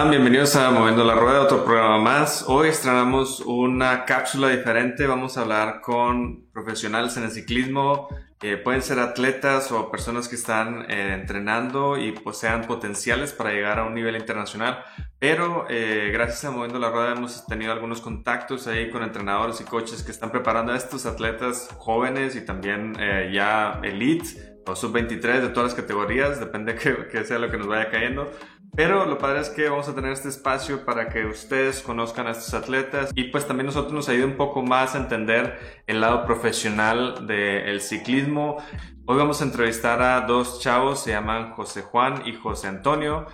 están? 0.00 0.10
Bienvenidos 0.10 0.56
a 0.56 0.70
Moviendo 0.70 1.04
la 1.04 1.14
Rueda, 1.14 1.42
otro 1.42 1.62
programa 1.62 1.98
más. 1.98 2.44
Hoy 2.48 2.68
estrenamos 2.68 3.40
una 3.40 4.06
cápsula 4.06 4.48
diferente. 4.48 5.06
Vamos 5.06 5.36
a 5.36 5.42
hablar 5.42 5.82
con 5.82 6.48
profesionales 6.52 7.18
en 7.18 7.24
el 7.24 7.30
ciclismo. 7.30 8.08
Eh, 8.40 8.56
pueden 8.56 8.80
ser 8.80 8.98
atletas 8.98 9.70
o 9.72 9.90
personas 9.90 10.26
que 10.26 10.36
están 10.36 10.90
eh, 10.90 11.12
entrenando 11.12 11.98
y 11.98 12.12
posean 12.12 12.62
potenciales 12.62 13.34
para 13.34 13.50
llegar 13.50 13.78
a 13.78 13.84
un 13.84 13.94
nivel 13.94 14.16
internacional. 14.16 14.82
Pero 15.18 15.66
eh, 15.68 16.08
gracias 16.14 16.46
a 16.46 16.50
Moviendo 16.50 16.78
la 16.78 16.88
Rueda 16.90 17.12
hemos 17.12 17.44
tenido 17.44 17.70
algunos 17.70 18.00
contactos 18.00 18.66
ahí 18.68 18.88
con 18.88 19.02
entrenadores 19.02 19.60
y 19.60 19.64
coaches 19.64 20.02
que 20.02 20.12
están 20.12 20.30
preparando 20.30 20.72
a 20.72 20.78
estos 20.78 21.04
atletas 21.04 21.68
jóvenes 21.76 22.36
y 22.36 22.40
también 22.46 22.94
ya 23.34 23.80
elite 23.82 24.50
o 24.66 24.76
sub-23 24.76 25.40
de 25.40 25.48
todas 25.48 25.72
las 25.72 25.74
categorías, 25.74 26.38
depende 26.38 26.74
que, 26.76 27.08
que 27.08 27.24
sea 27.24 27.38
lo 27.38 27.50
que 27.50 27.58
nos 27.58 27.66
vaya 27.66 27.90
cayendo 27.90 28.30
pero 28.74 29.06
lo 29.06 29.18
padre 29.18 29.40
es 29.40 29.50
que 29.50 29.68
vamos 29.68 29.88
a 29.88 29.94
tener 29.94 30.12
este 30.12 30.28
espacio 30.28 30.84
para 30.84 31.08
que 31.08 31.26
ustedes 31.26 31.82
conozcan 31.82 32.26
a 32.26 32.30
estos 32.30 32.54
atletas 32.54 33.10
y 33.14 33.24
pues 33.24 33.46
también 33.46 33.66
nosotros 33.66 33.92
nos 33.92 34.08
ayude 34.08 34.26
un 34.26 34.36
poco 34.36 34.62
más 34.62 34.94
a 34.94 34.98
entender 34.98 35.58
el 35.86 36.00
lado 36.00 36.24
profesional 36.24 37.26
del 37.26 37.80
ciclismo. 37.80 38.58
Hoy 39.06 39.16
vamos 39.16 39.40
a 39.40 39.44
entrevistar 39.44 40.00
a 40.02 40.20
dos 40.22 40.60
chavos, 40.60 41.02
se 41.02 41.10
llaman 41.10 41.52
José 41.52 41.82
Juan 41.82 42.22
y 42.26 42.34
José 42.34 42.68
Antonio. 42.68 43.26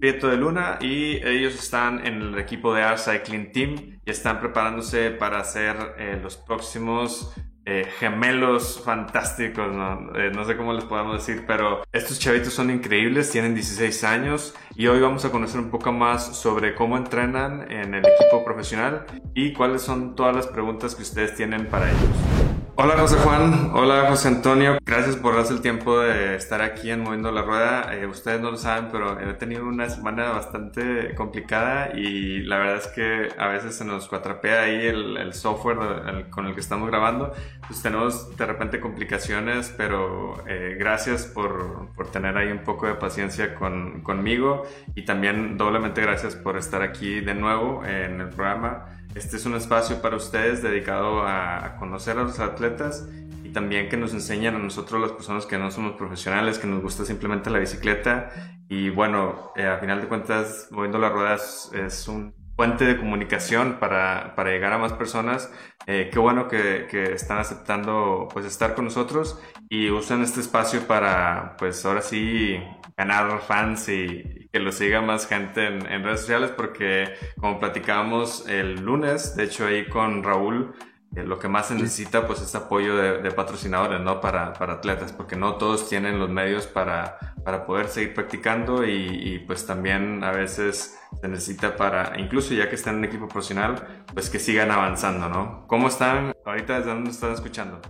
Prieto 0.00 0.28
de 0.28 0.36
Luna 0.36 0.78
y 0.80 1.16
ellos 1.26 1.54
están 1.54 2.06
en 2.06 2.20
el 2.20 2.38
equipo 2.38 2.74
de 2.74 2.82
Art 2.82 2.98
Cycling 2.98 3.52
Team 3.52 4.00
y 4.04 4.10
están 4.10 4.40
preparándose 4.40 5.10
para 5.10 5.42
ser 5.44 5.76
eh, 5.98 6.18
los 6.22 6.36
próximos 6.36 7.34
eh, 7.66 7.86
gemelos 7.98 8.82
fantásticos, 8.84 9.66
eh, 10.14 10.30
¿no? 10.34 10.44
sé 10.44 10.56
cómo 10.56 10.72
les 10.72 10.84
podemos 10.84 11.14
decir, 11.14 11.44
pero 11.46 11.82
estos 11.92 12.18
chavitos 12.18 12.52
son 12.52 12.70
increíbles, 12.70 13.30
tienen 13.30 13.54
16 13.54 14.04
años 14.04 14.54
y 14.74 14.86
hoy 14.86 15.00
vamos 15.00 15.24
a 15.24 15.30
conocer 15.30 15.60
un 15.60 15.70
poco 15.70 15.90
más 15.92 16.36
sobre 16.36 16.74
cómo 16.74 16.96
entrenan 16.96 17.70
en 17.70 17.94
el 17.94 18.04
equipo 18.04 18.44
profesional 18.44 19.06
y 19.34 19.52
cuáles 19.52 19.82
son 19.82 20.14
todas 20.14 20.36
las 20.36 20.46
preguntas 20.46 20.94
que 20.94 21.02
ustedes 21.02 21.34
tienen 21.34 21.66
para 21.66 21.90
ellos. 21.90 22.53
Hola 22.76 22.98
José 22.98 23.16
Juan, 23.18 23.70
hola 23.72 24.06
José 24.08 24.26
Antonio, 24.26 24.78
gracias 24.84 25.14
por 25.14 25.36
darse 25.36 25.52
el 25.52 25.60
tiempo 25.60 26.00
de 26.00 26.34
estar 26.34 26.60
aquí 26.60 26.90
en 26.90 27.02
Moviendo 27.04 27.30
la 27.30 27.42
Rueda. 27.42 27.94
Eh, 27.94 28.04
ustedes 28.06 28.40
no 28.40 28.50
lo 28.50 28.56
saben, 28.56 28.88
pero 28.90 29.20
he 29.20 29.32
tenido 29.34 29.64
una 29.64 29.88
semana 29.88 30.30
bastante 30.30 31.14
complicada 31.14 31.96
y 31.96 32.40
la 32.40 32.58
verdad 32.58 32.78
es 32.78 32.88
que 32.88 33.28
a 33.38 33.46
veces 33.46 33.76
se 33.76 33.84
nos 33.84 34.08
cuatrapea 34.08 34.62
ahí 34.62 34.86
el, 34.86 35.32
software 35.34 36.28
con 36.30 36.46
el 36.46 36.54
que 36.54 36.60
estamos 36.60 36.88
grabando. 36.90 37.32
Pues 37.68 37.80
tenemos 37.80 38.36
de 38.36 38.44
repente 38.44 38.80
complicaciones, 38.80 39.72
pero 39.76 40.44
eh, 40.48 40.74
gracias 40.76 41.26
por, 41.26 41.90
por, 41.94 42.10
tener 42.10 42.36
ahí 42.36 42.50
un 42.50 42.64
poco 42.64 42.88
de 42.88 42.94
paciencia 42.94 43.54
con, 43.54 44.00
conmigo 44.02 44.64
y 44.96 45.04
también 45.04 45.56
doblemente 45.56 46.00
gracias 46.02 46.34
por 46.34 46.56
estar 46.56 46.82
aquí 46.82 47.20
de 47.20 47.34
nuevo 47.34 47.84
en 47.84 48.20
el 48.20 48.30
programa. 48.30 48.86
Este 49.14 49.36
es 49.36 49.46
un 49.46 49.54
espacio 49.54 50.02
para 50.02 50.16
ustedes 50.16 50.60
dedicado 50.60 51.22
a, 51.24 51.76
conocer 51.78 52.18
a 52.18 52.24
los 52.24 52.40
atletas 52.40 53.08
y 53.44 53.50
también 53.50 53.88
que 53.88 53.96
nos 53.96 54.12
enseñan 54.12 54.56
a 54.56 54.58
nosotros 54.58 55.00
las 55.00 55.12
personas 55.12 55.46
que 55.46 55.56
no 55.56 55.70
somos 55.70 55.92
profesionales, 55.92 56.58
que 56.58 56.66
nos 56.66 56.82
gusta 56.82 57.04
simplemente 57.04 57.48
la 57.48 57.60
bicicleta. 57.60 58.30
Y 58.68 58.90
bueno, 58.90 59.52
eh, 59.54 59.66
a 59.66 59.78
final 59.78 60.00
de 60.00 60.08
cuentas, 60.08 60.66
moviendo 60.72 60.98
las 60.98 61.12
ruedas 61.12 61.70
es 61.72 62.08
un 62.08 62.34
puente 62.56 62.84
de 62.84 62.96
comunicación 62.96 63.78
para, 63.78 64.34
para 64.34 64.50
llegar 64.50 64.72
a 64.72 64.78
más 64.78 64.92
personas. 64.92 65.52
Eh, 65.86 66.10
qué 66.12 66.18
bueno 66.18 66.48
que, 66.48 66.88
que, 66.90 67.12
están 67.12 67.38
aceptando 67.38 68.26
pues 68.32 68.46
estar 68.46 68.74
con 68.74 68.86
nosotros 68.86 69.40
y 69.68 69.90
usan 69.90 70.22
este 70.22 70.40
espacio 70.40 70.88
para 70.88 71.56
pues 71.56 71.84
ahora 71.86 72.02
sí 72.02 72.58
ganar 72.96 73.40
fans 73.42 73.88
y, 73.88 74.43
que 74.54 74.60
lo 74.60 74.70
siga 74.70 75.02
más 75.02 75.26
gente 75.26 75.66
en, 75.66 76.04
redes 76.04 76.20
sociales 76.20 76.52
porque 76.56 77.12
como 77.40 77.58
platicábamos 77.58 78.48
el 78.48 78.76
lunes, 78.84 79.34
de 79.34 79.42
hecho 79.42 79.66
ahí 79.66 79.88
con 79.88 80.22
Raúl, 80.22 80.72
eh, 81.16 81.24
lo 81.24 81.40
que 81.40 81.48
más 81.48 81.66
se 81.66 81.74
necesita 81.74 82.28
pues 82.28 82.40
es 82.40 82.54
apoyo 82.54 82.94
de, 82.96 83.32
patrocinadores, 83.32 84.00
¿no? 84.00 84.20
Para, 84.20 84.52
para, 84.52 84.74
atletas, 84.74 85.12
porque 85.12 85.34
no 85.34 85.56
todos 85.56 85.88
tienen 85.88 86.20
los 86.20 86.30
medios 86.30 86.68
para, 86.68 87.18
para 87.44 87.66
poder 87.66 87.88
seguir 87.88 88.14
practicando 88.14 88.86
y, 88.86 89.42
pues 89.44 89.66
también 89.66 90.22
a 90.22 90.30
veces 90.30 91.00
se 91.20 91.26
necesita 91.26 91.74
para, 91.74 92.12
incluso 92.20 92.54
ya 92.54 92.68
que 92.68 92.76
están 92.76 92.94
en 92.94 92.98
un 93.00 93.04
equipo 93.06 93.26
profesional, 93.26 94.04
pues 94.14 94.30
que 94.30 94.38
sigan 94.38 94.70
avanzando, 94.70 95.28
¿no? 95.28 95.66
¿Cómo 95.66 95.88
están 95.88 96.32
ahorita 96.44 96.76
desde 96.76 96.90
dónde 96.90 97.10
están 97.10 97.32
escuchando? 97.32 97.80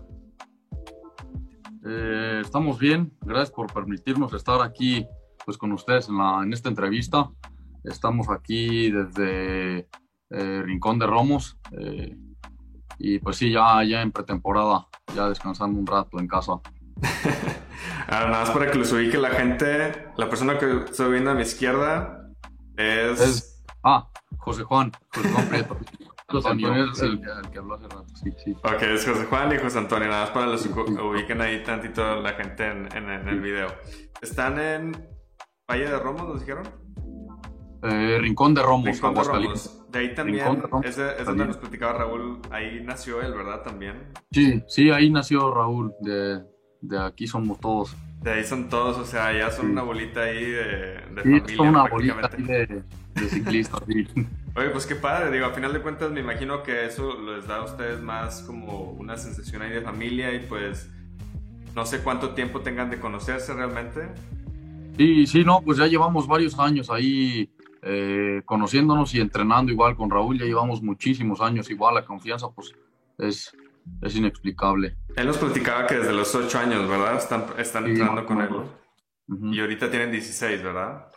Eh, 1.85 2.41
estamos 2.43 2.79
bien, 2.79 3.13
gracias 3.21 3.51
por 3.51 3.71
permitirnos 3.71 4.33
estar 4.33 4.63
aquí 4.63 5.07
pues 5.45 5.59
con 5.59 5.73
ustedes 5.73 6.09
en, 6.09 6.19
la, 6.19 6.43
en 6.43 6.53
esta 6.53 6.69
entrevista. 6.69 7.31
Estamos 7.85 8.29
aquí 8.31 8.91
desde 8.91 9.89
eh, 10.31 10.63
Rincón 10.65 10.99
de 10.99 11.07
Romos 11.07 11.59
eh, 11.73 12.17
y 12.99 13.19
pues 13.19 13.37
sí, 13.37 13.51
ya, 13.51 13.83
ya 13.85 14.03
en 14.03 14.11
pretemporada, 14.11 14.87
ya 15.15 15.29
descansando 15.29 15.79
un 15.79 15.87
rato 15.87 16.19
en 16.19 16.27
casa. 16.27 16.55
nada 18.09 18.29
más 18.29 18.51
para 18.51 18.71
que 18.71 18.79
los 18.79 18.93
ubique 18.93 19.19
la 19.19 19.31
gente, 19.31 20.13
la 20.17 20.29
persona 20.29 20.59
que 20.59 20.85
estoy 20.85 21.13
viendo 21.13 21.31
a 21.31 21.35
mi 21.35 21.43
izquierda 21.43 22.31
es... 22.77 23.65
ah, 23.83 24.09
José 24.39 24.63
Juan, 24.63 24.93
José 25.15 25.29
Juan 25.31 25.49
Prieto. 25.49 25.77
José 26.27 26.49
Antonio 26.49 26.91
es 26.91 27.01
el, 27.01 27.21
que 27.53 27.59
habló 27.59 27.75
hace 27.75 27.85
rato, 27.85 28.07
sí, 28.15 28.33
sí. 28.43 28.53
Ok, 28.65 28.83
es 28.83 29.07
José 29.07 29.27
Juan 29.27 29.53
y 29.53 29.59
José 29.59 29.79
Antonio, 29.79 30.09
nada 30.09 30.23
más 30.23 30.31
para 30.31 30.47
que 30.47 30.53
los 30.53 30.67
ubiquen 30.67 31.41
ahí 31.43 31.63
tantito 31.63 32.21
la 32.23 32.33
gente 32.33 32.67
en, 32.67 32.89
en, 32.97 33.11
en 33.11 33.29
el 33.29 33.41
video. 33.41 33.69
Están 34.21 34.59
en 34.59 35.14
Valle 35.71 35.85
de 35.85 35.99
Romos, 35.99 36.29
¿nos 36.29 36.41
dijeron? 36.41 36.65
Eh, 37.83 38.19
Rincón 38.21 38.55
de 38.55 38.63
Romos, 38.63 38.87
Rincón 38.87 39.15
de 39.15 39.25
Romos. 39.25 39.81
De 39.91 39.99
ahí 39.99 40.15
también, 40.15 40.63
es, 40.83 40.99
es 40.99 41.25
donde 41.25 41.47
nos 41.47 41.57
platicaba 41.57 41.93
Raúl, 41.99 42.41
ahí 42.51 42.83
nació 42.85 43.23
él, 43.23 43.33
¿verdad? 43.33 43.63
También. 43.63 44.13
Sí, 44.33 44.63
sí, 44.67 44.91
ahí 44.91 45.11
nació 45.11 45.55
Raúl, 45.55 45.95
de, 46.01 46.43
de 46.81 46.99
aquí 46.99 47.27
somos 47.27 47.61
todos. 47.61 47.97
De 48.21 48.33
ahí 48.33 48.45
son 48.45 48.69
todos, 48.69 48.99
o 48.99 49.07
sea, 49.07 49.33
ya 49.33 49.51
son 49.51 49.71
una 49.71 49.83
bolita 49.83 50.23
ahí 50.23 50.45
de, 50.45 50.65
de 50.65 51.23
sí, 51.23 51.31
familia. 51.31 51.57
Son 51.57 51.69
una 51.69 51.89
bolita 51.89 52.29
de, 52.29 52.83
de 53.15 53.29
ciclistas, 53.29 53.83
sí. 53.87 54.07
Oye, 54.57 54.71
pues 54.71 54.87
qué 54.87 54.97
padre, 54.97 55.31
digo, 55.31 55.47
a 55.47 55.51
final 55.51 55.73
de 55.73 55.81
cuentas 55.81 56.11
me 56.11 56.21
imagino 56.21 56.63
que 56.63 56.87
eso 56.87 57.21
les 57.21 57.47
da 57.47 57.57
a 57.57 57.65
ustedes 57.65 58.01
más 58.01 58.43
como 58.43 58.93
una 58.93 59.17
sensación 59.17 59.63
ahí 59.63 59.71
de 59.71 59.81
familia 59.81 60.33
y 60.33 60.41
pues 60.41 60.91
no 61.75 61.85
sé 61.87 61.99
cuánto 62.01 62.35
tiempo 62.35 62.61
tengan 62.61 62.91
de 62.91 63.01
conocerse 63.01 63.53
realmente, 63.53 64.09
Sí, 64.97 65.27
sí, 65.27 65.45
no, 65.45 65.61
pues 65.61 65.79
ya 65.79 65.87
llevamos 65.87 66.27
varios 66.27 66.59
años 66.59 66.91
ahí 66.91 67.51
eh, 67.83 68.43
conociéndonos 68.45 69.15
y 69.15 69.21
entrenando 69.21 69.73
igual 69.73 69.97
con 69.97 70.11
Raúl, 70.11 70.39
ya 70.39 70.45
llevamos 70.45 70.83
muchísimos 70.83 71.41
años, 71.41 71.69
igual 71.71 71.97
la 71.97 72.05
confianza 72.05 72.49
pues 72.49 72.73
es, 73.19 73.55
es 74.01 74.17
inexplicable. 74.17 74.97
Él 75.17 75.27
nos 75.27 75.39
platicaba 75.39 75.87
que 75.87 75.97
desde 75.97 76.13
los 76.13 76.35
ocho 76.35 76.59
años, 76.59 76.89
¿verdad? 76.89 77.19
Están, 77.19 77.45
están 77.59 77.87
entrenando 77.87 78.25
con 78.25 78.41
él. 78.41 78.51
Y 79.53 79.61
ahorita 79.61 79.91
tienen 79.91 80.13
16, 80.13 80.63
¿verdad? 80.63 81.09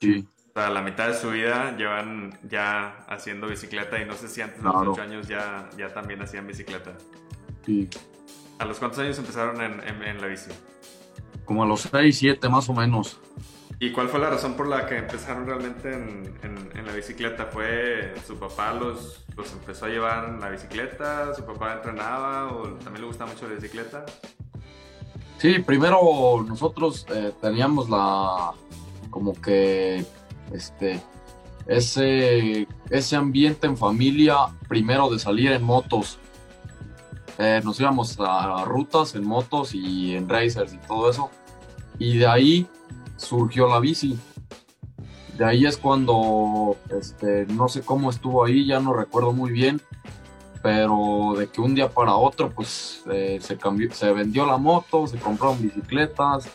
Sí. 0.00 0.26
O 0.50 0.52
sea, 0.52 0.68
la 0.68 0.82
mitad 0.82 1.08
de 1.08 1.14
su 1.14 1.30
vida 1.30 1.76
llevan 1.76 2.38
ya 2.48 3.04
haciendo 3.08 3.48
bicicleta 3.48 4.00
y 4.00 4.04
no 4.04 4.14
sé 4.14 4.28
si 4.28 4.42
antes 4.42 4.58
de 4.58 4.64
los 4.64 4.88
ocho 4.88 5.00
años 5.00 5.26
ya, 5.26 5.70
ya 5.78 5.88
también 5.94 6.20
hacían 6.20 6.46
bicicleta. 6.46 6.92
Sí. 7.64 7.88
¿A 8.58 8.64
los 8.64 8.78
cuántos 8.78 9.00
años 9.00 9.18
empezaron 9.18 9.60
en, 9.62 9.80
en 10.02 10.20
la 10.20 10.26
bici? 10.26 10.50
Como 11.44 11.62
a 11.62 11.66
los 11.66 11.82
6, 11.82 12.16
7 12.18 12.48
más 12.48 12.68
o 12.68 12.74
menos. 12.74 13.18
¿Y 13.80 13.90
cuál 13.90 14.08
fue 14.08 14.20
la 14.20 14.30
razón 14.30 14.54
por 14.54 14.68
la 14.68 14.86
que 14.86 14.96
empezaron 14.96 15.44
realmente 15.44 15.92
en, 15.92 16.38
en, 16.42 16.86
la 16.86 16.92
bicicleta? 16.92 17.46
¿Fue 17.46 18.14
su 18.24 18.36
papá 18.36 18.72
los, 18.74 19.24
los, 19.36 19.52
empezó 19.52 19.86
a 19.86 19.88
llevar 19.88 20.28
en 20.28 20.40
la 20.40 20.50
bicicleta? 20.50 21.34
¿Su 21.34 21.44
papá 21.44 21.72
entrenaba 21.74 22.52
o 22.52 22.68
también 22.74 23.00
le 23.00 23.08
gustaba 23.08 23.32
mucho 23.32 23.48
la 23.48 23.54
bicicleta? 23.54 24.06
Sí, 25.38 25.58
primero 25.58 26.44
nosotros 26.46 27.04
eh, 27.12 27.32
teníamos 27.40 27.90
la, 27.90 28.52
como 29.10 29.34
que, 29.40 30.04
este, 30.52 31.02
ese, 31.66 32.68
ese 32.88 33.16
ambiente 33.16 33.66
en 33.66 33.76
familia, 33.76 34.36
primero 34.68 35.10
de 35.10 35.18
salir 35.18 35.50
en 35.50 35.64
motos. 35.64 36.20
Eh, 37.38 37.60
nos 37.64 37.80
íbamos 37.80 38.18
a 38.20 38.64
rutas 38.64 39.14
en 39.14 39.26
motos 39.26 39.74
y 39.74 40.14
en 40.14 40.28
racers 40.28 40.74
y 40.74 40.78
todo 40.78 41.10
eso. 41.10 41.30
Y 41.98 42.18
de 42.18 42.26
ahí 42.26 42.66
surgió 43.16 43.68
la 43.68 43.80
bici. 43.80 44.18
De 45.36 45.44
ahí 45.44 45.64
es 45.64 45.78
cuando, 45.78 46.76
este, 46.90 47.46
no 47.46 47.68
sé 47.68 47.82
cómo 47.82 48.10
estuvo 48.10 48.44
ahí, 48.44 48.66
ya 48.66 48.80
no 48.80 48.92
recuerdo 48.92 49.32
muy 49.32 49.50
bien, 49.50 49.80
pero 50.62 51.34
de 51.38 51.48
que 51.48 51.60
un 51.60 51.74
día 51.74 51.88
para 51.90 52.14
otro, 52.14 52.50
pues 52.50 53.02
eh, 53.10 53.38
se, 53.40 53.56
cambió, 53.56 53.92
se 53.94 54.12
vendió 54.12 54.44
la 54.44 54.58
moto, 54.58 55.06
se 55.06 55.18
compraron 55.18 55.60
bicicletas 55.62 56.48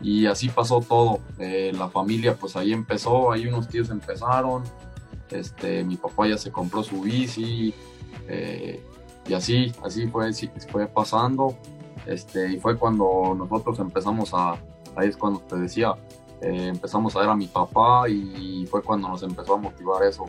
y 0.00 0.24
así 0.24 0.48
pasó 0.48 0.80
todo. 0.80 1.20
Eh, 1.38 1.72
la 1.76 1.90
familia, 1.90 2.34
pues 2.34 2.56
ahí 2.56 2.72
empezó, 2.72 3.30
ahí 3.30 3.46
unos 3.46 3.68
tíos 3.68 3.90
empezaron, 3.90 4.64
este, 5.30 5.84
mi 5.84 5.96
papá 5.96 6.26
ya 6.28 6.38
se 6.38 6.50
compró 6.50 6.82
su 6.82 7.02
bici, 7.02 7.74
y 9.28 9.34
así, 9.34 9.72
así 9.84 10.06
fue, 10.08 10.32
fue 10.70 10.86
pasando. 10.86 11.54
Este, 12.06 12.52
y 12.52 12.58
fue 12.58 12.76
cuando 12.78 13.34
nosotros 13.36 13.78
empezamos 13.78 14.32
a, 14.32 14.52
ahí 14.96 15.08
es 15.08 15.16
cuando 15.16 15.40
te 15.40 15.56
decía, 15.56 15.94
eh, 16.40 16.68
empezamos 16.68 17.14
a 17.16 17.20
ver 17.20 17.28
a 17.28 17.36
mi 17.36 17.46
papá 17.46 18.08
y 18.08 18.66
fue 18.70 18.82
cuando 18.82 19.08
nos 19.08 19.22
empezó 19.22 19.54
a 19.54 19.58
motivar 19.58 20.02
eso. 20.04 20.24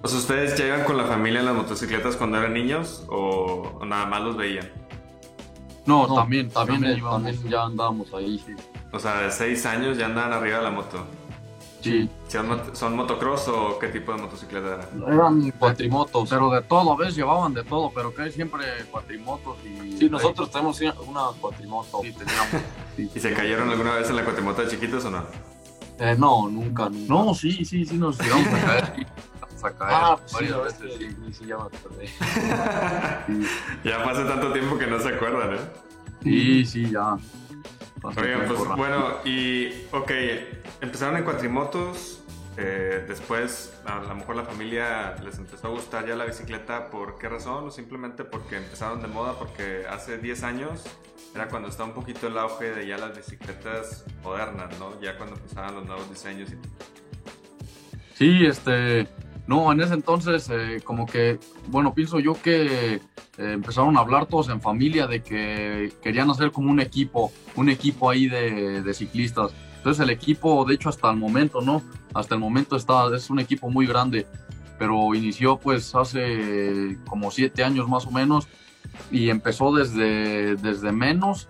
Pues 0.00 0.12
ustedes 0.14 0.56
ya 0.56 0.66
iban 0.66 0.84
con 0.84 0.96
la 0.96 1.04
familia 1.04 1.40
en 1.40 1.46
las 1.46 1.54
motocicletas 1.54 2.16
cuando 2.16 2.38
eran 2.38 2.54
niños 2.54 3.04
o 3.08 3.84
nada 3.84 4.06
más 4.06 4.22
los 4.22 4.36
veían? 4.36 4.68
No, 5.86 6.14
también, 6.14 6.50
también, 6.50 7.00
también, 7.00 7.42
ya 7.48 7.64
andábamos 7.64 8.12
ahí, 8.12 8.38
sí. 8.44 8.52
O 8.92 8.98
sea, 8.98 9.22
de 9.22 9.30
seis 9.30 9.64
años 9.66 9.96
ya 9.96 10.06
andaban 10.06 10.32
arriba 10.32 10.58
de 10.58 10.64
la 10.64 10.70
moto. 10.70 11.04
Sí. 11.80 12.10
¿Son, 12.72 12.96
motocross 12.96 13.48
o 13.48 13.78
qué 13.78 13.88
tipo 13.88 14.12
de 14.12 14.22
motocicleta 14.22 14.74
eran? 14.74 15.12
Eran 15.12 15.50
cuatrimotos. 15.52 16.28
Pero 16.28 16.50
de 16.50 16.62
todo, 16.62 16.92
a 16.92 16.96
veces 16.96 17.16
llevaban 17.16 17.54
de 17.54 17.64
todo, 17.64 17.90
pero 17.94 18.14
que 18.14 18.22
hay 18.22 18.32
siempre 18.32 18.64
cuatrimotos 18.90 19.56
y... 19.64 19.96
Sí, 19.96 20.10
nosotros 20.10 20.50
tenemos 20.50 20.80
una 21.06 21.28
cuatrimoto. 21.40 22.00
Sí, 22.02 22.12
teníamos. 22.12 22.48
¿Y 22.96 23.20
se 23.20 23.32
cayeron 23.32 23.70
alguna 23.70 23.94
vez 23.94 24.10
en 24.10 24.16
la 24.16 24.24
cuatrimoto 24.24 24.62
de 24.62 24.68
chiquitos 24.68 25.04
o 25.04 25.10
no? 25.10 25.24
Eh, 26.00 26.14
no, 26.16 26.48
nunca, 26.48 26.88
No, 26.90 27.34
sí, 27.34 27.64
sí, 27.64 27.84
sí, 27.84 27.96
nos 27.96 28.18
llegamos 28.20 28.46
a 28.46 28.66
caer. 28.66 28.84
a 29.62 29.70
caer 29.72 29.94
ah, 29.94 30.16
pues 30.16 30.32
varias 30.32 30.62
veces, 30.80 30.98
sí, 30.98 31.32
sí, 31.32 31.46
ya 31.46 31.56
me 31.56 31.64
acordé. 31.64 32.08
ya 33.84 34.04
pasa 34.04 34.28
tanto 34.28 34.52
tiempo 34.52 34.78
que 34.78 34.86
no 34.86 35.00
se 35.00 35.08
acuerdan, 35.08 35.54
¿eh? 35.54 35.60
Sí, 36.22 36.64
sí, 36.64 36.90
ya. 36.90 37.16
Oigan, 38.02 38.46
pues 38.46 38.76
bueno, 38.76 39.18
y 39.24 39.86
ok, 39.92 40.10
empezaron 40.80 41.16
en 41.16 41.24
cuatrimotos, 41.24 42.22
eh, 42.56 43.04
después 43.06 43.72
a 43.86 44.00
lo 44.00 44.14
mejor 44.14 44.36
la 44.36 44.44
familia 44.44 45.14
les 45.22 45.38
empezó 45.38 45.68
a 45.68 45.70
gustar 45.70 46.06
ya 46.06 46.16
la 46.16 46.24
bicicleta, 46.24 46.90
¿por 46.90 47.18
qué 47.18 47.28
razón? 47.28 47.68
¿O 47.68 47.70
simplemente 47.70 48.24
porque 48.24 48.56
empezaron 48.56 49.00
de 49.00 49.08
moda? 49.08 49.34
Porque 49.38 49.86
hace 49.88 50.18
10 50.18 50.42
años 50.42 50.84
era 51.34 51.48
cuando 51.48 51.68
estaba 51.68 51.88
un 51.88 51.94
poquito 51.94 52.26
el 52.26 52.38
auge 52.38 52.72
de 52.72 52.86
ya 52.86 52.98
las 52.98 53.16
bicicletas 53.16 54.04
modernas, 54.22 54.78
¿no? 54.78 55.00
Ya 55.00 55.16
cuando 55.16 55.36
empezaban 55.36 55.74
los 55.74 55.86
nuevos 55.86 56.10
diseños 56.10 56.50
y 56.50 56.56
Sí, 58.14 58.44
este, 58.44 59.06
no, 59.48 59.72
en 59.72 59.80
ese 59.80 59.94
entonces 59.94 60.50
eh, 60.50 60.82
como 60.84 61.06
que, 61.06 61.40
bueno, 61.68 61.94
pienso 61.94 62.20
yo 62.20 62.34
que 62.34 62.96
eh, 62.96 63.00
empezaron 63.38 63.96
a 63.96 64.00
hablar 64.00 64.26
todos 64.26 64.50
en 64.50 64.60
familia 64.60 65.06
de 65.06 65.22
que 65.22 65.90
querían 66.02 66.28
hacer 66.28 66.52
como 66.52 66.70
un 66.70 66.80
equipo, 66.80 67.32
un 67.56 67.70
equipo 67.70 68.10
ahí 68.10 68.28
de, 68.28 68.92
ciclistas. 68.92 69.52
Entonces 69.78 70.04
el 70.04 70.10
equipo, 70.10 70.66
de 70.66 70.74
hecho 70.74 70.90
hasta 70.90 71.10
el 71.10 71.16
momento, 71.16 71.62
¿no? 71.62 71.82
Hasta 72.12 72.34
el 72.34 72.42
momento 72.42 72.76
está, 72.76 73.08
es 73.16 73.30
un 73.30 73.40
equipo 73.40 73.70
muy 73.70 73.86
grande, 73.86 74.26
pero 74.78 75.14
inició 75.14 75.56
pues 75.56 75.94
hace 75.94 76.98
como 77.06 77.30
siete 77.30 77.64
años 77.64 77.88
más 77.88 78.06
o 78.06 78.10
menos 78.10 78.48
y 79.10 79.30
empezó 79.30 79.74
desde, 79.74 80.56
desde 80.56 80.92
menos 80.92 81.48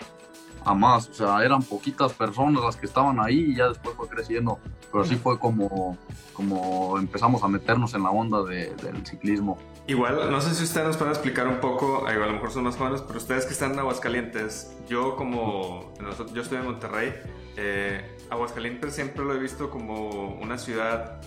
a 0.69 0.75
más, 0.75 1.09
o 1.09 1.15
sea, 1.15 1.43
eran 1.43 1.63
poquitas 1.63 2.13
personas 2.13 2.63
las 2.63 2.77
que 2.77 2.87
estaban 2.87 3.19
ahí 3.21 3.53
y 3.53 3.57
ya 3.57 3.69
después 3.69 3.97
fue 3.97 4.07
creciendo, 4.09 4.59
pero 4.93 5.03
así 5.03 5.17
fue 5.17 5.39
como, 5.39 5.97
como 6.35 6.99
empezamos 6.99 7.43
a 7.43 7.49
meternos 7.49 7.95
en 7.95 8.03
la 8.03 8.11
onda 8.11 8.43
del 8.43 9.07
ciclismo. 9.07 9.59
Igual, 9.87 10.31
no 10.31 10.41
sé 10.43 10.55
si 10.55 10.65
ustedes 10.65 10.87
nos 10.87 10.97
pueden 10.99 11.15
explicar 11.15 11.49
un 11.49 11.61
poco, 11.61 12.07
a 12.07 12.13
lo 12.13 12.33
mejor 12.33 12.51
son 12.51 12.65
más 12.65 12.77
jóvenes, 12.77 13.01
pero 13.01 13.19
ustedes 13.19 13.47
que 13.47 13.53
están 13.53 13.73
en 13.73 13.79
Aguascalientes, 13.79 14.77
yo 14.89 15.17
como, 15.17 15.95
yo 16.35 16.43
estoy 16.43 16.59
en 16.59 16.65
Monterrey, 16.65 17.15
eh, 17.57 18.17
Aguascalientes 18.29 18.95
siempre 18.95 19.25
lo 19.25 19.35
he 19.35 19.39
visto 19.39 19.71
como 19.71 20.35
una 20.35 20.59
ciudad 20.59 21.21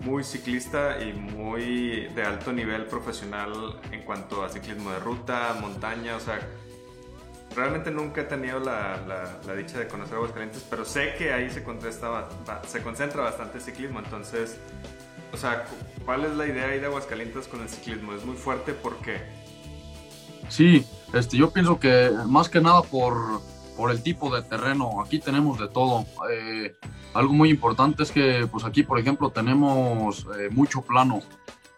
muy 0.00 0.24
ciclista 0.24 1.00
y 1.02 1.12
muy 1.12 2.08
de 2.14 2.22
alto 2.24 2.52
nivel 2.52 2.86
profesional 2.86 3.80
en 3.92 4.02
cuanto 4.02 4.44
a 4.44 4.48
ciclismo 4.48 4.90
de 4.90 4.98
ruta, 4.98 5.56
montaña, 5.60 6.16
o 6.16 6.20
sea, 6.20 6.40
realmente 7.54 7.90
nunca 7.90 8.22
he 8.22 8.24
tenido 8.24 8.60
la, 8.60 8.98
la, 9.46 9.54
dicha 9.54 9.78
de 9.78 9.88
conocer 9.88 10.16
Aguascalientes, 10.16 10.64
pero 10.68 10.84
sé 10.84 11.14
que 11.16 11.32
ahí 11.32 11.50
se, 11.50 11.62
concentra 11.64 13.22
bastante 13.22 13.60
ciclismo. 13.60 13.98
Entonces, 13.98 14.58
o 15.32 15.36
sea, 15.36 15.64
¿cuál 16.04 16.24
es 16.24 16.36
la 16.36 16.46
idea 16.46 16.68
ahí 16.68 16.80
de 16.80 16.86
Aguascalientes 16.86 17.48
con 17.48 17.60
el 17.62 17.68
ciclismo? 17.68 18.12
¿Es 18.14 18.24
muy 18.24 18.36
fuerte? 18.36 18.72
¿Por 18.72 18.96
qué? 18.98 19.20
Sí, 20.48 20.86
este, 21.12 21.36
yo 21.36 21.50
pienso 21.50 21.78
que 21.78 22.10
más 22.26 22.48
que 22.48 22.60
nada 22.60 22.82
por, 22.82 23.40
por 23.76 23.90
el 23.90 24.02
tipo 24.02 24.34
de 24.34 24.42
terreno. 24.42 25.02
Aquí 25.02 25.18
tenemos 25.18 25.58
de 25.58 25.68
todo. 25.68 26.06
Eh, 26.30 26.76
algo 27.14 27.32
muy 27.32 27.50
importante 27.50 28.02
es 28.02 28.12
que, 28.12 28.46
pues 28.50 28.64
aquí, 28.64 28.82
por 28.82 28.98
ejemplo, 28.98 29.30
tenemos 29.30 30.26
eh, 30.38 30.48
mucho 30.50 30.82
plano 30.82 31.20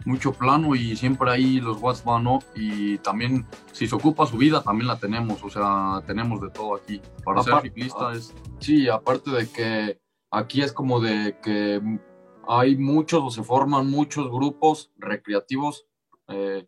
mucho 0.05 0.32
plano 0.32 0.75
y 0.75 0.97
siempre 0.97 1.31
ahí 1.31 1.61
los 1.61 1.81
watts 1.81 2.05
van 2.05 2.26
up 2.26 2.44
y 2.55 2.99
también 2.99 3.47
si 3.73 3.87
se 3.87 3.94
ocupa 3.94 4.26
su 4.26 4.37
vida 4.37 4.62
también 4.62 4.88
la 4.88 4.99
tenemos, 4.99 5.43
o 5.43 5.50
sea, 5.50 6.02
tenemos 6.06 6.41
de 6.41 6.50
todo 6.50 6.75
aquí. 6.75 7.00
Para 7.25 7.43
ser 7.43 7.61
ciclista 7.62 8.12
es... 8.12 8.35
Sí, 8.58 8.88
aparte 8.88 9.31
de 9.31 9.49
que 9.49 10.00
aquí 10.31 10.62
es 10.62 10.73
como 10.73 11.00
de 11.00 11.38
que 11.43 11.81
hay 12.49 12.76
muchos 12.76 13.23
o 13.23 13.31
se 13.31 13.43
forman 13.43 13.91
muchos 13.91 14.31
grupos 14.31 14.91
recreativos 14.99 15.87
eh, 16.29 16.67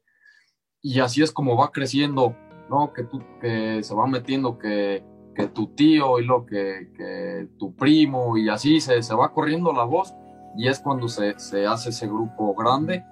y 0.83 1.01
así 1.01 1.23
es 1.23 1.33
como 1.33 1.57
va 1.57 1.71
creciendo, 1.71 2.37
¿no? 2.69 2.93
Que, 2.93 3.05
tú, 3.05 3.23
que 3.41 3.83
se 3.83 3.95
va 3.95 4.07
metiendo 4.07 4.59
que, 4.59 5.05
que 5.35 5.47
tu 5.47 5.69
tío 5.69 6.19
y 6.19 6.25
lo 6.25 6.45
que, 6.45 6.93
que 6.97 7.49
tu 7.59 7.75
primo 7.75 8.37
y 8.37 8.49
así 8.49 8.81
se, 8.81 9.03
se 9.03 9.15
va 9.15 9.33
corriendo 9.33 9.73
la 9.73 9.85
voz 9.85 10.15
y 10.57 10.69
es 10.69 10.81
cuando 10.81 11.09
se, 11.09 11.39
se 11.39 11.67
hace 11.67 11.91
ese 11.91 12.07
grupo 12.07 12.55
grande 12.55 13.05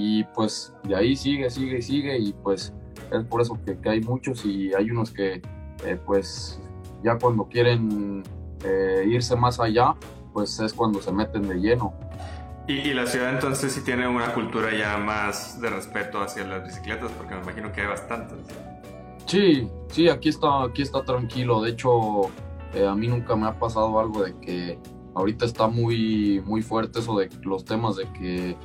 y 0.00 0.22
pues 0.22 0.72
de 0.84 0.94
ahí 0.94 1.16
sigue, 1.16 1.50
sigue, 1.50 1.82
sigue 1.82 2.16
y 2.16 2.32
pues 2.32 2.72
es 3.10 3.24
por 3.24 3.42
eso 3.42 3.58
que, 3.64 3.76
hay 3.90 4.00
muchos 4.00 4.44
y 4.44 4.72
hay 4.72 4.92
unos 4.92 5.10
que 5.10 5.42
eh, 5.84 5.98
pues 6.06 6.60
ya 7.02 7.18
cuando 7.18 7.48
quieren 7.48 8.22
eh, 8.64 9.04
irse 9.08 9.34
más 9.34 9.58
allá, 9.58 9.96
pues 10.32 10.60
es 10.60 10.72
cuando 10.72 11.02
se 11.02 11.10
meten 11.10 11.48
de 11.48 11.56
lleno. 11.56 11.92
Y, 12.68 12.92
la 12.92 13.06
ciudad 13.06 13.32
entonces 13.32 13.72
sí 13.72 13.80
tiene 13.80 14.06
una 14.06 14.34
cultura 14.34 14.72
ya 14.72 14.98
más 14.98 15.60
de 15.60 15.68
respeto 15.68 16.20
hacia 16.20 16.44
las 16.44 16.64
bicicletas, 16.64 17.10
porque 17.12 17.34
me 17.34 17.42
imagino 17.42 17.72
que 17.72 17.80
hay 17.80 17.88
bastantes. 17.88 18.38
Sí, 19.26 19.68
sí, 19.88 20.08
aquí 20.08 20.28
está, 20.28 20.62
aquí 20.64 20.82
está 20.82 21.02
tranquilo. 21.02 21.60
De 21.62 21.70
hecho, 21.70 22.22
eh, 22.72 22.86
a 22.86 22.94
mí 22.94 23.08
nunca 23.08 23.34
me 23.34 23.48
ha 23.48 23.58
pasado 23.58 23.98
algo 23.98 24.22
de 24.22 24.38
que 24.38 24.78
ahorita 25.14 25.44
está 25.44 25.66
muy, 25.66 26.40
muy 26.44 26.62
fuerte 26.62 27.00
eso 27.00 27.18
de 27.18 27.30
los 27.42 27.64
temas 27.64 27.96
de 27.96 28.04
que 28.12 28.56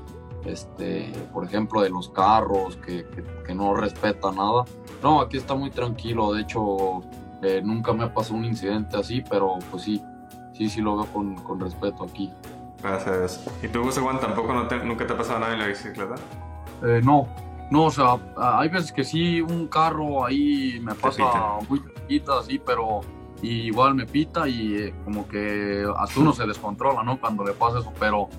este, 0.46 1.12
por 1.32 1.46
ejemplo, 1.46 1.82
de 1.82 1.90
los 1.90 2.10
carros, 2.10 2.78
que, 2.78 3.06
no 3.54 3.76
respeta 3.76 4.32
nada. 4.32 4.66
No, 5.02 5.22
aquí 5.22 5.38
está 5.38 5.56
muy 5.56 5.70
tranquilo, 5.70 6.34
de 6.34 6.42
hecho, 6.42 7.02
eh, 7.42 7.62
nunca 7.64 7.94
me 7.94 8.06
ha 8.06 8.14
pasado 8.14 8.36
un 8.36 8.46
incidente 8.46 8.98
así, 8.98 9.24
pero 9.30 9.60
pues 9.70 9.84
sí, 9.84 10.02
sí, 10.54 10.70
sí 10.70 10.82
lo 10.82 10.98
veo 10.98 11.06
con, 11.14 11.60
respeto 11.60 12.04
aquí. 12.04 12.32
Gracias. 12.82 13.46
¿Y 13.62 13.68
tú, 13.68 13.84
José 13.84 14.02
Juan, 14.02 14.20
tampoco 14.20 14.54
nunca 14.54 15.08
te 15.08 15.14
ha 15.14 15.18
pasado 15.18 15.40
nada 15.40 15.54
en 15.54 15.60
la 15.60 15.68
bicicleta? 15.68 16.16
Eh, 16.84 17.02
no, 17.04 17.28
no, 17.72 17.86
o 17.86 17.92
sea, 17.92 18.18
hay 18.38 18.70
veces 18.70 18.92
que 18.92 19.04
sí, 19.04 19.42
un 19.42 19.68
carro 19.68 20.26
ahí 20.26 20.80
me 20.82 20.94
pasa 20.96 21.24
muy 21.70 21.82
chiquita, 21.82 22.40
así, 22.40 22.60
pero 22.60 23.02
igual 23.42 23.96
me 23.96 24.06
pita 24.06 24.48
y 24.48 24.76
eh, 24.76 24.96
como 25.04 25.28
que 25.28 25.86
hasta 25.98 26.20
uno 26.20 26.34
se 26.34 26.46
descontrola, 26.46 27.04
¿no? 27.04 27.20
Cuando 27.20 27.44
le 27.44 27.54
pasa 27.54 27.80
eso, 27.80 27.92
pero 28.00 28.30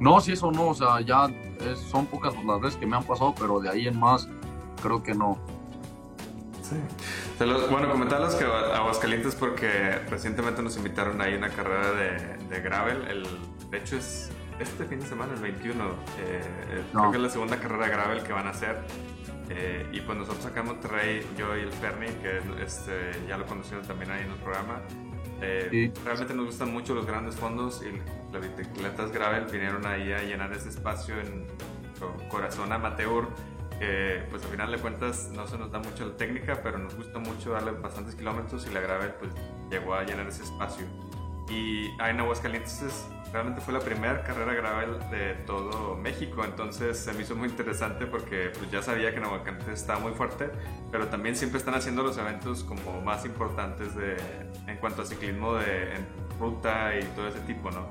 no, 0.00 0.20
si 0.20 0.32
eso 0.32 0.50
no, 0.50 0.68
o 0.68 0.74
sea, 0.74 1.00
ya 1.00 1.28
son 1.90 2.06
pocas 2.06 2.34
las 2.44 2.60
veces 2.60 2.80
que 2.80 2.86
me 2.86 2.96
han 2.96 3.04
pasado, 3.04 3.34
pero 3.38 3.60
de 3.60 3.68
ahí 3.68 3.86
en 3.86 3.98
más 3.98 4.28
creo 4.82 5.02
que 5.02 5.14
no. 5.14 5.38
Sí. 6.62 6.76
bueno, 7.70 7.90
comentarles 7.90 8.34
que 8.34 8.44
Aguascalientes 8.44 9.34
porque 9.34 9.98
recientemente 10.08 10.62
nos 10.62 10.76
invitaron 10.76 11.20
ahí 11.20 11.34
a 11.34 11.38
una 11.38 11.50
carrera 11.50 11.92
de, 11.92 12.60
gravel. 12.60 13.02
El, 13.08 13.26
de 13.70 13.78
hecho 13.78 13.96
es 13.96 14.30
este 14.58 14.84
fin 14.84 15.00
de 15.00 15.06
semana, 15.06 15.34
el 15.34 15.40
21. 15.40 15.84
Eh, 16.18 16.84
creo 16.92 17.10
que 17.10 17.16
es 17.16 17.22
la 17.22 17.30
segunda 17.30 17.58
carrera 17.58 17.86
de 17.86 17.90
gravel 17.90 18.22
que 18.22 18.32
van 18.32 18.46
a 18.46 18.50
hacer. 18.50 18.78
Eh, 19.48 19.88
y 19.92 20.00
pues 20.00 20.16
nosotros 20.16 20.46
acá 20.46 20.60
en 20.60 20.66
Monterrey, 20.66 21.26
yo 21.36 21.56
y 21.56 21.62
el 21.62 21.72
Ferni, 21.72 22.06
que 22.22 22.40
este, 22.62 23.24
ya 23.26 23.36
lo 23.36 23.46
conocieron 23.46 23.84
también 23.84 24.12
ahí 24.12 24.22
en 24.22 24.30
el 24.30 24.38
programa, 24.38 24.80
eh, 25.42 25.92
realmente 26.04 26.34
nos 26.34 26.46
gustan 26.46 26.72
mucho 26.72 26.94
los 26.94 27.06
grandes 27.06 27.36
fondos 27.36 27.82
y 27.82 28.32
las 28.32 28.56
bicicletas 28.56 29.12
gravel 29.12 29.46
vinieron 29.46 29.86
ahí 29.86 30.12
a 30.12 30.22
llenar 30.22 30.52
ese 30.52 30.68
espacio 30.68 31.14
en 31.18 31.46
corazón 32.28 32.72
amateur. 32.72 33.28
Que, 33.78 34.22
pues 34.28 34.44
al 34.44 34.50
final 34.50 34.70
de 34.72 34.78
cuentas 34.78 35.30
no 35.34 35.46
se 35.46 35.56
nos 35.56 35.72
da 35.72 35.78
mucho 35.78 36.04
la 36.04 36.14
técnica, 36.14 36.60
pero 36.62 36.76
nos 36.76 36.94
gusta 36.94 37.18
mucho 37.18 37.52
darle 37.52 37.70
bastantes 37.70 38.14
kilómetros 38.14 38.66
y 38.66 38.74
la 38.74 38.80
gravel 38.80 39.12
pues 39.14 39.32
llegó 39.70 39.94
a 39.94 40.04
llenar 40.04 40.26
ese 40.26 40.42
espacio. 40.42 40.84
Y 41.48 41.86
en 41.86 42.20
Aguascalientes 42.20 43.06
realmente 43.32 43.60
fue 43.60 43.72
la 43.72 43.80
primera 43.80 44.22
carrera 44.22 44.54
gravel 44.54 44.98
de 45.10 45.34
todo 45.46 45.96
México, 45.96 46.44
entonces 46.44 46.98
se 46.98 47.12
me 47.12 47.22
hizo 47.22 47.36
muy 47.36 47.48
interesante 47.48 48.06
porque 48.06 48.50
pues 48.56 48.70
ya 48.70 48.82
sabía 48.82 49.12
que 49.12 49.18
en 49.18 49.24
Aguascalientes 49.24 49.80
estaba 49.80 50.00
muy 50.00 50.12
fuerte, 50.12 50.50
pero 50.90 51.08
también 51.08 51.36
siempre 51.36 51.58
están 51.58 51.74
haciendo 51.74 52.02
los 52.02 52.18
eventos 52.18 52.64
como 52.64 53.00
más 53.00 53.24
importantes 53.24 53.94
de, 53.94 54.16
en 54.66 54.76
cuanto 54.78 55.02
a 55.02 55.06
ciclismo 55.06 55.54
de 55.54 55.94
ruta 56.38 56.98
y 56.98 57.04
todo 57.14 57.28
ese 57.28 57.40
tipo, 57.40 57.70
¿no? 57.70 57.86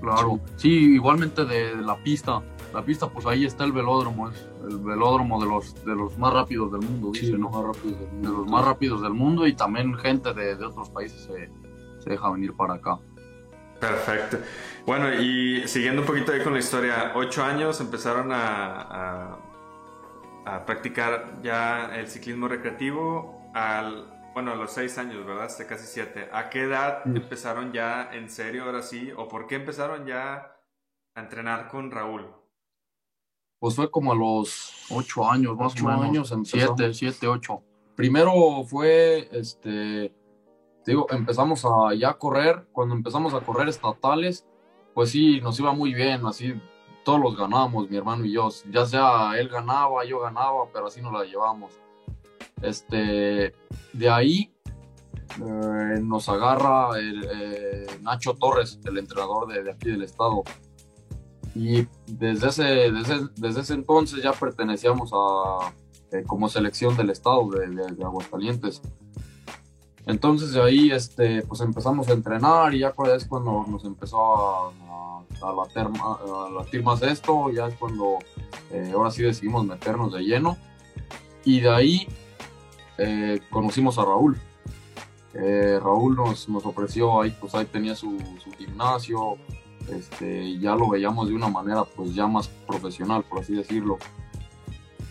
Claro, 0.00 0.40
sí, 0.56 0.68
igualmente 0.94 1.44
de, 1.44 1.76
la 1.76 1.96
pista. 1.96 2.42
La 2.74 2.84
pista, 2.84 3.08
pues 3.08 3.24
ahí 3.26 3.44
está 3.44 3.64
el 3.64 3.72
velódromo, 3.72 4.28
es 4.28 4.48
el 4.68 4.78
velódromo 4.78 5.40
de 5.40 5.48
los, 5.48 5.74
de 5.84 5.94
los 5.94 6.18
más 6.18 6.32
rápidos 6.32 6.72
del 6.72 6.82
mundo, 6.82 7.12
sí, 7.14 7.32
¿no? 7.32 7.48
más 7.48 7.64
rápidos 7.64 8.00
del 8.00 8.08
mundo. 8.10 8.30
De 8.30 8.36
los 8.36 8.50
más 8.50 8.64
rápidos 8.64 9.02
del 9.02 9.14
mundo 9.14 9.46
y 9.46 9.54
también 9.54 9.94
gente 9.94 10.34
de, 10.34 10.56
de 10.56 10.66
otros 10.66 10.90
países 10.90 11.22
se, 11.22 11.50
se 12.00 12.10
deja 12.10 12.30
venir 12.30 12.52
para 12.54 12.74
acá. 12.74 12.98
Perfecto. 13.88 14.38
Bueno, 14.86 15.12
y 15.14 15.66
siguiendo 15.66 16.02
un 16.02 16.06
poquito 16.06 16.32
ahí 16.32 16.42
con 16.42 16.52
la 16.52 16.58
historia, 16.58 17.12
ocho 17.14 17.42
años 17.42 17.80
empezaron 17.80 18.32
a, 18.32 19.38
a, 20.44 20.66
practicar 20.66 21.40
ya 21.42 21.94
el 21.94 22.06
ciclismo 22.08 22.48
recreativo 22.48 23.50
al, 23.54 24.30
bueno, 24.34 24.52
a 24.52 24.54
los 24.56 24.72
seis 24.72 24.98
años, 24.98 25.24
¿verdad? 25.24 25.44
Hasta 25.44 25.66
casi 25.66 25.86
siete. 25.86 26.28
¿A 26.32 26.50
qué 26.50 26.62
edad 26.62 27.04
mm. 27.06 27.16
empezaron 27.16 27.72
ya 27.72 28.10
en 28.12 28.28
serio 28.28 28.64
ahora 28.64 28.82
sí? 28.82 29.10
¿O 29.16 29.26
por 29.26 29.46
qué 29.46 29.56
empezaron 29.56 30.06
ya 30.06 30.54
a 31.14 31.20
entrenar 31.20 31.68
con 31.68 31.90
Raúl? 31.90 32.26
Pues 33.58 33.76
fue 33.76 33.90
como 33.90 34.12
a 34.12 34.14
los 34.14 34.86
ocho 34.90 35.30
años, 35.30 35.56
más 35.56 35.80
o 35.80 35.86
menos. 35.86 36.30
años, 36.30 36.50
siete, 36.50 36.92
siete, 36.92 37.26
ocho. 37.26 37.62
Primero 37.96 38.32
fue, 38.64 39.28
este, 39.32 40.12
digo, 40.86 41.06
empezamos 41.10 41.64
a 41.64 41.94
ya 41.94 42.14
correr. 42.14 42.66
Cuando 42.72 42.94
empezamos 42.94 43.34
a 43.34 43.40
correr 43.40 43.68
estatales, 43.68 44.46
pues 44.94 45.10
sí, 45.10 45.40
nos 45.40 45.58
iba 45.58 45.72
muy 45.72 45.94
bien, 45.94 46.24
así 46.26 46.54
todos 47.04 47.20
los 47.20 47.36
ganamos, 47.36 47.88
mi 47.88 47.96
hermano 47.96 48.24
y 48.24 48.32
yo. 48.32 48.48
Ya 48.70 48.86
sea 48.86 49.32
él 49.38 49.48
ganaba, 49.48 50.04
yo 50.04 50.20
ganaba, 50.20 50.66
pero 50.72 50.86
así 50.86 51.00
nos 51.00 51.12
la 51.12 51.24
llevamos. 51.24 51.72
Este, 52.62 53.54
de 53.92 54.08
ahí 54.08 54.52
eh, 55.38 56.00
nos 56.02 56.28
agarra 56.28 56.98
el, 56.98 57.24
eh, 57.30 57.86
Nacho 58.02 58.34
Torres, 58.34 58.80
el 58.84 58.98
entrenador 58.98 59.46
de, 59.52 59.70
aquí 59.70 59.90
del 59.90 60.02
estado. 60.02 60.42
Y 61.54 61.86
desde 62.06 62.48
ese, 62.48 62.64
desde, 62.90 63.60
ese 63.60 63.74
entonces 63.74 64.22
ya 64.22 64.32
pertenecíamos 64.32 65.10
a, 65.12 65.72
eh, 66.10 66.24
como 66.26 66.48
selección 66.48 66.96
del 66.96 67.10
estado 67.10 67.48
de, 67.50 67.68
de 67.68 68.04
Aguascalientes. 68.04 68.82
Entonces 70.06 70.52
de 70.52 70.62
ahí 70.62 70.90
este, 70.90 71.42
pues 71.42 71.60
empezamos 71.60 72.08
a 72.08 72.12
entrenar 72.12 72.74
y 72.74 72.80
ya 72.80 72.92
es 73.14 73.24
cuando 73.24 73.64
nos 73.66 73.84
empezó 73.84 74.18
a, 74.18 74.72
a, 75.42 75.52
latir, 75.52 76.80
a 76.80 76.84
más 76.84 77.02
esto, 77.02 77.50
ya 77.50 77.68
es 77.68 77.74
cuando 77.74 78.18
eh, 78.70 78.92
ahora 78.94 79.10
sí 79.10 79.22
decidimos 79.22 79.64
meternos 79.64 80.12
de 80.12 80.20
lleno. 80.20 80.56
Y 81.44 81.60
de 81.60 81.70
ahí 81.70 82.08
eh, 82.98 83.40
conocimos 83.50 83.98
a 83.98 84.04
Raúl. 84.04 84.38
Eh, 85.34 85.78
Raúl 85.82 86.14
nos, 86.14 86.48
nos, 86.48 86.64
ofreció 86.64 87.22
ahí, 87.22 87.36
pues 87.40 87.54
ahí 87.54 87.64
tenía 87.66 87.94
su, 87.94 88.16
su 88.42 88.52
gimnasio, 88.52 89.36
este, 89.88 90.58
ya 90.58 90.74
lo 90.74 90.88
veíamos 90.88 91.28
de 91.28 91.34
una 91.34 91.48
manera 91.48 91.84
pues 91.84 92.14
ya 92.14 92.26
más 92.26 92.48
profesional, 92.48 93.24
por 93.24 93.40
así 93.40 93.54
decirlo. 93.54 93.98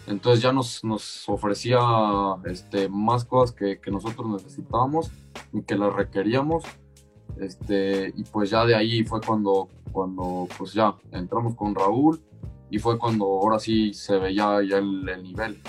Entonces 0.07 0.41
ya 0.43 0.51
nos, 0.51 0.83
nos 0.83 1.27
ofrecía 1.29 1.79
este, 2.45 2.89
más 2.89 3.25
cosas 3.25 3.55
que, 3.55 3.79
que, 3.79 3.89
nosotros 3.89 4.29
necesitábamos 4.29 5.11
y 5.53 5.61
que 5.61 5.75
las 5.75 5.93
requeríamos. 5.93 6.63
Este, 7.39 8.13
y 8.15 8.23
pues 8.25 8.49
ya 8.49 8.65
de 8.65 8.75
ahí 8.75 9.03
fue 9.03 9.21
cuando, 9.21 9.69
cuando 9.91 10.47
pues 10.57 10.73
ya 10.73 10.95
entramos 11.11 11.55
con 11.55 11.73
Raúl 11.73 12.21
y 12.69 12.79
fue 12.79 12.99
cuando 12.99 13.25
ahora 13.25 13.59
sí 13.59 13.93
se 13.93 14.17
veía 14.17 14.61
ya 14.67 14.77
el, 14.77 15.07
el 15.07 15.23
nivel. 15.23 15.61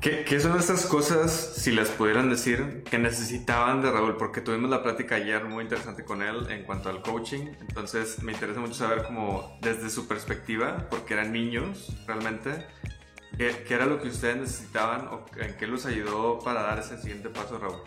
¿Qué, 0.00 0.24
¿Qué, 0.24 0.38
son 0.40 0.58
estas 0.58 0.86
cosas, 0.86 1.32
si 1.32 1.72
las 1.72 1.88
pudieran 1.88 2.28
decir, 2.28 2.84
que 2.88 2.98
necesitaban 2.98 3.80
de 3.82 3.90
Raúl? 3.90 4.16
Porque 4.16 4.40
tuvimos 4.40 4.70
la 4.70 4.82
plática 4.82 5.16
ayer 5.16 5.44
muy 5.46 5.64
interesante 5.64 6.04
con 6.04 6.22
él 6.22 6.48
en 6.50 6.64
cuanto 6.64 6.90
al 6.90 7.02
coaching. 7.02 7.48
Entonces 7.60 8.22
me 8.22 8.32
interesa 8.32 8.60
mucho 8.60 8.74
saber 8.74 9.04
cómo 9.04 9.58
desde 9.62 9.88
su 9.88 10.06
perspectiva, 10.06 10.86
porque 10.90 11.14
eran 11.14 11.32
niños 11.32 11.96
realmente, 12.06 12.66
¿Qué, 13.36 13.66
era 13.68 13.84
lo 13.84 14.00
que 14.00 14.08
ustedes 14.08 14.36
necesitaban 14.38 15.08
o 15.08 15.24
en 15.38 15.56
qué 15.56 15.66
los 15.66 15.84
ayudó 15.84 16.38
para 16.38 16.62
dar 16.62 16.78
ese 16.78 16.96
siguiente 16.96 17.28
paso, 17.28 17.58
Raúl? 17.58 17.80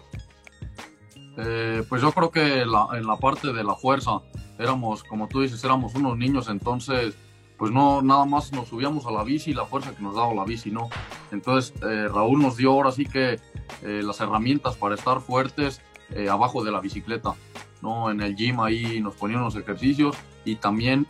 Eh, 1.37 1.83
pues 1.89 2.01
yo 2.01 2.11
creo 2.11 2.29
que 2.29 2.65
la, 2.65 2.87
en 2.93 3.07
la 3.07 3.17
parte 3.17 3.51
de 3.51 3.63
la 3.63 3.75
fuerza 3.75 4.21
éramos, 4.59 5.03
como 5.03 5.27
tú 5.27 5.41
dices, 5.41 5.63
éramos 5.63 5.95
unos 5.95 6.17
niños, 6.17 6.49
entonces 6.49 7.15
pues 7.57 7.71
no, 7.71 8.01
nada 8.01 8.25
más 8.25 8.53
nos 8.53 8.69
subíamos 8.69 9.05
a 9.05 9.11
la 9.11 9.23
bici 9.23 9.51
y 9.51 9.53
la 9.53 9.65
fuerza 9.65 9.93
que 9.95 10.01
nos 10.01 10.15
daba 10.15 10.33
la 10.33 10.45
bici, 10.45 10.71
¿no? 10.71 10.89
Entonces 11.31 11.73
eh, 11.81 12.07
Raúl 12.07 12.41
nos 12.41 12.55
dio 12.55 12.71
ahora 12.71 12.91
sí 12.91 13.05
que 13.05 13.39
eh, 13.83 14.01
las 14.03 14.21
herramientas 14.21 14.77
para 14.77 14.95
estar 14.95 15.19
fuertes 15.19 15.81
abajo 16.27 16.63
de 16.63 16.71
la 16.71 16.81
bicicleta, 16.81 17.35
¿no? 17.83 18.09
En 18.09 18.19
el 18.21 18.35
gym 18.35 18.59
ahí 18.61 18.99
nos 18.99 19.15
ponían 19.15 19.41
los 19.41 19.55
ejercicios 19.55 20.15
y 20.43 20.55
también 20.55 21.05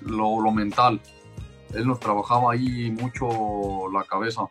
lo, 0.00 0.40
lo 0.40 0.50
mental, 0.50 0.98
él 1.74 1.86
nos 1.86 2.00
trabajaba 2.00 2.52
ahí 2.52 2.90
mucho 2.90 3.88
la 3.92 4.04
cabeza. 4.04 4.42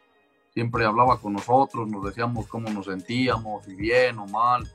Siempre 0.53 0.85
hablaba 0.85 1.19
con 1.19 1.33
nosotros, 1.33 1.87
nos 1.87 2.03
decíamos 2.05 2.47
cómo 2.47 2.69
nos 2.69 2.85
sentíamos, 2.85 3.65
si 3.65 3.75
bien 3.75 4.17
o 4.19 4.27
mal. 4.27 4.69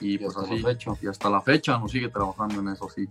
Y, 0.00 0.18
pues 0.18 0.36
así, 0.36 0.62
y 1.00 1.06
hasta 1.06 1.30
la 1.30 1.40
fecha 1.40 1.78
nos 1.78 1.90
sigue 1.90 2.08
trabajando 2.08 2.60
en 2.60 2.68
eso, 2.68 2.88
sí. 2.88 3.08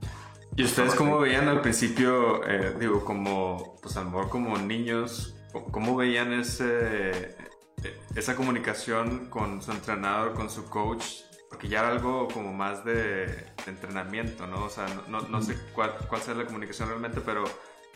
¿Y 0.56 0.64
ustedes 0.64 0.96
cómo 0.96 1.20
veían 1.20 1.48
al 1.48 1.62
principio, 1.62 2.48
eh, 2.48 2.76
digo, 2.80 3.04
como, 3.04 3.76
pues 3.82 3.98
a 3.98 4.04
lo 4.04 4.12
mejor 4.12 4.30
como 4.30 4.58
niños, 4.58 5.36
cómo 5.72 5.96
veían 5.96 6.32
ese, 6.32 7.36
eh, 7.84 8.00
esa 8.16 8.36
comunicación 8.36 9.30
con 9.30 9.62
su 9.62 9.72
entrenador, 9.72 10.34
con 10.34 10.50
su 10.50 10.66
coach? 10.70 11.06
Porque 11.50 11.68
ya 11.68 11.80
era 11.80 11.90
algo 11.90 12.28
como 12.28 12.54
más 12.54 12.86
de, 12.86 13.48
entrenamiento, 13.66 14.46
¿no? 14.48 14.66
O 14.66 14.70
sea, 14.70 14.86
no, 15.08 15.22
no, 15.22 15.42
sé 15.42 15.58
cuál, 15.74 15.96
cuál 16.08 16.22
sea 16.22 16.36
la 16.36 16.46
comunicación 16.46 16.90
realmente, 16.90 17.20
pero 17.20 17.44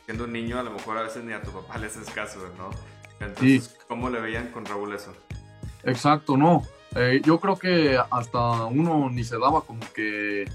siendo 0.09 0.23
un 0.23 0.33
niño, 0.33 0.57
a 0.57 0.63
lo 0.63 0.71
mejor 0.71 0.97
a 0.97 1.03
veces 1.03 1.23
ni 1.23 1.33
a 1.33 1.41
tu 1.43 1.51
papá 1.51 1.77
le 1.77 1.85
haces 1.85 2.09
caso, 2.09 2.39
¿no? 2.57 2.71
Entonces, 3.23 3.77
¿cómo 3.87 4.09
le 4.09 4.19
veían 4.19 4.47
con 4.47 4.65
Raúl 4.65 4.91
eso? 4.95 5.13
Exacto, 5.83 6.35
no. 6.35 6.63
Eh, 6.95 7.21
yo 7.23 7.39
creo 7.39 7.59
que 7.59 7.95
hasta 8.09 8.65
uno 8.65 9.11
ni 9.11 9.23
se 9.23 9.37
daba 9.37 9.61
como 9.61 9.81
que 9.93 10.45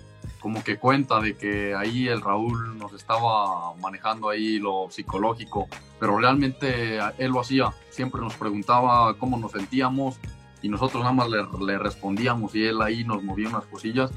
como 0.40 0.64
que 0.64 0.76
cuenta 0.76 1.20
de 1.20 1.37
que 1.37 1.73
ahí 1.73 2.08
el 2.08 2.20
Raúl 2.20 2.76
nos 2.76 2.94
estaba 2.94 3.73
manejando 3.76 4.28
ahí 4.28 4.58
lo 4.58 4.88
psicológico, 4.90 5.68
pero 6.00 6.18
realmente 6.18 6.99
él 7.18 7.30
lo 7.30 7.38
hacía, 7.38 7.73
siempre 7.90 8.20
nos 8.20 8.34
preguntaba 8.34 9.14
cómo 9.18 9.38
nos 9.38 9.52
sentíamos 9.52 10.16
y 10.62 10.68
nosotros 10.68 11.04
nada 11.04 11.14
más 11.14 11.30
le, 11.30 11.44
le 11.64 11.78
respondíamos 11.78 12.56
y 12.56 12.64
él 12.64 12.82
ahí 12.82 13.04
nos 13.04 13.23
movía 13.23 13.50
unas 13.50 13.66
cosillas. 13.66 14.11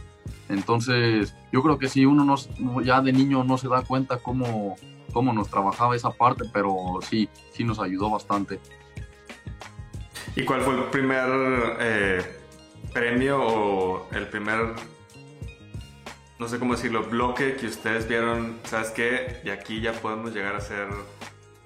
Entonces, 0.50 1.36
yo 1.52 1.62
creo 1.62 1.78
que 1.78 1.90
si 1.90 2.08
uno 2.08 2.26
no, 2.26 2.82
ya 2.82 3.02
de 3.02 3.14
niño 3.14 3.44
no 3.44 3.60
se 3.60 3.68
da 3.68 3.84
cuenta 3.84 4.18
cómo, 4.18 4.76
cómo 5.14 5.34
nos 5.34 5.50
trabajaba 5.50 5.96
esa 5.96 6.12
parte, 6.12 6.46
pero 6.54 7.00
sí, 7.02 7.30
sí 7.52 7.64
nos 7.64 7.80
ayudó 7.80 8.10
bastante. 8.10 8.60
¿Y 10.36 10.44
cuál 10.44 10.62
fue 10.62 10.76
el 10.76 10.84
primer 10.86 11.78
eh, 11.80 12.40
premio 12.94 13.44
o 13.44 14.08
el 14.12 14.28
primer, 14.28 14.74
no 16.38 16.48
sé 16.48 16.60
cómo 16.60 16.76
decirlo, 16.76 17.04
bloque 17.04 17.56
que 17.56 17.68
ustedes 17.68 18.08
vieron? 18.08 18.60
¿Sabes 18.64 18.92
qué? 18.92 19.42
Y 19.44 19.50
aquí 19.50 19.82
ya 19.82 19.94
podemos 19.94 20.34
llegar 20.34 20.56
a 20.56 20.62
ser 20.62 20.88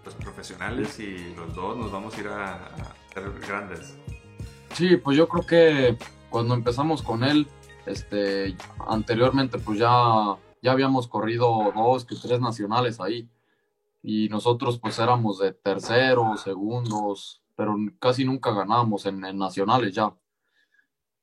los 0.06 0.14
profesionales 0.16 1.00
y 1.00 1.34
los 1.36 1.54
dos 1.54 1.78
nos 1.78 1.92
vamos 1.92 2.18
a 2.18 2.20
ir 2.22 2.28
a, 2.28 2.54
a 2.54 3.14
ser 3.14 3.32
grandes. 3.46 3.98
Sí, 4.74 4.96
pues 4.98 5.18
yo 5.18 5.28
creo 5.28 5.46
que 5.46 5.98
cuando 6.30 6.54
empezamos 6.54 7.04
con 7.04 7.24
él, 7.24 7.48
este, 7.86 8.56
anteriormente 8.88 9.58
pues 9.58 9.80
ya, 9.80 10.36
ya 10.62 10.72
habíamos 10.72 11.08
corrido 11.08 11.72
dos 11.75 12.06
que 12.06 12.15
tres 12.15 12.39
nacionales 12.39 13.00
ahí 13.00 13.30
y 14.03 14.30
nosotros 14.30 14.80
pues 14.80 14.98
éramos 15.00 15.39
de 15.39 15.53
terceros, 15.53 16.41
segundos, 16.41 17.41
pero 17.56 17.75
casi 18.00 18.25
nunca 18.25 18.51
ganábamos 18.51 19.06
en, 19.06 19.20
nacionales 19.38 19.94
ya. 19.94 20.13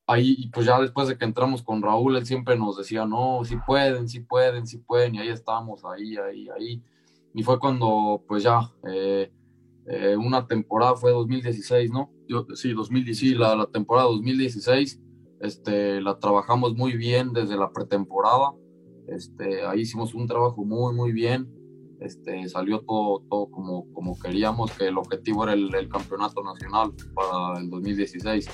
Ahí, 0.06 0.48
pues 0.54 0.64
ya 0.64 0.80
después 0.80 1.08
de 1.08 1.18
que 1.18 1.26
entramos 1.26 1.62
con 1.62 1.82
Raúl, 1.82 2.16
él 2.16 2.24
siempre 2.24 2.56
nos 2.56 2.78
decía, 2.78 3.04
no, 3.04 3.44
si 3.44 3.56
pueden, 3.56 4.08
si 4.08 4.20
pueden, 4.20 4.66
si 4.66 4.78
pueden, 4.78 5.16
y 5.16 5.18
ahí 5.18 5.28
estamos, 5.28 5.84
ahí, 5.84 6.16
ahí, 6.16 6.48
ahí. 6.48 6.82
Y 7.34 7.42
fue 7.42 7.58
cuando, 7.58 8.24
pues 8.26 8.42
ya, 8.42 8.72
eh, 8.88 9.30
eh, 9.86 10.16
una 10.16 10.46
temporada 10.46 10.96
fue 10.96 11.10
2016, 11.10 11.90
¿no? 11.90 12.10
Yo, 12.26 12.46
sí, 12.54 12.72
2016, 12.72 13.36
la, 13.36 13.54
la 13.54 13.66
temporada 13.66 14.08
2016, 14.08 14.98
este, 15.40 16.00
la 16.00 16.18
trabajamos 16.18 16.74
muy 16.74 16.96
bien 16.96 17.32
desde 17.34 17.56
la 17.56 17.70
pretemporada. 17.70 18.52
Este, 19.08 19.66
ahí 19.66 19.80
hicimos 19.80 20.14
un 20.14 20.26
trabajo 20.26 20.64
muy, 20.64 20.94
muy 20.94 21.12
bien 21.12 21.58
este, 22.00 22.48
salió 22.48 22.80
todo, 22.80 23.22
todo 23.28 23.50
como, 23.50 23.92
como 23.92 24.18
queríamos, 24.18 24.70
que 24.72 24.86
el 24.88 24.98
objetivo 24.98 25.44
era 25.44 25.54
el, 25.54 25.88
campeonato 25.88 26.42
nacional 26.42 26.92
para 27.14 27.58
el 27.60 27.70
2016. 27.70 28.48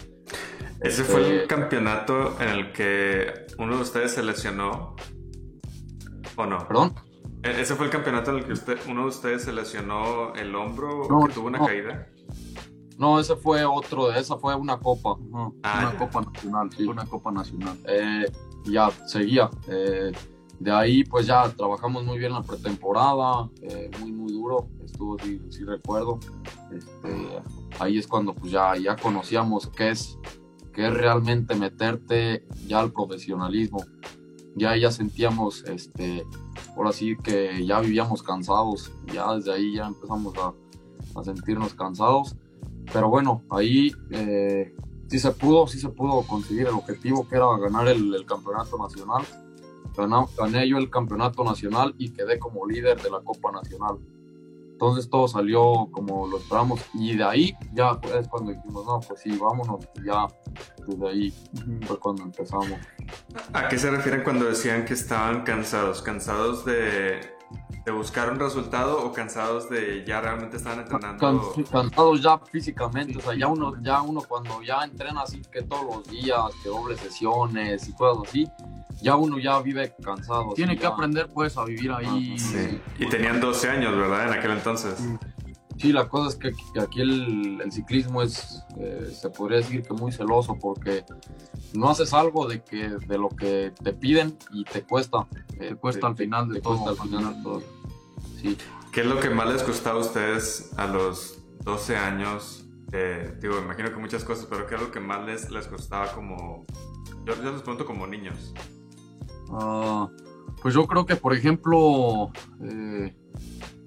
Ese 0.80 1.04
fue 1.04 1.20
el 1.20 1.32
este, 1.40 1.46
campeonato 1.46 2.40
en 2.40 2.48
el 2.48 2.72
que 2.72 3.46
uno 3.58 3.76
de 3.76 3.82
ustedes 3.82 4.12
se 4.12 4.22
lesionó, 4.22 4.96
¿o 6.36 6.46
no? 6.46 6.66
¿Perdón? 6.66 6.94
E, 7.42 7.60
¿Ese 7.60 7.74
fue 7.74 7.86
el 7.86 7.92
campeonato 7.92 8.30
en 8.30 8.38
el 8.38 8.44
que 8.44 8.52
usted, 8.52 8.78
uno 8.88 9.02
de 9.02 9.08
ustedes 9.08 9.42
se 9.42 9.52
lesionó 9.52 10.34
el 10.34 10.54
hombro 10.54 11.02
o 11.02 11.26
que 11.26 11.34
tuvo 11.34 11.48
una 11.48 11.64
caída? 11.64 12.08
No, 12.96 13.18
ese 13.18 13.36
fue 13.36 13.64
otro, 13.64 14.12
esa 14.12 14.38
fue 14.38 14.54
una 14.54 14.78
copa, 14.78 15.16
ah, 15.64 15.90
una 15.90 15.98
copa 15.98 16.20
nacional, 16.22 16.70
sí, 16.74 16.84
una 16.84 17.04
copa 17.04 17.30
nacional. 17.32 17.76
Eh, 17.86 18.24
ya, 18.64 18.90
seguía. 19.06 19.50
Eh, 19.68 20.12
de 20.58 20.70
ahí 20.70 21.04
pues 21.04 21.26
ya 21.26 21.48
trabajamos 21.50 22.04
muy 22.04 22.18
bien 22.18 22.32
la 22.32 22.42
pretemporada, 22.42 23.50
eh, 23.62 23.90
muy 24.00 24.12
muy 24.12 24.32
duro, 24.32 24.68
estuvo 24.84 25.16
si, 25.18 25.64
recuerdo. 25.64 26.18
Este, 26.72 27.42
ahí 27.78 27.98
es 27.98 28.06
cuando 28.06 28.34
pues 28.34 28.52
ya, 28.52 28.76
ya 28.76 28.96
conocíamos 28.96 29.68
qué 29.68 29.90
es, 29.90 30.18
qué 30.72 30.86
es 30.88 30.94
realmente 30.94 31.54
meterte 31.54 32.46
ya 32.66 32.80
al 32.80 32.92
profesionalismo. 32.92 33.84
ya 34.56 34.76
ya 34.76 34.90
sentíamos, 34.90 35.64
este, 35.64 36.24
ahora 36.76 36.92
sí 36.92 37.16
que 37.22 37.64
ya 37.66 37.80
vivíamos 37.80 38.22
cansados, 38.22 38.92
ya 39.12 39.34
desde 39.34 39.52
ahí 39.52 39.74
ya 39.74 39.86
empezamos 39.86 40.34
a, 40.38 40.52
a 41.18 41.24
sentirnos 41.24 41.74
cansados, 41.74 42.36
pero 42.92 43.08
bueno, 43.08 43.42
ahí 43.50 43.92
eh, 44.10 44.74
sí 45.08 45.18
se 45.18 45.30
pudo, 45.32 45.66
sí 45.66 45.78
se 45.78 45.88
pudo 45.88 46.22
conseguir 46.22 46.66
el 46.66 46.74
objetivo 46.74 47.26
que 47.28 47.36
era 47.36 47.46
ganar 47.58 47.88
el, 47.88 48.24
campeonato 48.26 48.76
nacional. 48.78 49.22
Gané 50.36 50.68
yo 50.68 50.78
el 50.78 50.90
campeonato 50.90 51.44
nacional 51.44 51.94
y 51.98 52.10
quedé 52.10 52.38
como 52.38 52.66
líder 52.66 53.00
de 53.00 53.10
la 53.10 53.20
Copa 53.20 53.52
Nacional. 53.52 53.98
Entonces 54.74 55.08
todo 55.08 55.28
salió 55.28 55.88
como 55.92 56.26
lo 56.26 56.38
esperamos 56.38 56.80
y 56.94 57.16
de 57.16 57.22
ahí 57.22 57.56
ya 57.72 57.98
es 58.18 58.28
cuando 58.28 58.50
dijimos, 58.50 58.84
no, 58.84 59.00
pues 59.00 59.20
sí, 59.20 59.36
vámonos 59.38 59.86
y 59.94 60.06
ya 60.06 60.26
desde 60.84 61.08
ahí 61.08 61.34
fue 61.86 61.98
cuando 62.00 62.24
empezamos. 62.24 62.72
¿A 63.52 63.68
qué 63.68 63.78
se 63.78 63.90
refieren 63.90 64.24
cuando 64.24 64.46
decían 64.46 64.84
que 64.84 64.94
estaban 64.94 65.42
cansados? 65.44 66.02
¿Cansados 66.02 66.64
de, 66.64 67.20
de 67.84 67.92
buscar 67.92 68.32
un 68.32 68.40
resultado 68.40 69.04
o 69.04 69.12
cansados 69.12 69.70
de 69.70 70.04
ya 70.04 70.20
realmente 70.20 70.56
estaban 70.56 70.80
entrenando? 70.80 71.54
cansados 71.70 72.20
ya 72.20 72.38
físicamente, 72.38 73.18
o 73.18 73.20
sea, 73.20 73.34
ya 73.34 73.46
uno, 73.46 73.74
ya 73.80 74.02
uno 74.02 74.22
cuando 74.26 74.60
ya 74.60 74.82
entrena 74.82 75.22
así 75.22 75.40
que 75.52 75.62
todos 75.62 75.84
los 75.84 76.10
días, 76.10 76.40
que 76.62 76.68
doble 76.68 76.96
sesiones 76.96 77.88
y 77.88 77.92
cosas 77.92 78.28
así, 78.28 78.46
ya 79.02 79.16
uno 79.16 79.38
ya 79.38 79.60
vive 79.60 79.94
cansado. 80.02 80.54
Tiene 80.54 80.76
que 80.76 80.86
aprender 80.86 81.28
pues 81.32 81.56
a 81.56 81.64
vivir 81.64 81.92
ahí. 81.92 82.38
Sí. 82.38 82.80
Y 82.98 83.08
tenían 83.08 83.40
12 83.40 83.68
años, 83.68 83.96
¿verdad? 83.96 84.28
En 84.28 84.38
aquel 84.38 84.52
entonces. 84.52 84.96
Sí, 85.78 85.92
la 85.92 86.08
cosa 86.08 86.28
es 86.28 86.36
que 86.36 86.80
aquí 86.80 87.00
el, 87.00 87.60
ciclismo 87.70 88.22
es, 88.22 88.62
eh, 88.78 89.12
se 89.12 89.28
podría 89.30 89.58
decir 89.58 89.82
que 89.82 89.92
muy 89.92 90.12
celoso 90.12 90.56
porque 90.60 91.04
no 91.72 91.90
haces 91.90 92.12
algo 92.14 92.46
de 92.46 92.62
que 92.62 92.90
de 92.90 93.18
lo 93.18 93.28
que 93.28 93.72
te 93.82 93.92
piden 93.92 94.38
y 94.52 94.64
te 94.64 94.82
cuesta. 94.82 95.26
Eh, 95.58 95.70
te 95.70 95.76
cuesta 95.76 96.06
al 96.06 96.16
final 96.16 96.48
de 96.48 96.60
todo. 96.60 96.88
Al 96.88 96.96
final 96.96 97.42
todo. 97.42 97.62
Sí. 98.40 98.56
¿Qué 98.92 99.00
es 99.00 99.06
lo 99.06 99.18
que 99.18 99.30
más 99.30 99.48
les 99.52 99.62
costaba 99.64 99.98
a 99.98 100.02
ustedes 100.02 100.72
a 100.76 100.86
los 100.86 101.42
12 101.64 101.96
años? 101.96 102.64
Eh, 102.92 103.36
digo, 103.40 103.58
imagino 103.58 103.90
que 103.90 103.96
muchas 103.96 104.22
cosas, 104.22 104.46
pero 104.48 104.66
¿qué 104.68 104.76
es 104.76 104.80
lo 104.80 104.92
que 104.92 105.00
más 105.00 105.26
les, 105.26 105.50
les 105.50 105.66
costaba 105.66 106.12
como... 106.12 106.64
Yo, 107.24 107.34
yo 107.42 107.50
les 107.50 107.62
pregunto 107.62 107.84
como 107.84 108.06
niños. 108.06 108.54
Ah, 109.50 110.08
pues 110.62 110.74
yo 110.74 110.86
creo 110.86 111.04
que, 111.06 111.16
por 111.16 111.34
ejemplo, 111.34 112.30
eh, 112.62 113.14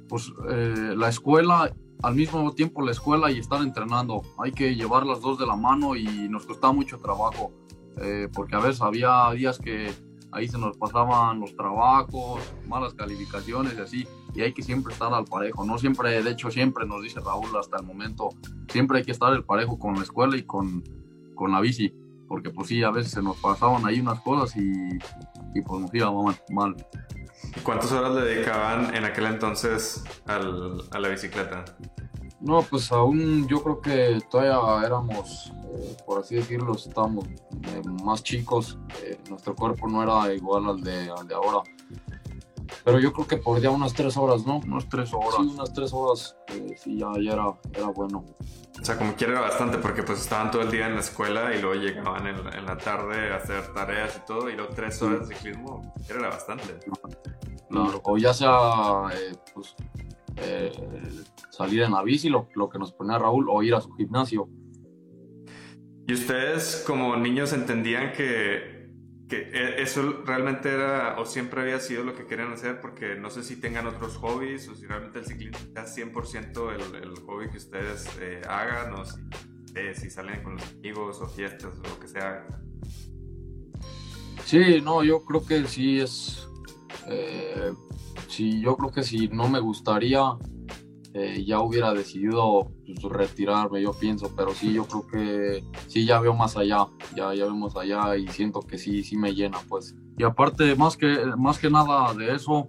pues 0.07 0.31
eh, 0.49 0.93
la 0.95 1.09
escuela, 1.09 1.73
al 2.03 2.15
mismo 2.15 2.53
tiempo 2.53 2.83
la 2.83 2.91
escuela 2.91 3.31
y 3.31 3.39
estar 3.39 3.61
entrenando, 3.61 4.21
hay 4.37 4.51
que 4.51 4.75
llevar 4.75 5.05
las 5.05 5.21
dos 5.21 5.39
de 5.39 5.47
la 5.47 5.55
mano 5.55 5.95
y 5.95 6.29
nos 6.29 6.45
costaba 6.45 6.73
mucho 6.73 6.99
trabajo, 6.99 7.51
eh, 7.99 8.29
porque 8.33 8.55
a 8.55 8.59
veces 8.59 8.81
había 8.81 9.31
días 9.31 9.57
que 9.57 9.91
ahí 10.31 10.47
se 10.47 10.57
nos 10.57 10.77
pasaban 10.77 11.39
los 11.39 11.55
trabajos, 11.55 12.41
malas 12.67 12.93
calificaciones 12.93 13.73
y 13.75 13.81
así, 13.81 14.07
y 14.35 14.41
hay 14.41 14.53
que 14.53 14.61
siempre 14.61 14.93
estar 14.93 15.11
al 15.13 15.25
parejo, 15.25 15.65
no 15.65 15.77
siempre, 15.79 16.21
de 16.21 16.29
hecho 16.29 16.51
siempre 16.51 16.85
nos 16.85 17.01
dice 17.01 17.19
Raúl 17.21 17.55
hasta 17.59 17.77
el 17.77 17.85
momento, 17.85 18.29
siempre 18.69 18.99
hay 18.99 19.03
que 19.03 19.13
estar 19.13 19.33
al 19.33 19.43
parejo 19.43 19.79
con 19.79 19.95
la 19.95 20.03
escuela 20.03 20.37
y 20.37 20.43
con, 20.43 20.83
con 21.33 21.51
la 21.51 21.59
bici 21.59 21.91
porque 22.27 22.49
pues 22.49 22.67
sí, 22.67 22.83
a 22.83 22.91
veces 22.91 23.11
se 23.11 23.21
nos 23.21 23.37
pasaban 23.37 23.85
ahí 23.85 23.99
unas 23.99 24.19
cosas 24.21 24.55
y, 24.57 24.97
y 25.53 25.61
pues 25.61 25.81
nos 25.81 25.93
iba 25.93 26.11
mal, 26.49 26.75
¿Cuántas 27.63 27.91
horas 27.91 28.13
le 28.13 28.21
dedicaban 28.21 28.95
en 28.95 29.05
aquel 29.05 29.25
entonces 29.25 30.03
al, 30.25 30.83
a 30.91 30.99
la 30.99 31.09
bicicleta? 31.09 31.65
No, 32.39 32.61
pues 32.61 32.91
aún 32.91 33.47
yo 33.47 33.63
creo 33.63 33.81
que 33.81 34.21
todavía 34.29 34.85
éramos, 34.85 35.51
eh, 35.75 35.97
por 36.05 36.19
así 36.19 36.35
decirlo, 36.35 36.75
estábamos 36.75 37.25
eh, 37.27 37.81
más 38.03 38.21
chicos, 38.21 38.77
eh, 39.03 39.17
nuestro 39.29 39.55
cuerpo 39.55 39.87
no 39.87 40.03
era 40.03 40.31
igual 40.33 40.67
al 40.67 40.81
de, 40.81 41.09
al 41.09 41.27
de 41.27 41.33
ahora. 41.33 41.63
Pero 42.83 42.99
yo 42.99 43.13
creo 43.13 43.27
que 43.27 43.37
por 43.37 43.59
día 43.59 43.69
unas 43.69 43.93
tres 43.93 44.17
horas, 44.17 44.45
¿no? 44.45 44.57
Unas 44.57 44.87
tres 44.89 45.13
horas. 45.13 45.35
Sí, 45.37 45.51
unas 45.53 45.73
tres 45.73 45.93
horas, 45.93 46.37
sí, 46.77 46.97
ya, 46.97 47.11
ya 47.21 47.33
era, 47.33 47.53
era 47.73 47.87
bueno. 47.87 48.25
O 48.79 48.85
sea, 48.85 48.97
como 48.97 49.15
quiera 49.15 49.33
era 49.33 49.41
bastante 49.41 49.77
porque 49.79 50.03
pues 50.03 50.21
estaban 50.21 50.51
todo 50.51 50.61
el 50.61 50.71
día 50.71 50.87
en 50.87 50.95
la 50.95 51.01
escuela 51.01 51.53
y 51.53 51.61
luego 51.61 51.81
llegaban 51.81 52.27
en, 52.27 52.65
la 52.65 52.77
tarde 52.77 53.33
a 53.33 53.37
hacer 53.37 53.73
tareas 53.73 54.21
y 54.21 54.25
todo 54.25 54.49
y 54.49 54.55
luego 54.55 54.73
tres 54.73 55.01
horas 55.01 55.27
de 55.27 55.35
ciclismo, 55.35 55.93
era 56.09 56.29
bastante. 56.29 56.77
Claro, 57.69 58.01
o 58.03 58.17
ya 58.17 58.33
sea 58.33 59.09
eh, 59.13 59.35
pues, 59.53 59.75
eh, 60.37 60.71
salir 61.49 61.81
en 61.81 61.91
la 61.91 62.03
bici, 62.03 62.29
lo, 62.29 62.47
lo 62.53 62.69
que 62.69 62.77
nos 62.77 62.93
ponía 62.93 63.17
Raúl, 63.17 63.47
o 63.49 63.63
ir 63.63 63.73
a 63.73 63.81
su 63.81 63.91
gimnasio. 63.93 64.47
¿Y 66.07 66.13
ustedes 66.13 66.83
como 66.87 67.17
niños 67.17 67.51
entendían 67.51 68.13
que 68.13 68.76
que 69.27 69.49
e, 69.53 69.81
eso 69.81 70.23
realmente 70.25 70.73
era 70.73 71.19
o 71.19 71.25
siempre 71.25 71.61
había 71.61 71.79
sido 71.79 72.03
lo 72.03 72.15
que 72.15 72.25
querían 72.25 72.53
hacer 72.53 72.79
porque 72.79 73.15
no 73.15 73.29
sé 73.29 73.43
si 73.43 73.57
tengan 73.57 73.87
otros 73.87 74.15
hobbies 74.17 74.67
o 74.69 74.75
si 74.75 74.85
realmente 74.85 75.19
el 75.19 75.25
ciclismo 75.25 75.57
es 75.75 75.97
100% 75.97 76.73
el, 76.73 77.03
el, 77.03 77.19
hobby 77.25 77.49
que 77.49 77.57
ustedes 77.57 78.07
eh, 78.21 78.41
hagan 78.47 78.93
o 78.93 79.05
si, 79.05 79.19
eh, 79.75 79.93
si, 79.95 80.09
salen 80.09 80.43
con 80.43 80.55
los 80.55 80.71
amigos 80.71 81.21
o 81.21 81.27
fiestas 81.27 81.73
o 81.77 81.87
lo 81.87 81.99
que 81.99 82.07
sea. 82.07 82.47
Sí, 84.45 84.81
no, 84.81 85.03
yo 85.03 85.23
creo 85.25 85.45
que 85.45 85.65
sí 85.65 85.99
es... 85.99 86.47
Eh, 87.07 87.73
sí, 88.29 88.61
yo 88.61 88.77
creo 88.77 88.91
que 88.91 89.03
si 89.03 89.27
no 89.27 89.49
me 89.49 89.59
gustaría 89.59 90.21
eh, 91.19 91.43
ya 91.43 91.61
hubiera 91.61 91.95
decidido 91.95 92.71
pues, 92.85 93.01
retirarme, 93.01 93.81
yo 93.81 93.91
pienso, 93.91 94.31
pero 94.35 94.51
sí, 94.51 94.71
yo 94.71 94.85
creo 94.85 95.07
que 95.07 95.63
sí, 95.87 96.05
ya 96.05 96.19
veo 96.19 96.35
más 96.35 96.55
allá, 96.55 96.85
ya, 97.15 97.33
ya 97.33 97.45
vemos 97.45 97.75
allá 97.75 98.15
y 98.15 98.27
siento 98.27 98.59
que 98.59 98.77
sí, 98.77 99.03
sí 99.03 99.17
me 99.17 99.33
llena, 99.33 99.57
pues. 99.67 99.95
Y 100.15 100.23
aparte, 100.23 100.75
más 100.75 100.95
que, 100.95 101.25
más 101.35 101.57
que 101.57 101.71
nada 101.71 102.13
de 102.13 102.35
eso, 102.35 102.67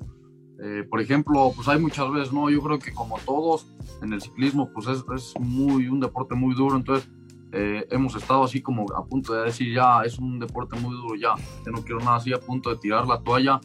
eh, 0.63 0.83
por 0.89 1.03
ejemplo, 1.03 1.53
pues 1.55 1.69
hay 1.69 1.79
muchas 1.79 2.11
veces, 2.11 2.33
¿no? 2.33 2.49
Yo 2.49 2.63
creo 2.63 2.79
que 2.79 2.95
como 2.95 3.19
todos 3.19 3.67
en 4.01 4.15
el 4.15 4.23
ciclismo, 4.23 4.71
pues 4.73 4.87
es, 4.87 5.05
es 5.15 5.35
muy, 5.39 5.89
un 5.89 6.01
deporte 6.01 6.35
muy 6.35 6.55
duro, 6.55 6.77
entonces 6.77 7.07
eh, 7.53 7.87
hemos 7.91 8.17
estado 8.17 8.45
así 8.45 8.63
como 8.63 8.87
a 8.97 9.05
punto 9.05 9.35
de 9.35 9.45
decir, 9.45 9.75
ya, 9.75 10.01
es 10.07 10.19
un 10.19 10.39
deporte 10.39 10.81
muy 10.81 10.95
duro, 10.97 11.17
ya, 11.17 11.35
yo 11.67 11.73
no 11.73 11.83
quiero 11.83 11.99
nada 11.99 12.17
así, 12.17 12.33
a 12.33 12.41
punto 12.41 12.71
de 12.71 12.77
tirar 12.77 13.07
la 13.07 13.23
toalla, 13.23 13.61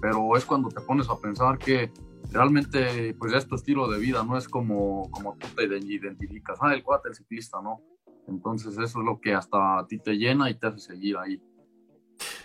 pero 0.00 0.36
es 0.36 0.44
cuando 0.44 0.68
te 0.68 0.80
pones 0.82 1.10
a 1.10 1.18
pensar 1.18 1.58
que 1.58 1.90
realmente 2.32 3.14
pues 3.18 3.32
es 3.32 3.46
tu 3.46 3.54
estilo 3.54 3.90
de 3.90 3.98
vida, 3.98 4.22
no 4.24 4.36
es 4.36 4.48
como, 4.48 5.10
como 5.10 5.36
tú 5.36 5.46
te 5.56 5.64
identificas, 5.64 6.58
ah, 6.60 6.74
el 6.74 6.82
cuate, 6.82 7.08
el 7.08 7.14
ciclista, 7.14 7.60
¿no? 7.62 7.80
Entonces 8.28 8.72
eso 8.74 9.00
es 9.00 9.04
lo 9.04 9.20
que 9.20 9.34
hasta 9.34 9.78
a 9.78 9.86
ti 9.86 9.98
te 9.98 10.14
llena 10.16 10.50
y 10.50 10.58
te 10.58 10.68
hace 10.68 10.78
seguir 10.78 11.16
ahí. 11.16 11.42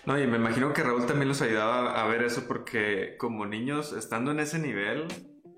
No, 0.06 0.20
y 0.20 0.28
me 0.28 0.38
imagino 0.38 0.74
que 0.74 0.84
Raúl 0.84 1.06
también 1.06 1.28
los 1.28 1.42
ayudaba 1.42 2.02
a 2.02 2.08
ver 2.08 2.24
eso 2.24 2.44
porque 2.48 3.16
como 3.18 3.46
niños, 3.46 3.94
estando 3.94 4.32
en 4.32 4.40
ese 4.40 4.60
nivel, 4.60 5.08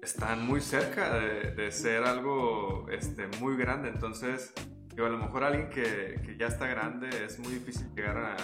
están 0.01 0.45
muy 0.45 0.61
cerca 0.61 1.19
de, 1.19 1.71
ser 1.71 2.03
algo 2.03 2.87
este, 2.89 3.27
muy 3.39 3.57
grande, 3.57 3.89
entonces 3.89 4.53
digo, 4.95 5.05
a 5.05 5.09
lo 5.09 5.17
mejor 5.17 5.43
alguien 5.43 5.69
que, 5.69 6.21
que, 6.25 6.37
ya 6.37 6.47
está 6.47 6.67
grande 6.67 7.09
es 7.25 7.39
muy 7.39 7.53
difícil 7.53 7.87
llegar 7.93 8.17
a, 8.17 8.35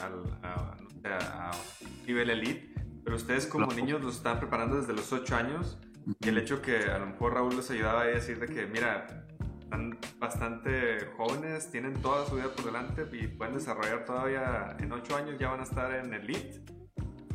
a, 0.44 1.50
a 1.50 1.52
nivel 2.06 2.30
elite, 2.30 2.74
pero 3.04 3.16
ustedes 3.16 3.46
como 3.46 3.72
niños 3.74 4.02
los 4.02 4.18
están 4.18 4.40
preparando 4.40 4.78
desde 4.78 4.94
los 4.94 5.12
8 5.12 5.36
años 5.36 5.78
y 6.20 6.30
el 6.30 6.38
hecho 6.38 6.62
que 6.62 6.78
a 6.78 7.00
lo 7.00 7.08
mejor 7.08 7.34
Raúl 7.34 7.56
les 7.56 7.70
ayudaba 7.72 8.02
a 8.02 8.06
decir 8.06 8.40
de 8.40 8.48
que, 8.48 8.66
mira, 8.66 9.26
están 9.60 9.98
bastante 10.20 11.00
jóvenes, 11.18 11.72
tienen 11.72 11.94
toda 12.02 12.26
su 12.26 12.36
vida 12.36 12.50
por 12.56 12.66
delante 12.66 13.08
y 13.12 13.28
pueden 13.28 13.56
desarrollar 13.56 14.06
todavía 14.06 14.76
en 14.80 14.92
8 14.92 15.16
años, 15.16 15.40
ya 15.40 15.50
van 15.50 15.62
a 15.62 15.64
estar 15.64 15.94
en 15.96 16.14
elite 16.14 16.62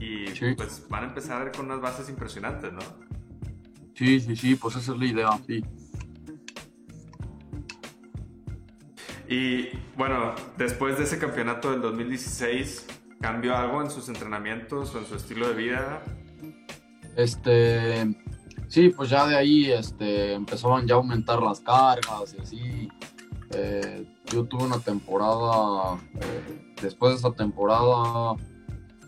y 0.01 0.31
pues 0.55 0.87
van 0.89 1.05
a 1.05 1.07
empezar 1.09 1.51
con 1.53 1.67
unas 1.67 1.81
bases 1.81 2.09
impresionantes, 2.09 2.73
¿no? 2.73 2.81
Sí, 3.95 4.21
sí, 4.21 4.37
sí, 4.37 4.55
pues 4.55 4.77
esa 4.77 4.93
es 4.93 4.99
la 4.99 5.07
idea, 5.07 5.31
sí. 5.47 5.65
Y 9.29 9.69
bueno, 9.97 10.35
después 10.57 10.97
de 10.97 11.05
ese 11.05 11.19
campeonato 11.19 11.71
del 11.73 11.83
2016, 11.83 12.87
¿Cambió 13.21 13.57
algo 13.57 13.83
en 13.83 13.91
sus 13.91 14.09
entrenamientos 14.09 14.95
o 14.95 14.99
en 14.99 15.07
su 15.07 15.17
estilo 15.17 15.49
de 15.49 15.55
vida? 15.55 16.03
Este, 17.17 18.15
sí, 18.69 18.91
pues 18.91 19.11
ya 19.11 19.27
de 19.27 19.37
ahí 19.37 19.73
este, 19.73 20.35
empezaban 20.35 20.87
ya 20.87 20.95
a 20.95 20.99
aumentar 20.99 21.43
las 21.43 21.61
cargas 21.61 22.35
y 22.37 22.41
así. 22.41 22.89
Eh, 23.51 24.07
yo 24.27 24.45
tuve 24.45 24.65
una 24.65 24.79
temporada, 24.79 25.99
eh, 26.21 26.75
después 26.81 27.13
de 27.13 27.19
esa 27.19 27.33
temporada 27.33 28.37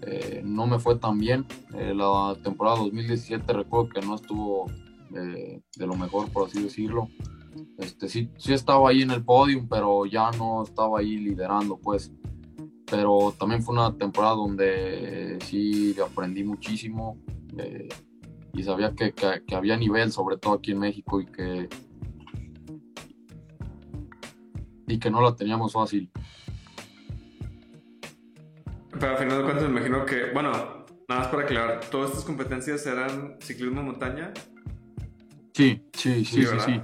eh, 0.03 0.41
no 0.45 0.67
me 0.67 0.79
fue 0.79 0.97
tan 0.97 1.19
bien. 1.19 1.47
la 1.73 2.37
temporada 2.43 2.79
2017 2.79 3.53
recuerdo 3.53 3.91
que 3.91 4.01
no 4.01 4.17
estuvo 4.17 4.67
de 5.11 5.87
lo 5.87 5.95
mejor, 5.95 6.31
por 6.33 6.49
así 6.49 6.63
decirlo. 6.63 7.09
Este, 7.79 8.09
sí, 8.09 8.31
sí 8.39 8.53
estaba 8.53 8.91
ahí 8.91 9.03
en 9.03 9.11
el 9.11 9.25
podium, 9.25 9.69
pero 9.69 10.07
ya 10.07 10.31
no 10.33 10.63
estaba 10.63 11.01
ahí 11.01 11.17
liderando, 11.17 11.79
pues 11.79 12.13
pero 12.91 13.35
también 13.39 13.63
fue 13.63 13.75
una 13.75 13.97
temporada 13.97 14.35
donde 14.35 15.39
sí 15.45 15.97
aprendí 16.05 16.43
muchísimo 16.45 17.19
eh, 17.57 17.89
y 18.53 18.63
sabía 18.63 18.93
que, 18.95 19.13
que, 19.13 19.55
había 19.55 19.77
nivel, 19.77 20.11
sobre 20.11 20.37
todo 20.37 20.55
aquí 20.55 20.73
en 20.73 20.81
México, 20.81 21.21
y 21.21 21.27
que, 21.27 21.69
y 24.89 24.99
que 24.99 25.11
no 25.11 25.23
la 25.23 25.37
teníamos 25.37 25.73
fácil. 25.73 26.11
Pero 28.99 29.13
al 29.13 29.19
final 29.19 29.39
de 29.39 29.45
cuentas 29.45 29.63
me 29.65 29.71
imagino 29.71 30.05
que, 30.05 30.33
bueno, 30.35 30.81
Nada 31.11 31.23
más 31.23 31.31
para 31.33 31.43
aclarar, 31.43 31.81
¿todas 31.91 32.11
estas 32.11 32.25
competencias 32.25 32.87
eran 32.87 33.37
ciclismo 33.41 33.83
montaña? 33.83 34.33
Sí, 35.53 35.85
sí, 35.93 36.25
sí, 36.25 36.45
sí, 36.45 36.61
sí. 36.61 36.83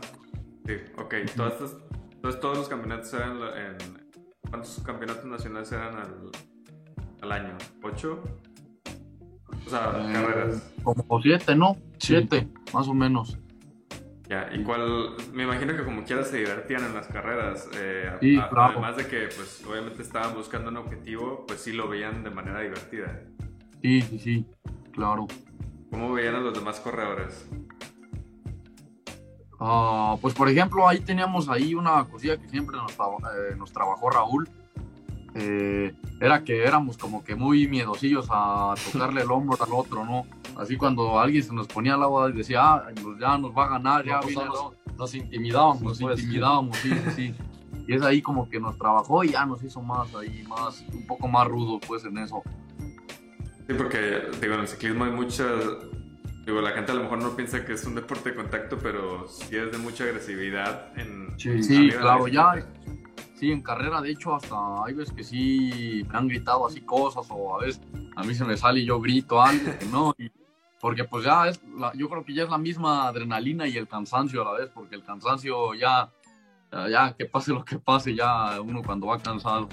Sí, 0.66 0.72
ok. 0.96 1.14
Todas 1.36 1.52
estas, 1.52 1.76
entonces 2.12 2.40
todos 2.40 2.58
los 2.58 2.68
campeonatos 2.68 3.14
eran 3.14 3.36
en... 3.40 4.05
¿Cuántos 4.50 4.80
campeonatos 4.84 5.24
nacionales 5.24 5.70
eran 5.72 5.96
al, 5.96 6.30
al 7.22 7.32
año? 7.32 7.56
¿Ocho? 7.82 8.22
O 9.66 9.70
sea, 9.70 9.92
Eh, 10.08 10.12
carreras. 10.12 10.72
Como 10.82 11.20
siete, 11.22 11.54
¿no? 11.56 11.74
Sí. 11.98 12.08
Siete, 12.18 12.48
más 12.72 12.86
o 12.88 12.94
menos. 12.94 13.38
Ya, 14.28 14.50
y 14.52 14.62
cuál, 14.64 15.14
me 15.32 15.44
imagino 15.44 15.76
que 15.76 15.84
como 15.84 16.02
quiera 16.04 16.24
se 16.24 16.38
divertían 16.38 16.84
en 16.84 16.94
las 16.94 17.06
carreras, 17.06 17.68
eh, 17.76 18.10
Sí, 18.20 18.36
a- 18.36 18.48
claro. 18.48 18.72
además 18.72 18.96
de 18.96 19.06
que 19.06 19.28
pues 19.36 19.64
obviamente 19.68 20.02
estaban 20.02 20.34
buscando 20.34 20.70
un 20.70 20.76
objetivo, 20.78 21.44
pues 21.46 21.60
sí 21.60 21.72
lo 21.72 21.88
veían 21.88 22.24
de 22.24 22.30
manera 22.30 22.60
divertida. 22.60 23.22
Sí, 23.82 24.02
sí, 24.02 24.18
sí, 24.18 24.46
claro. 24.92 25.26
¿Cómo 25.90 26.12
veían 26.12 26.34
a 26.34 26.40
los 26.40 26.54
demás 26.54 26.80
corredores? 26.80 27.48
Ah, 29.58 30.16
pues 30.20 30.34
por 30.34 30.48
ejemplo, 30.48 30.86
ahí 30.88 31.00
teníamos 31.00 31.48
ahí 31.48 31.74
una 31.74 32.04
cosilla 32.04 32.36
que 32.36 32.48
siempre 32.48 32.76
nos, 32.76 32.92
eh, 32.92 33.56
nos 33.56 33.72
trabajó 33.72 34.10
Raúl. 34.10 34.48
Eh, 35.38 35.94
era 36.20 36.44
que 36.44 36.64
éramos 36.64 36.96
como 36.96 37.22
que 37.22 37.34
muy 37.34 37.68
miedosillos 37.68 38.26
a 38.30 38.74
tocarle 38.90 39.20
el 39.22 39.30
hombro 39.30 39.62
al 39.62 39.72
otro, 39.72 40.04
¿no? 40.04 40.24
Así 40.58 40.76
cuando 40.78 41.20
alguien 41.20 41.42
se 41.42 41.52
nos 41.54 41.66
ponía 41.66 41.94
al 41.94 42.02
agua 42.02 42.30
y 42.30 42.32
decía, 42.32 42.62
ah, 42.64 42.84
pues 43.02 43.18
ya 43.20 43.36
nos 43.36 43.50
va 43.56 43.66
a 43.66 43.68
ganar, 43.68 44.04
ya 44.04 44.14
No, 44.14 44.20
pues, 44.22 44.34
viene, 44.34 44.48
nos- 44.48 44.62
¿no? 44.62 44.72
Nos 44.96 45.14
intimidábamos, 45.14 45.82
nos 45.82 46.00
pues. 46.00 46.20
intimidábamos, 46.20 46.76
sí, 46.78 46.90
sí, 46.90 47.10
sí. 47.14 47.34
Y 47.86 47.94
es 47.94 48.02
ahí 48.02 48.22
como 48.22 48.48
que 48.48 48.58
nos 48.58 48.78
trabajó 48.78 49.22
y 49.24 49.32
ya 49.32 49.44
nos 49.44 49.62
hizo 49.62 49.82
más 49.82 50.14
ahí, 50.14 50.42
más, 50.48 50.82
un 50.92 51.06
poco 51.06 51.28
más 51.28 51.46
rudo 51.46 51.78
pues 51.86 52.02
en 52.06 52.16
eso. 52.16 52.42
Sí, 53.68 53.74
porque 53.76 54.22
digo, 54.40 54.54
en 54.54 54.60
el 54.60 54.68
ciclismo 54.68 55.04
hay 55.04 55.10
muchas, 55.12 55.50
digo, 56.46 56.60
la 56.60 56.70
gente 56.70 56.92
a 56.92 56.94
lo 56.94 57.02
mejor 57.02 57.18
no 57.18 57.34
piensa 57.34 57.64
que 57.64 57.72
es 57.72 57.84
un 57.84 57.96
deporte 57.96 58.30
de 58.30 58.36
contacto, 58.36 58.78
pero 58.78 59.26
sí 59.26 59.56
es 59.56 59.72
de 59.72 59.78
mucha 59.78 60.04
agresividad 60.04 60.96
en... 60.98 61.34
Sí, 61.38 61.60
Sí, 61.62 61.90
claro, 61.90 62.28
ya, 62.28 62.54
sí, 63.34 63.50
en 63.50 63.62
carrera, 63.62 64.00
de 64.00 64.12
hecho, 64.12 64.34
hasta 64.34 64.56
hay 64.84 64.94
veces 64.94 65.12
que 65.14 65.24
sí 65.24 66.06
me 66.08 66.16
han 66.18 66.28
gritado 66.28 66.66
así 66.66 66.80
cosas, 66.82 67.26
o 67.30 67.56
a 67.60 67.64
veces 67.64 67.82
a 68.14 68.22
mí 68.22 68.32
se 68.34 68.44
me 68.44 68.56
sale 68.56 68.80
y 68.80 68.86
yo 68.86 69.00
grito 69.00 69.42
algo, 69.42 69.72
no, 69.90 70.14
y- 70.18 70.30
porque 70.80 71.02
pues 71.04 71.24
ya 71.24 71.48
es, 71.48 71.60
la- 71.76 71.92
yo 71.94 72.08
creo 72.08 72.24
que 72.24 72.32
ya 72.32 72.44
es 72.44 72.50
la 72.50 72.58
misma 72.58 73.08
adrenalina 73.08 73.66
y 73.66 73.76
el 73.76 73.88
cansancio 73.88 74.42
a 74.42 74.52
la 74.52 74.58
vez, 74.60 74.70
porque 74.72 74.94
el 74.94 75.02
cansancio 75.02 75.74
ya, 75.74 76.10
ya, 76.70 76.88
ya, 76.88 77.12
que 77.16 77.24
pase 77.26 77.52
lo 77.52 77.64
que 77.64 77.78
pase, 77.78 78.14
ya 78.14 78.60
uno 78.60 78.82
cuando 78.84 79.08
va 79.08 79.18
cansado. 79.20 79.68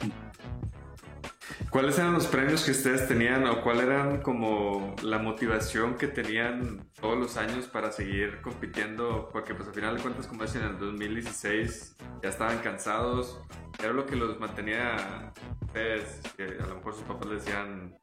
¿Cuáles 1.69 1.97
eran 1.97 2.13
los 2.13 2.27
premios 2.27 2.63
que 2.63 2.71
ustedes 2.71 3.07
tenían 3.07 3.47
o 3.47 3.61
cuál 3.61 3.81
eran 3.81 4.21
como 4.21 4.95
la 5.01 5.17
motivación 5.17 5.95
que 5.95 6.07
tenían 6.07 6.87
todos 6.99 7.17
los 7.17 7.37
años 7.37 7.65
para 7.65 7.91
seguir 7.91 8.41
compitiendo? 8.41 9.29
Porque 9.31 9.55
pues 9.55 9.67
al 9.67 9.73
final 9.73 9.97
de 9.97 10.01
cuentas, 10.01 10.27
como 10.27 10.43
decían, 10.43 10.65
en 10.65 10.69
el 10.71 10.79
2016 10.79 11.95
ya 12.21 12.29
estaban 12.29 12.59
cansados. 12.59 13.41
Era 13.79 13.93
lo 13.93 14.05
que 14.05 14.15
los 14.15 14.39
mantenía 14.39 15.33
ustedes, 15.61 16.21
que 16.37 16.43
a 16.43 16.67
lo 16.67 16.75
mejor 16.75 16.93
sus 16.93 17.03
papás 17.03 17.27
les 17.27 17.45
decían, 17.45 17.97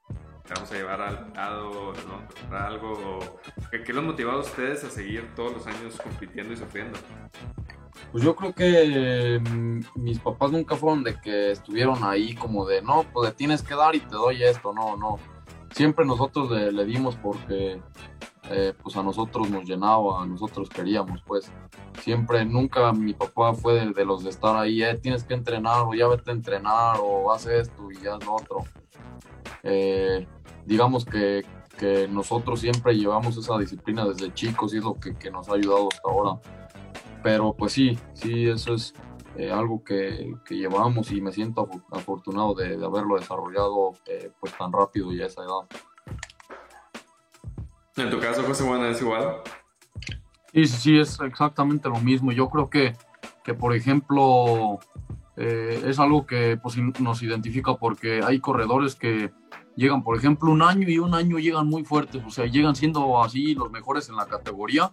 "Te 0.44 0.54
vamos 0.54 0.72
a 0.72 0.74
llevar 0.74 1.00
al 1.00 1.32
lado, 1.32 1.92
¿no? 2.08 2.56
Algo. 2.56 3.40
¿Qué, 3.70 3.82
¿Qué 3.82 3.92
los 3.92 4.04
motivaba 4.04 4.38
a 4.38 4.40
ustedes 4.40 4.82
a 4.84 4.90
seguir 4.90 5.32
todos 5.34 5.52
los 5.52 5.66
años 5.66 5.96
compitiendo 6.02 6.52
y 6.52 6.56
sufriendo? 6.56 6.98
Pues 8.12 8.24
yo 8.24 8.34
creo 8.34 8.52
que 8.52 9.40
mm, 9.40 9.80
mis 10.02 10.18
papás 10.18 10.50
nunca 10.50 10.74
fueron 10.76 11.04
de 11.04 11.20
que 11.20 11.52
estuvieron 11.52 12.02
ahí 12.02 12.34
como 12.34 12.66
de, 12.66 12.82
no, 12.82 13.04
pues 13.12 13.30
le 13.30 13.34
tienes 13.34 13.62
que 13.62 13.74
dar 13.74 13.94
y 13.94 14.00
te 14.00 14.16
doy 14.16 14.42
esto, 14.42 14.72
no, 14.72 14.96
no. 14.96 15.18
Siempre 15.72 16.04
nosotros 16.04 16.50
le, 16.50 16.84
dimos 16.84 17.14
porque 17.16 17.80
eh, 18.50 18.74
pues 18.82 18.96
a 18.96 19.04
nosotros 19.04 19.48
nos 19.48 19.64
llenaba, 19.64 20.22
a 20.22 20.26
nosotros 20.26 20.68
queríamos, 20.68 21.22
pues. 21.22 21.52
Siempre, 22.00 22.44
nunca 22.44 22.92
mi 22.92 23.14
papá 23.14 23.54
fue 23.54 23.92
de, 23.92 24.04
los 24.04 24.24
de 24.24 24.30
estar 24.30 24.56
ahí, 24.56 24.82
eh, 24.82 24.98
tienes 25.00 25.22
que 25.22 25.34
entrenar 25.34 25.82
o 25.86 25.94
ya 25.94 26.08
vete 26.08 26.30
a 26.30 26.34
entrenar 26.34 26.96
o 27.00 27.30
haz 27.30 27.46
esto 27.46 27.92
y 27.92 28.02
ya 28.02 28.16
lo 28.16 28.34
otro. 28.34 28.64
Eh, 29.62 30.26
digamos 30.66 31.04
que, 31.04 31.44
que 31.78 32.08
nosotros 32.08 32.60
siempre 32.60 32.94
llevamos 32.94 33.36
esa 33.36 33.56
disciplina 33.58 34.04
desde 34.04 34.34
chicos 34.34 34.74
y 34.74 34.78
es 34.78 34.84
lo 34.84 34.94
que, 34.94 35.14
que 35.14 35.30
nos 35.30 35.48
ha 35.48 35.54
ayudado 35.54 35.88
hasta 35.92 36.08
ahora. 36.08 36.40
Pero 37.22 37.54
pues 37.54 37.72
sí, 37.72 37.98
sí, 38.14 38.48
eso 38.48 38.74
es 38.74 38.94
eh, 39.36 39.50
algo 39.50 39.84
que, 39.84 40.34
que 40.44 40.56
llevamos 40.56 41.10
y 41.12 41.20
me 41.20 41.32
siento 41.32 41.66
afo- 41.68 41.82
afortunado 41.90 42.54
de, 42.54 42.76
de 42.76 42.84
haberlo 42.84 43.16
desarrollado 43.16 43.92
eh, 44.06 44.30
pues 44.40 44.56
tan 44.56 44.72
rápido 44.72 45.12
y 45.12 45.20
a 45.20 45.26
esa 45.26 45.42
edad. 45.42 45.68
En 47.96 48.10
tu 48.10 48.18
caso, 48.18 48.42
José 48.44 48.64
Juan, 48.64 48.82
es 48.86 49.02
igual. 49.02 49.42
Sí, 50.52 50.66
sí, 50.66 50.98
es 50.98 51.20
exactamente 51.20 51.88
lo 51.88 52.00
mismo. 52.00 52.32
Yo 52.32 52.48
creo 52.48 52.70
que, 52.70 52.96
que 53.44 53.52
por 53.52 53.74
ejemplo, 53.74 54.78
eh, 55.36 55.82
es 55.86 55.98
algo 55.98 56.26
que 56.26 56.58
pues, 56.60 56.76
nos 56.98 57.22
identifica 57.22 57.74
porque 57.74 58.22
hay 58.24 58.40
corredores 58.40 58.94
que 58.94 59.30
llegan, 59.76 60.02
por 60.02 60.16
ejemplo, 60.16 60.50
un 60.50 60.62
año 60.62 60.88
y 60.88 60.98
un 60.98 61.14
año 61.14 61.38
llegan 61.38 61.66
muy 61.66 61.84
fuertes, 61.84 62.22
o 62.26 62.30
sea, 62.30 62.46
llegan 62.46 62.74
siendo 62.74 63.22
así 63.22 63.54
los 63.54 63.70
mejores 63.70 64.08
en 64.08 64.16
la 64.16 64.26
categoría 64.26 64.90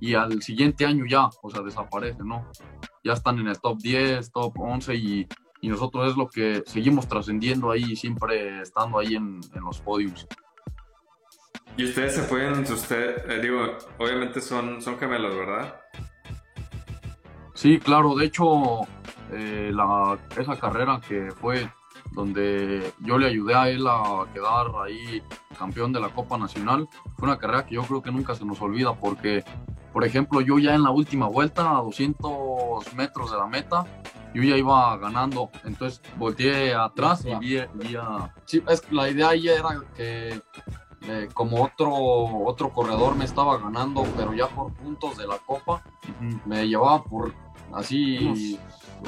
y 0.00 0.14
al 0.14 0.42
siguiente 0.42 0.86
año 0.86 1.04
ya, 1.06 1.28
o 1.42 1.50
sea, 1.50 1.62
desaparecen, 1.62 2.26
¿no? 2.26 2.46
Ya 3.04 3.12
están 3.12 3.38
en 3.38 3.48
el 3.48 3.60
top 3.60 3.78
10, 3.78 4.32
top 4.32 4.58
11 4.58 4.94
y, 4.94 5.28
y 5.60 5.68
nosotros 5.68 6.10
es 6.10 6.16
lo 6.16 6.28
que 6.28 6.62
seguimos 6.66 7.06
trascendiendo 7.06 7.70
ahí, 7.70 7.94
siempre 7.96 8.62
estando 8.62 8.98
ahí 8.98 9.14
en, 9.14 9.40
en 9.54 9.62
los 9.62 9.80
podiums. 9.80 10.26
Y 11.76 11.84
ustedes 11.84 12.14
se 12.14 12.22
pueden, 12.24 12.60
usted, 12.60 13.30
eh, 13.30 13.40
digo, 13.40 13.60
obviamente 13.98 14.40
son, 14.40 14.82
son 14.82 14.98
gemelos, 14.98 15.34
¿verdad? 15.34 15.80
Sí, 17.54 17.78
claro, 17.78 18.14
de 18.14 18.26
hecho, 18.26 18.80
eh, 19.32 19.70
la, 19.72 20.18
esa 20.36 20.58
carrera 20.58 21.00
que 21.06 21.30
fue 21.30 21.70
donde 22.12 22.92
yo 23.00 23.18
le 23.18 23.26
ayudé 23.26 23.54
a 23.54 23.68
él 23.68 23.86
a 23.86 24.26
quedar 24.32 24.66
ahí 24.84 25.22
campeón 25.58 25.92
de 25.92 26.00
la 26.00 26.08
Copa 26.08 26.36
Nacional, 26.38 26.88
fue 27.16 27.28
una 27.28 27.38
carrera 27.38 27.66
que 27.66 27.74
yo 27.76 27.82
creo 27.82 28.02
que 28.02 28.10
nunca 28.10 28.34
se 28.34 28.44
nos 28.44 28.60
olvida 28.60 28.94
porque, 28.94 29.44
por 29.92 30.04
ejemplo, 30.04 30.40
yo 30.40 30.58
ya 30.58 30.74
en 30.74 30.82
la 30.82 30.90
última 30.90 31.26
vuelta, 31.26 31.78
a 31.78 31.82
200 31.82 32.94
metros 32.94 33.32
de 33.32 33.38
la 33.38 33.46
meta, 33.46 33.84
yo 34.34 34.42
ya 34.42 34.56
iba 34.56 34.96
ganando, 34.98 35.50
entonces 35.64 36.00
volteé 36.16 36.74
atrás 36.74 37.24
y 37.24 37.34
vi, 37.36 37.60
vi 37.74 37.96
a... 37.96 38.32
Sí, 38.44 38.62
es 38.68 38.80
que 38.80 38.94
la 38.94 39.08
idea 39.08 39.30
ahí 39.30 39.48
era 39.48 39.80
que 39.96 40.40
eh, 41.08 41.28
como 41.32 41.64
otro, 41.64 41.92
otro 41.92 42.70
corredor 42.70 43.16
me 43.16 43.24
estaba 43.24 43.58
ganando, 43.58 44.04
pero 44.16 44.34
ya 44.34 44.46
por 44.48 44.72
puntos 44.74 45.16
de 45.16 45.26
la 45.26 45.38
copa, 45.38 45.82
me 46.44 46.68
llevaba 46.68 47.02
por 47.02 47.32
así 47.72 48.18
unos 48.18 48.38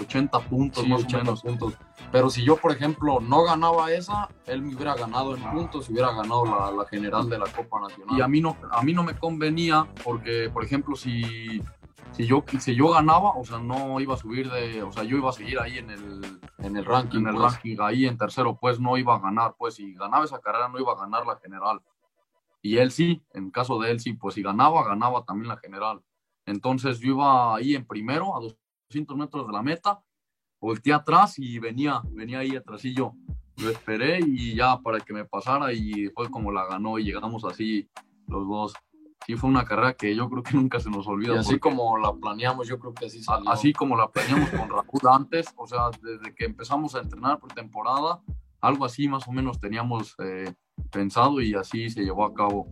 80 0.01 0.39
puntos 0.41 0.85
sí, 0.85 0.89
más 0.91 1.03
o 1.03 1.05
80 1.05 1.25
menos. 1.25 1.43
puntos. 1.43 1.75
Pero 2.11 2.31
si 2.31 2.45
yo, 2.45 2.57
por 2.57 2.73
ejemplo, 2.73 3.21
no 3.21 3.45
ganaba 3.45 3.91
esa, 3.93 4.29
él 4.47 4.63
me 4.63 4.75
hubiera 4.75 4.95
ganado 4.95 5.35
en 5.37 5.43
puntos 5.51 5.89
y 5.89 5.93
hubiera 5.93 6.13
ganado 6.13 6.45
la, 6.45 6.71
la 6.71 6.85
general 6.87 7.29
de 7.29 7.39
la 7.39 7.47
Copa 7.47 7.81
Nacional. 7.81 8.19
Y 8.19 8.21
a 8.21 8.29
mí 8.29 8.41
no, 8.41 8.57
a 8.71 8.83
mí 8.83 8.93
no 8.93 9.03
me 9.03 9.15
convenía 9.15 9.87
porque, 10.05 10.51
por 10.51 10.65
ejemplo, 10.65 10.95
si, 10.95 11.63
si, 12.13 12.27
yo, 12.27 12.45
si 12.59 12.75
yo 12.75 12.91
ganaba, 12.91 13.31
o 13.31 13.45
sea, 13.45 13.59
no 13.59 13.99
iba 14.01 14.15
a 14.15 14.19
subir 14.19 14.51
de, 14.51 14.83
o 14.83 14.93
sea, 14.93 15.05
yo 15.05 15.17
iba 15.17 15.31
a 15.31 15.33
seguir 15.33 15.59
ahí 15.59 15.79
en 15.79 15.91
el, 15.91 16.41
en 16.59 16.77
el 16.77 16.85
ranking, 16.85 17.21
en 17.21 17.29
el 17.29 17.35
pues. 17.35 17.53
ranking, 17.55 17.77
ahí 17.81 18.07
en 18.07 18.19
tercero, 18.19 18.59
pues 18.61 18.79
no 18.79 18.97
iba 18.99 19.15
a 19.15 19.19
ganar, 19.19 19.55
pues 19.59 19.75
si 19.75 19.95
ganaba 19.95 20.25
esa 20.25 20.41
carrera 20.41 20.69
no 20.69 20.79
iba 20.79 20.93
a 20.93 20.97
ganar 20.97 21.27
la 21.27 21.37
general. 21.37 21.81
Y 22.61 22.77
él 22.77 22.93
sí, 22.93 23.23
en 23.33 23.51
caso 23.51 23.79
de 23.81 23.91
él 23.91 24.01
sí, 24.01 24.13
pues 24.13 24.35
si 24.35 24.43
ganaba, 24.43 24.85
ganaba 24.85 25.25
también 25.25 25.49
la 25.49 25.57
general. 25.57 26.03
Entonces 26.47 27.01
yo 27.01 27.13
iba 27.13 27.57
ahí 27.57 27.75
en 27.75 27.87
primero, 27.87 28.37
a 28.37 28.41
200 28.93 29.17
metros 29.17 29.47
de 29.47 29.53
la 29.53 29.63
meta, 29.63 30.03
volteé 30.61 30.93
atrás 30.93 31.39
y 31.39 31.59
venía, 31.59 32.03
venía 32.11 32.41
ahí 32.41 32.55
atrás 32.55 32.85
y 32.85 32.95
yo. 32.95 33.15
Lo 33.57 33.71
esperé 33.71 34.21
y 34.21 34.55
ya 34.55 34.79
para 34.81 35.01
que 35.01 35.13
me 35.13 35.25
pasara 35.25 35.73
y 35.73 36.09
fue 36.15 36.31
como 36.31 36.53
la 36.53 36.67
ganó 36.67 36.99
y 36.99 37.05
llegamos 37.05 37.45
así 37.45 37.89
los 38.27 38.47
dos. 38.47 38.75
Sí 39.27 39.37
fue 39.37 39.51
una 39.51 39.65
carrera 39.65 39.95
que 39.95 40.15
yo 40.17 40.29
creo 40.29 40.43
que 40.43 40.57
nunca 40.57 40.81
se 40.81 40.91
nos 40.91 41.07
olvida. 41.07 41.35
Y 41.35 41.39
así 41.39 41.59
como 41.59 41.97
la 41.97 42.13
planeamos, 42.13 42.67
yo 42.67 42.79
creo 42.79 42.93
que 42.93 43.07
así 43.07 43.23
salió. 43.23 43.49
Así 43.49 43.73
como 43.73 43.97
la 43.97 44.11
planeamos 44.11 44.51
con 44.51 44.69
Raúl 44.69 45.01
antes, 45.11 45.47
o 45.57 45.67
sea, 45.67 45.91
desde 46.03 46.35
que 46.35 46.45
empezamos 46.45 46.95
a 46.95 47.01
entrenar 47.01 47.39
por 47.39 47.53
temporada, 47.53 48.21
algo 48.61 48.85
así 48.85 49.07
más 49.07 49.29
o 49.29 49.33
menos 49.33 49.61
teníamos 49.61 50.17
eh, 50.19 50.53
pensado 50.91 51.41
y 51.41 51.55
así 51.55 51.89
se 51.89 52.03
llevó 52.03 52.25
a 52.25 52.35
cabo. 52.35 52.67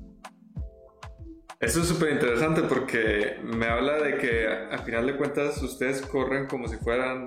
Eso 1.61 1.83
es 1.83 1.89
súper 1.89 2.13
interesante 2.13 2.63
porque 2.63 3.39
me 3.45 3.67
habla 3.67 3.99
de 3.99 4.17
que 4.17 4.49
a, 4.49 4.75
a 4.75 4.79
final 4.79 5.07
de 5.07 5.17
cuentas 5.17 5.63
ustedes 5.63 6.01
corren 6.07 6.47
como 6.47 6.67
si 6.69 6.77
fueran 6.79 7.27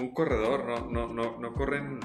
un 0.00 0.14
corredor, 0.14 0.64
no, 0.64 0.90
no, 0.90 1.12
no, 1.12 1.38
no 1.38 1.52
corren 1.52 2.00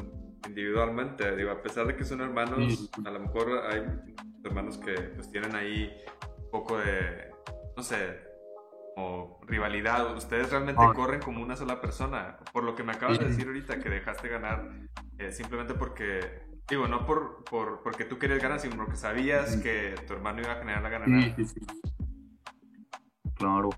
individualmente. 0.46 1.36
Digo, 1.38 1.52
a 1.52 1.62
pesar 1.62 1.88
de 1.88 1.96
que 1.96 2.04
son 2.04 2.20
hermanos, 2.20 2.92
a 3.06 3.10
lo 3.10 3.20
mejor 3.22 3.64
hay 3.70 3.82
hermanos 4.44 4.78
que 4.78 4.94
pues 4.94 5.32
tienen 5.32 5.56
ahí 5.56 5.90
un 6.38 6.52
poco 6.52 6.78
de, 6.80 7.32
no 7.78 7.82
sé, 7.82 8.20
como 8.96 9.40
rivalidad. 9.48 10.14
Ustedes 10.18 10.50
realmente 10.52 10.82
Ah. 10.86 10.92
corren 10.94 11.22
como 11.22 11.42
una 11.42 11.56
sola 11.56 11.80
persona. 11.80 12.38
Por 12.52 12.66
lo 12.66 12.76
que 12.76 12.84
me 12.84 12.92
acabas 12.92 13.20
de 13.20 13.26
decir 13.26 13.48
ahorita, 13.48 13.80
que 13.80 13.90
dejaste 13.90 14.28
ganar 14.28 14.70
eh, 15.18 15.32
simplemente 15.32 15.74
porque 15.76 16.20
Digo, 16.70 16.88
no 16.88 17.06
por, 17.06 17.44
por 17.46 17.82
porque 17.82 18.06
tú 18.06 18.20
querías 18.20 18.42
ganar, 18.42 18.60
sino 18.60 18.76
porque 18.76 18.96
sabías 18.96 19.58
que 19.58 19.96
tu 20.08 20.14
hermano 20.14 20.42
iba 20.42 20.54
a 20.54 20.56
generar 20.58 20.84
la 20.84 20.90
ganada. 20.90 21.36
Sí, 21.36 21.46
sí, 21.46 21.60
Claro. 23.34 23.70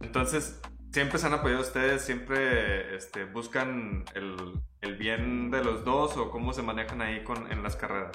Entonces, 0.00 0.60
siempre 0.90 1.18
se 1.18 1.26
han 1.26 1.34
apoyado 1.34 1.62
ustedes, 1.62 2.02
siempre 2.02 2.94
este, 2.96 3.24
buscan 3.24 4.04
el, 4.14 4.60
el, 4.80 4.96
bien 4.96 5.50
de 5.50 5.62
los 5.62 5.84
dos 5.84 6.16
o 6.16 6.30
cómo 6.30 6.52
se 6.52 6.62
manejan 6.62 7.00
ahí 7.00 7.22
con, 7.22 7.50
en 7.50 7.62
las 7.62 7.76
carreras. 7.76 8.12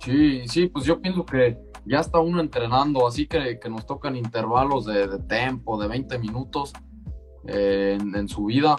Sí, 0.00 0.46
sí, 0.48 0.66
pues 0.66 0.84
yo 0.84 1.00
pienso 1.00 1.24
que 1.24 1.58
ya 1.84 2.00
está 2.00 2.18
uno 2.18 2.40
entrenando, 2.40 3.06
así 3.06 3.26
que, 3.26 3.58
que 3.60 3.68
nos 3.68 3.86
tocan 3.86 4.16
intervalos 4.16 4.86
de, 4.86 5.06
de 5.06 5.18
tiempo, 5.20 5.80
de 5.80 5.88
20 5.88 6.18
minutos 6.18 6.72
eh, 7.46 7.96
en, 8.00 8.14
en, 8.16 8.28
su 8.28 8.46
vida 8.46 8.76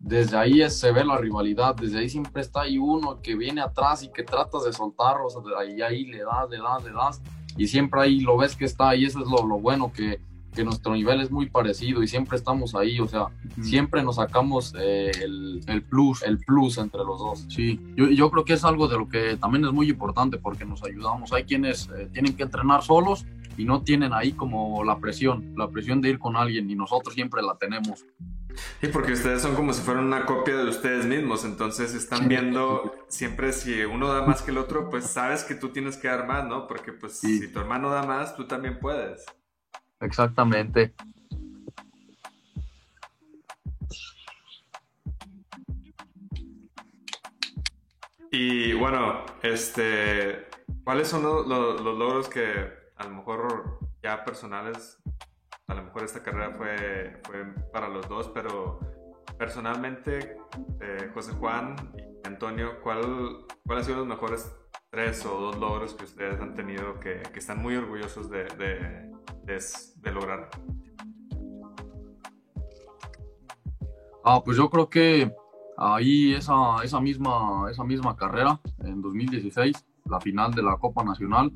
desde 0.00 0.38
ahí 0.38 0.68
se 0.70 0.92
ve 0.92 1.04
la 1.04 1.18
rivalidad, 1.18 1.76
desde 1.76 1.98
ahí 1.98 2.08
siempre 2.08 2.40
está 2.40 2.62
ahí 2.62 2.78
uno 2.78 3.20
que 3.22 3.36
viene 3.36 3.60
atrás 3.60 4.02
y 4.02 4.08
que 4.08 4.22
tratas 4.22 4.64
de 4.64 4.72
soltarlo, 4.72 5.28
ahí, 5.58 5.82
ahí 5.82 6.06
le 6.06 6.20
das, 6.20 6.48
le 6.48 6.58
das, 6.58 6.84
le 6.84 6.92
das, 6.92 7.22
y 7.56 7.66
siempre 7.66 8.00
ahí 8.00 8.20
lo 8.20 8.38
ves 8.38 8.56
que 8.56 8.64
está 8.64 8.88
ahí, 8.88 9.04
eso 9.04 9.20
es 9.20 9.26
lo, 9.26 9.46
lo 9.46 9.60
bueno, 9.60 9.92
que, 9.92 10.18
que, 10.54 10.64
nuestro 10.64 10.94
nivel 10.94 11.20
es 11.20 11.30
muy 11.30 11.50
parecido 11.50 12.02
y 12.02 12.08
siempre 12.08 12.38
estamos 12.38 12.74
ahí, 12.74 12.98
o 12.98 13.06
sea, 13.06 13.26
siempre 13.60 14.02
nos 14.02 14.16
sacamos 14.16 14.74
eh, 14.80 15.10
el, 15.20 15.60
el, 15.66 15.82
plus, 15.82 16.22
el 16.22 16.38
plus 16.38 16.78
entre 16.78 17.00
los 17.00 17.18
dos. 17.18 17.44
Sí, 17.48 17.78
yo, 17.94 18.08
yo, 18.08 18.30
creo 18.30 18.46
que 18.46 18.54
es 18.54 18.64
algo 18.64 18.88
de 18.88 18.96
lo 18.96 19.06
que 19.06 19.36
también 19.36 19.66
es 19.66 19.72
muy 19.72 19.90
importante 19.90 20.38
porque 20.38 20.64
nos 20.64 20.82
ayudamos, 20.82 21.30
hay 21.34 21.44
quienes 21.44 21.90
eh, 21.90 22.08
tienen 22.10 22.34
que 22.34 22.44
entrenar 22.44 22.82
solos 22.82 23.26
y 23.58 23.66
no 23.66 23.82
tienen 23.82 24.14
ahí 24.14 24.32
como 24.32 24.82
la 24.82 24.98
presión, 24.98 25.52
la 25.58 25.68
presión 25.68 26.00
de 26.00 26.08
ir 26.08 26.18
con 26.18 26.36
alguien 26.36 26.70
y 26.70 26.74
nosotros 26.74 27.14
siempre 27.14 27.42
la 27.42 27.58
tenemos. 27.58 28.06
Y 28.82 28.88
porque 28.88 29.12
ustedes 29.12 29.42
son 29.42 29.54
como 29.54 29.72
si 29.72 29.82
fueran 29.82 30.04
una 30.04 30.26
copia 30.26 30.56
de 30.56 30.68
ustedes 30.68 31.06
mismos, 31.06 31.44
entonces 31.44 31.94
están 31.94 32.28
viendo 32.28 32.94
siempre 33.08 33.52
si 33.52 33.82
uno 33.84 34.12
da 34.12 34.22
más 34.22 34.42
que 34.42 34.50
el 34.50 34.58
otro, 34.58 34.90
pues 34.90 35.06
sabes 35.06 35.44
que 35.44 35.54
tú 35.54 35.70
tienes 35.70 35.96
que 35.96 36.08
dar 36.08 36.26
más, 36.26 36.46
¿no? 36.46 36.66
Porque 36.66 36.92
pues 36.92 37.18
si 37.18 37.50
tu 37.52 37.60
hermano 37.60 37.90
da 37.90 38.02
más, 38.02 38.36
tú 38.36 38.46
también 38.46 38.78
puedes. 38.78 39.24
Exactamente. 40.00 40.94
Y 48.32 48.72
bueno, 48.74 49.24
este, 49.42 50.46
¿cuáles 50.84 51.08
son 51.08 51.22
los, 51.22 51.46
los 51.46 51.98
logros 51.98 52.28
que 52.28 52.70
a 52.96 53.04
lo 53.04 53.10
mejor 53.10 53.80
ya 54.02 54.24
personales 54.24 54.98
a 55.70 55.74
lo 55.74 55.84
mejor 55.84 56.02
esta 56.02 56.22
carrera 56.22 56.50
fue, 56.50 57.22
para 57.72 57.88
los 57.88 58.08
dos, 58.08 58.28
pero 58.34 58.80
personalmente, 59.38 60.36
eh, 60.80 61.10
José 61.14 61.32
Juan 61.32 61.76
y 61.96 62.26
Antonio, 62.26 62.80
¿cuál, 62.82 63.46
¿cuál 63.64 63.78
han 63.78 63.84
sido 63.84 63.98
los 63.98 64.06
mejores 64.08 64.52
tres 64.90 65.24
o 65.24 65.40
dos 65.40 65.58
logros 65.58 65.94
que 65.94 66.04
ustedes 66.04 66.40
han 66.40 66.54
tenido 66.54 66.98
que, 66.98 67.22
que 67.32 67.38
están 67.38 67.62
muy 67.62 67.76
orgullosos 67.76 68.28
de, 68.28 68.44
de, 68.44 69.10
de, 69.46 70.12
lograr? 70.12 70.50
Ah, 74.24 74.42
pues 74.44 74.56
yo 74.56 74.68
creo 74.68 74.90
que 74.90 75.32
ahí 75.78 76.34
esa, 76.34 76.82
esa, 76.82 77.00
misma, 77.00 77.70
esa 77.70 77.84
misma 77.84 78.16
carrera, 78.16 78.60
en 78.80 79.00
2016, 79.00 79.86
la 80.06 80.20
final 80.20 80.52
de 80.52 80.64
la 80.64 80.76
Copa 80.78 81.04
Nacional, 81.04 81.52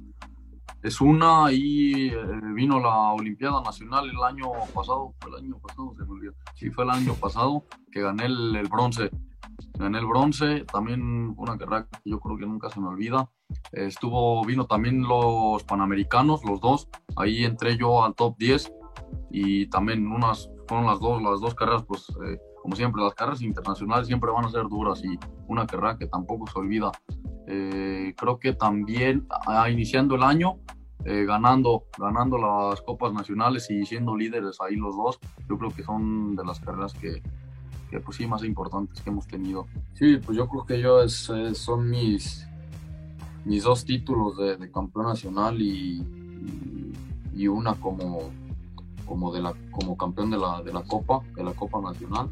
es 0.85 1.01
una 1.01 1.51
y 1.51 2.09
eh, 2.09 2.17
vino 2.55 2.79
la 2.79 3.13
Olimpiada 3.15 3.63
Nacional 3.63 4.11
el 4.11 4.23
año 4.23 4.51
pasado, 4.75 5.15
fue 5.19 5.31
el 5.31 5.47
año 5.47 5.59
pasado, 5.59 5.95
se 5.97 6.05
me 6.05 6.11
olvidó. 6.11 6.35
Sí, 6.55 6.71
fue 6.71 6.85
el 6.85 6.91
año 6.91 7.15
pasado 7.15 7.65
que 7.91 8.03
gané 8.03 8.27
el, 8.27 8.69
bronce. 8.71 9.11
Gané 9.79 9.99
el 9.99 10.05
bronce, 10.05 10.67
también 10.67 11.33
una 11.39 11.57
carrera 11.57 11.89
que 11.91 12.11
yo 12.11 12.21
creo 12.21 12.37
que 12.37 12.45
nunca 12.45 12.69
se 12.69 12.81
me 12.81 12.89
olvida. 12.89 13.31
Estuvo, 13.73 14.45
vino 14.45 14.67
también 14.67 15.03
los 15.05 15.65
Panamericanos, 15.65 16.45
los 16.45 16.61
dos. 16.61 16.87
Ahí 17.17 17.45
entré 17.45 17.79
yo 17.79 18.05
al 18.05 18.15
top 18.15 18.37
10 18.37 18.71
y 19.31 19.67
también 19.69 20.07
unas, 20.07 20.51
fueron 20.69 20.85
las 20.85 21.01
dos, 21.01 21.23
las 21.23 21.41
dos 21.41 21.55
carreras, 21.55 21.85
pues 21.85 22.11
eh, 22.27 22.39
como 22.65 22.77
siempre, 22.77 23.03
las 23.03 23.13
carreras 23.13 23.43
internacionales 23.43 24.07
siempre 24.07 24.31
van 24.31 24.47
a 24.47 24.51
ser 24.51 24.63
duras 24.71 25.05
y 25.05 25.19
una 25.49 25.67
carrera 25.67 25.99
que 25.99 26.07
tampoco 26.07 26.47
se 26.47 26.59
olvida. 26.59 26.91
Eh, 27.47 28.15
creo 28.17 28.39
que 28.39 28.55
también 28.55 29.27
ah, 29.47 29.69
iniciando 29.69 30.15
el 30.15 30.23
año, 30.23 30.61
eh, 31.05 31.27
ganando, 31.27 31.85
ganando 31.99 32.39
las 32.39 32.81
copas 32.81 33.13
nacionales 33.13 33.71
y 33.71 33.85
siendo 33.85 34.17
líderes 34.17 34.63
ahí 34.63 34.77
los 34.77 34.97
dos, 34.97 35.19
yo 35.47 35.59
creo 35.59 35.73
que 35.73 35.83
son 35.83 36.37
de 36.37 36.43
las 36.43 36.59
carreras 36.59 36.95
que, 36.95 37.23
que 37.91 38.01
pues 38.01 38.17
sí, 38.17 38.27
más 38.27 38.43
importantes 38.43 39.03
que 39.03 39.11
hemos 39.11 39.27
tenido. 39.27 39.67
Sí, 39.93 40.17
pues 40.25 40.35
yo 40.35 40.49
creo 40.49 40.65
que 40.65 40.81
yo 40.81 41.03
es, 41.03 41.31
son 41.53 41.91
mis, 41.91 42.49
mis 43.45 43.65
dos 43.65 43.85
títulos 43.85 44.39
de, 44.39 44.71
campeón 44.73 45.05
nacional 45.05 45.61
y, 45.61 46.03
y, 47.35 47.47
una 47.47 47.75
como, 47.75 48.31
como, 49.05 49.35
de 49.35 49.43
la, 49.43 49.53
como 49.71 49.99
campeón 49.99 50.31
de 50.31 50.39
la, 50.39 50.63
de 50.63 50.73
la 50.73 50.83
Copa, 50.83 51.21
de 51.37 51.45
la 51.45 51.53
Copa 51.53 51.83
Nacional. 51.83 52.31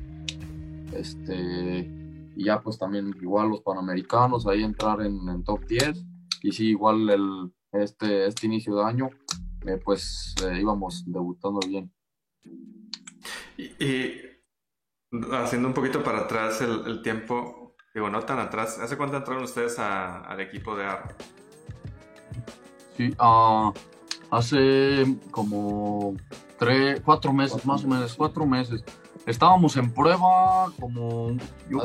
Este, 0.94 1.90
y 2.36 2.44
ya 2.44 2.60
pues 2.60 2.78
también 2.78 3.14
igual 3.20 3.48
los 3.48 3.60
Panamericanos, 3.60 4.46
ahí 4.46 4.62
entrar 4.62 5.00
en, 5.02 5.44
top 5.44 5.66
10 5.66 6.04
y 6.42 6.52
sí, 6.52 6.68
igual 6.68 7.08
el, 7.10 7.52
este, 7.72 8.26
este 8.26 8.46
inicio 8.46 8.76
de 8.76 8.84
año, 8.84 9.10
eh, 9.66 9.78
pues 9.82 10.34
eh, 10.44 10.60
íbamos 10.60 11.04
debutando 11.06 11.60
bien. 11.66 11.92
Y, 13.56 14.12
haciendo 15.32 15.68
un 15.68 15.74
poquito 15.74 16.02
para 16.02 16.20
atrás 16.20 16.60
el, 16.62 17.02
tiempo, 17.02 17.76
digo, 17.94 18.10
no 18.10 18.20
tan 18.20 18.38
atrás, 18.38 18.78
¿hace 18.78 18.96
cuánto 18.96 19.16
entraron 19.16 19.44
ustedes 19.44 19.78
al 19.78 20.40
equipo 20.40 20.74
de 20.74 20.84
AR? 20.84 21.16
Sí, 22.96 23.14
uh, 23.20 23.72
hace 24.30 25.18
como 25.30 26.16
tres, 26.58 27.00
cuatro 27.04 27.32
meses, 27.32 27.64
más 27.64 27.84
o 27.84 27.88
menos, 27.88 28.14
cuatro 28.14 28.46
meses. 28.46 28.82
Estábamos 29.26 29.76
en 29.76 29.92
prueba 29.92 30.72
como... 30.80 31.36
Yo 31.70 31.80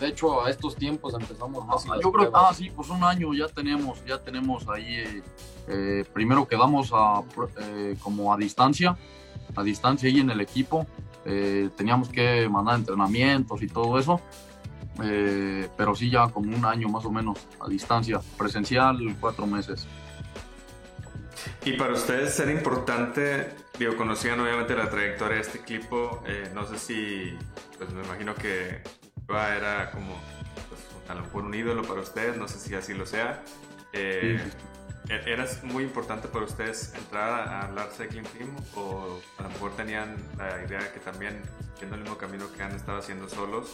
de 0.00 0.08
hecho, 0.08 0.44
a 0.44 0.50
estos 0.50 0.76
tiempos 0.76 1.14
empezamos 1.14 1.66
más. 1.66 1.84
yo 2.02 2.10
creo 2.10 2.30
que, 2.30 2.38
ah, 2.38 2.52
sí, 2.54 2.70
pues 2.74 2.88
un 2.88 3.04
año 3.04 3.34
ya 3.34 3.48
tenemos, 3.48 4.02
ya 4.06 4.18
tenemos 4.18 4.66
ahí, 4.68 5.22
eh, 5.66 6.04
primero 6.12 6.48
quedamos 6.48 6.90
a, 6.92 7.22
eh, 7.60 7.96
como 8.02 8.32
a 8.32 8.36
distancia, 8.38 8.96
a 9.54 9.62
distancia 9.62 10.08
ahí 10.08 10.20
en 10.20 10.30
el 10.30 10.40
equipo. 10.40 10.86
Eh, 11.26 11.68
teníamos 11.76 12.08
que 12.08 12.48
mandar 12.48 12.76
entrenamientos 12.76 13.62
y 13.62 13.68
todo 13.68 13.98
eso. 13.98 14.20
pero 15.76 15.94
sí 15.94 16.10
ya 16.10 16.28
como 16.28 16.56
un 16.56 16.64
año 16.64 16.88
más 16.88 17.04
o 17.04 17.12
menos 17.12 17.38
a 17.60 17.68
distancia, 17.68 18.20
presencial 18.36 18.98
cuatro 19.20 19.46
meses. 19.46 19.86
Y 21.64 21.72
para 21.72 21.92
ustedes 21.92 22.38
era 22.40 22.52
importante, 22.52 23.50
digo, 23.78 23.96
conocían 23.96 24.40
obviamente 24.40 24.74
la 24.74 24.88
trayectoria 24.90 25.36
de 25.36 25.42
este 25.42 25.58
equipo, 25.58 26.22
eh, 26.26 26.50
no 26.54 26.66
sé 26.66 26.78
si, 26.78 27.38
pues 27.76 27.90
me 27.90 28.02
imagino 28.04 28.34
que 28.34 28.82
era 29.28 29.90
como, 29.90 30.20
pues, 30.68 30.80
a 31.08 31.14
lo 31.14 31.22
mejor 31.22 31.44
un 31.44 31.54
ídolo 31.54 31.82
para 31.82 32.00
ustedes, 32.00 32.36
no 32.36 32.48
sé 32.48 32.58
si 32.58 32.74
así 32.74 32.94
lo 32.94 33.06
sea. 33.06 33.42
Eh, 33.92 34.40
e-, 35.08 35.32
¿Era 35.32 35.46
muy 35.62 35.84
importante 35.84 36.28
para 36.28 36.44
ustedes 36.44 36.94
entrar 36.94 37.48
a 37.48 37.70
Lars 37.72 37.96
Cycling 37.96 38.24
Team 38.24 38.56
o 38.74 39.20
a 39.38 39.42
lo 39.42 39.48
mejor 39.50 39.76
tenían 39.76 40.16
la 40.36 40.64
idea 40.64 40.80
de 40.80 40.92
que 40.92 41.00
también, 41.00 41.42
siguiendo 41.74 41.96
el 41.96 42.02
mismo 42.02 42.18
camino 42.18 42.50
que 42.52 42.62
han 42.62 42.72
estado 42.72 42.98
haciendo 42.98 43.28
solos, 43.28 43.70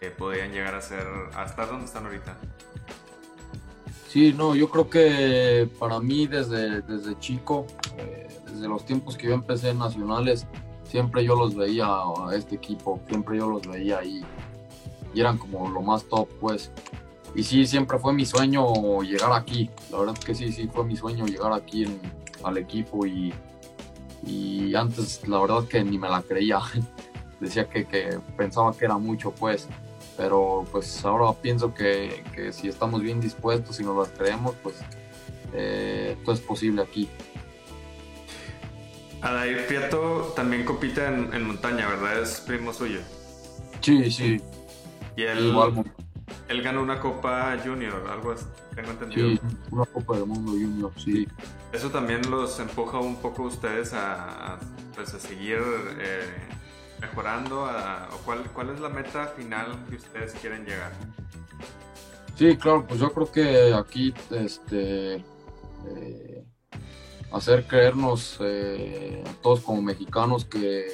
eh, 0.00 0.10
podían 0.10 0.52
llegar 0.52 0.74
a 0.74 0.82
ser, 0.82 1.06
hasta 1.34 1.66
donde 1.66 1.86
están 1.86 2.06
ahorita? 2.06 2.36
Sí, 4.10 4.34
no, 4.36 4.56
yo 4.56 4.68
creo 4.68 4.90
que 4.90 5.68
para 5.78 6.00
mí 6.00 6.26
desde, 6.26 6.82
desde 6.82 7.16
chico, 7.20 7.64
eh, 7.96 8.26
desde 8.44 8.66
los 8.66 8.84
tiempos 8.84 9.16
que 9.16 9.28
yo 9.28 9.34
empecé 9.34 9.70
en 9.70 9.78
nacionales, 9.78 10.48
siempre 10.82 11.24
yo 11.24 11.36
los 11.36 11.54
veía 11.54 11.86
a 11.86 12.34
este 12.34 12.56
equipo, 12.56 12.98
siempre 13.06 13.38
yo 13.38 13.48
los 13.48 13.64
veía 13.68 14.00
ahí 14.00 14.24
y 15.14 15.20
eran 15.20 15.38
como 15.38 15.70
lo 15.70 15.80
más 15.80 16.06
top, 16.06 16.28
pues. 16.40 16.72
Y 17.36 17.44
sí, 17.44 17.64
siempre 17.66 18.00
fue 18.00 18.12
mi 18.12 18.26
sueño 18.26 19.00
llegar 19.02 19.32
aquí. 19.32 19.70
La 19.92 19.98
verdad 20.00 20.16
es 20.18 20.24
que 20.24 20.34
sí, 20.34 20.50
sí, 20.50 20.66
fue 20.66 20.84
mi 20.84 20.96
sueño 20.96 21.24
llegar 21.26 21.52
aquí 21.52 21.86
al 22.42 22.58
equipo 22.58 23.06
y, 23.06 23.32
y 24.26 24.74
antes 24.74 25.28
la 25.28 25.38
verdad 25.40 25.68
que 25.68 25.84
ni 25.84 25.98
me 25.98 26.08
la 26.08 26.20
creía. 26.22 26.58
Decía 27.38 27.68
que, 27.68 27.84
que 27.84 28.18
pensaba 28.36 28.72
que 28.72 28.86
era 28.86 28.98
mucho, 28.98 29.30
pues 29.30 29.68
pero 30.20 30.66
pues 30.70 31.02
ahora 31.06 31.32
pienso 31.40 31.72
que, 31.72 32.22
que 32.34 32.52
si 32.52 32.68
estamos 32.68 33.00
bien 33.00 33.22
dispuestos 33.22 33.80
y 33.80 33.84
nos 33.84 33.96
las 33.96 34.08
creemos, 34.10 34.54
pues 34.62 34.74
eh, 35.54 36.14
todo 36.26 36.34
es 36.34 36.42
posible 36.42 36.82
aquí. 36.82 37.08
Adair 39.22 39.66
Prieto 39.66 40.34
también 40.36 40.66
compite 40.66 41.06
en, 41.06 41.46
montaña, 41.46 41.88
¿verdad? 41.88 42.20
Es 42.20 42.38
primo 42.40 42.74
suyo. 42.74 43.00
Sí, 43.80 44.10
sí. 44.10 44.42
Y 45.16 45.22
él, 45.22 45.46
Igual. 45.46 45.90
él 46.48 46.62
ganó 46.62 46.82
una 46.82 47.00
Copa 47.00 47.56
Junior, 47.64 48.06
algo 48.10 48.32
así, 48.32 48.44
tengo 48.74 48.90
entendido. 48.90 49.30
Sí, 49.30 49.40
una 49.70 49.86
Copa 49.86 50.16
del 50.16 50.26
Mundo 50.26 50.52
Junior, 50.52 50.92
sí. 50.98 51.26
Eso 51.72 51.88
también 51.88 52.30
los 52.30 52.60
empuja 52.60 52.98
un 52.98 53.16
poco 53.16 53.44
a 53.44 53.46
ustedes 53.46 53.94
a, 53.94 54.58
pues, 54.94 55.14
a 55.14 55.18
seguir 55.18 55.60
eh, 55.98 56.28
mejorando? 57.00 57.66
A, 57.66 58.08
o 58.12 58.18
cuál, 58.18 58.44
¿Cuál 58.52 58.70
es 58.70 58.80
la 58.80 58.88
meta 58.88 59.26
final 59.28 59.66
que 59.88 59.96
ustedes 59.96 60.32
quieren 60.34 60.64
llegar? 60.64 60.92
Sí, 62.36 62.56
claro, 62.56 62.86
pues 62.86 63.00
yo 63.00 63.12
creo 63.12 63.30
que 63.30 63.74
aquí 63.74 64.14
este, 64.30 65.16
eh, 65.16 66.44
hacer 67.32 67.66
creernos 67.66 68.38
eh, 68.40 69.22
todos 69.42 69.60
como 69.60 69.82
mexicanos 69.82 70.44
que, 70.44 70.86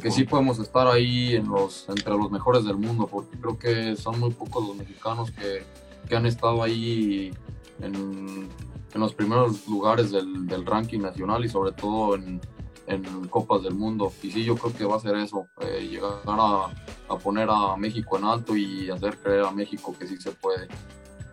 que 0.00 0.10
sí 0.10 0.24
podemos 0.24 0.58
estar 0.58 0.86
ahí 0.86 1.34
en 1.34 1.48
los, 1.48 1.88
entre 1.88 2.12
los 2.14 2.30
mejores 2.30 2.64
del 2.64 2.76
mundo, 2.76 3.08
porque 3.08 3.36
creo 3.38 3.58
que 3.58 3.96
son 3.96 4.20
muy 4.20 4.30
pocos 4.30 4.66
los 4.66 4.76
mexicanos 4.76 5.30
que, 5.32 5.64
que 6.08 6.16
han 6.16 6.26
estado 6.26 6.62
ahí 6.62 7.32
en, 7.80 8.48
en 8.94 9.00
los 9.00 9.12
primeros 9.12 9.66
lugares 9.66 10.10
del, 10.10 10.46
del, 10.46 10.64
ranking 10.64 11.00
nacional 11.00 11.44
y 11.44 11.48
sobre 11.48 11.72
todo 11.72 12.14
en, 12.14 12.40
en, 12.86 13.04
Copas 13.28 13.62
del 13.62 13.74
Mundo. 13.74 14.12
Y 14.22 14.30
sí, 14.30 14.44
yo 14.44 14.56
creo 14.56 14.74
que 14.74 14.84
va 14.84 14.96
a 14.96 15.00
ser 15.00 15.16
eso, 15.16 15.48
eh, 15.60 15.86
llegar 15.88 16.20
a, 16.26 16.66
a 17.08 17.18
poner 17.18 17.48
a 17.50 17.76
México 17.76 18.18
en 18.18 18.24
alto 18.24 18.56
y 18.56 18.90
hacer 18.90 19.18
creer 19.18 19.44
a 19.44 19.50
México 19.50 19.94
que 19.98 20.06
sí 20.06 20.16
se 20.16 20.32
puede. 20.32 20.68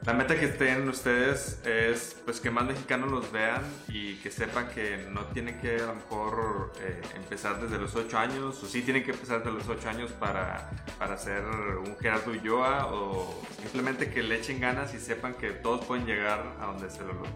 La 0.05 0.11
meta 0.13 0.37
que 0.37 0.49
tienen 0.49 0.89
ustedes 0.89 1.61
es 1.65 2.17
pues 2.25 2.41
que 2.41 2.51
más 2.51 2.65
mexicanos 2.65 3.09
los 3.09 3.31
vean 3.31 3.61
y 3.87 4.15
que 4.15 4.31
sepan 4.31 4.67
que 4.67 5.07
no 5.09 5.21
tienen 5.27 5.57
que 5.61 5.77
a 5.77 5.85
lo 5.85 5.95
mejor 5.95 6.73
eh, 6.81 7.01
empezar 7.15 7.61
desde 7.61 7.79
los 7.79 7.95
8 7.95 8.17
años 8.17 8.61
o 8.61 8.67
sí 8.67 8.81
tienen 8.81 9.05
que 9.05 9.11
empezar 9.11 9.39
desde 9.39 9.57
los 9.57 9.67
8 9.69 9.87
años 9.87 10.11
para, 10.11 10.69
para 10.99 11.17
ser 11.17 11.45
un 11.45 11.95
Gerardo 11.97 12.31
Ulloa 12.31 12.93
o 12.93 13.33
simplemente 13.61 14.11
que 14.11 14.23
le 14.23 14.39
echen 14.39 14.59
ganas 14.59 14.93
y 14.93 14.99
sepan 14.99 15.35
que 15.35 15.51
todos 15.51 15.85
pueden 15.85 16.05
llegar 16.05 16.53
a 16.59 16.65
donde 16.65 16.89
se 16.89 17.01
lo 17.05 17.13
logren. 17.13 17.33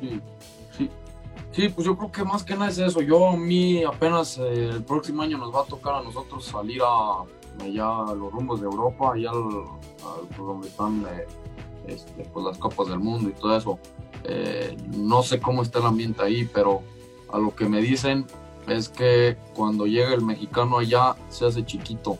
Sí, 0.00 0.22
sí. 0.78 0.90
Sí, 1.52 1.68
pues 1.68 1.84
yo 1.84 1.96
creo 1.96 2.12
que 2.12 2.24
más 2.24 2.44
que 2.44 2.54
nada 2.54 2.70
es 2.70 2.78
eso. 2.78 3.00
Yo 3.00 3.28
a 3.28 3.36
mí 3.36 3.82
apenas 3.82 4.38
eh, 4.38 4.70
el 4.72 4.84
próximo 4.84 5.22
año 5.22 5.36
nos 5.36 5.54
va 5.54 5.62
a 5.62 5.64
tocar 5.64 5.94
a 5.94 6.02
nosotros 6.02 6.44
salir 6.44 6.80
a 6.82 7.24
allá 7.62 8.04
a 8.06 8.14
los 8.14 8.32
rumbos 8.32 8.60
de 8.60 8.66
Europa, 8.66 9.12
allá 9.12 9.30
al, 9.30 9.36
al, 9.36 10.26
pues, 10.28 10.38
donde 10.38 10.68
están 10.68 11.04
eh, 11.10 11.26
este, 11.86 12.24
pues 12.32 12.44
las 12.46 12.58
copas 12.58 12.88
del 12.88 13.00
mundo 13.00 13.28
y 13.28 13.32
todo 13.32 13.56
eso. 13.56 13.78
Eh, 14.24 14.76
no 14.96 15.22
sé 15.22 15.40
cómo 15.40 15.62
está 15.62 15.78
el 15.80 15.86
ambiente 15.86 16.22
ahí, 16.22 16.48
pero 16.52 16.82
a 17.32 17.38
lo 17.38 17.54
que 17.54 17.68
me 17.68 17.80
dicen 17.80 18.26
es 18.68 18.88
que 18.88 19.36
cuando 19.54 19.86
llega 19.86 20.14
el 20.14 20.22
mexicano 20.22 20.78
allá 20.78 21.16
se 21.28 21.46
hace 21.46 21.64
chiquito. 21.64 22.18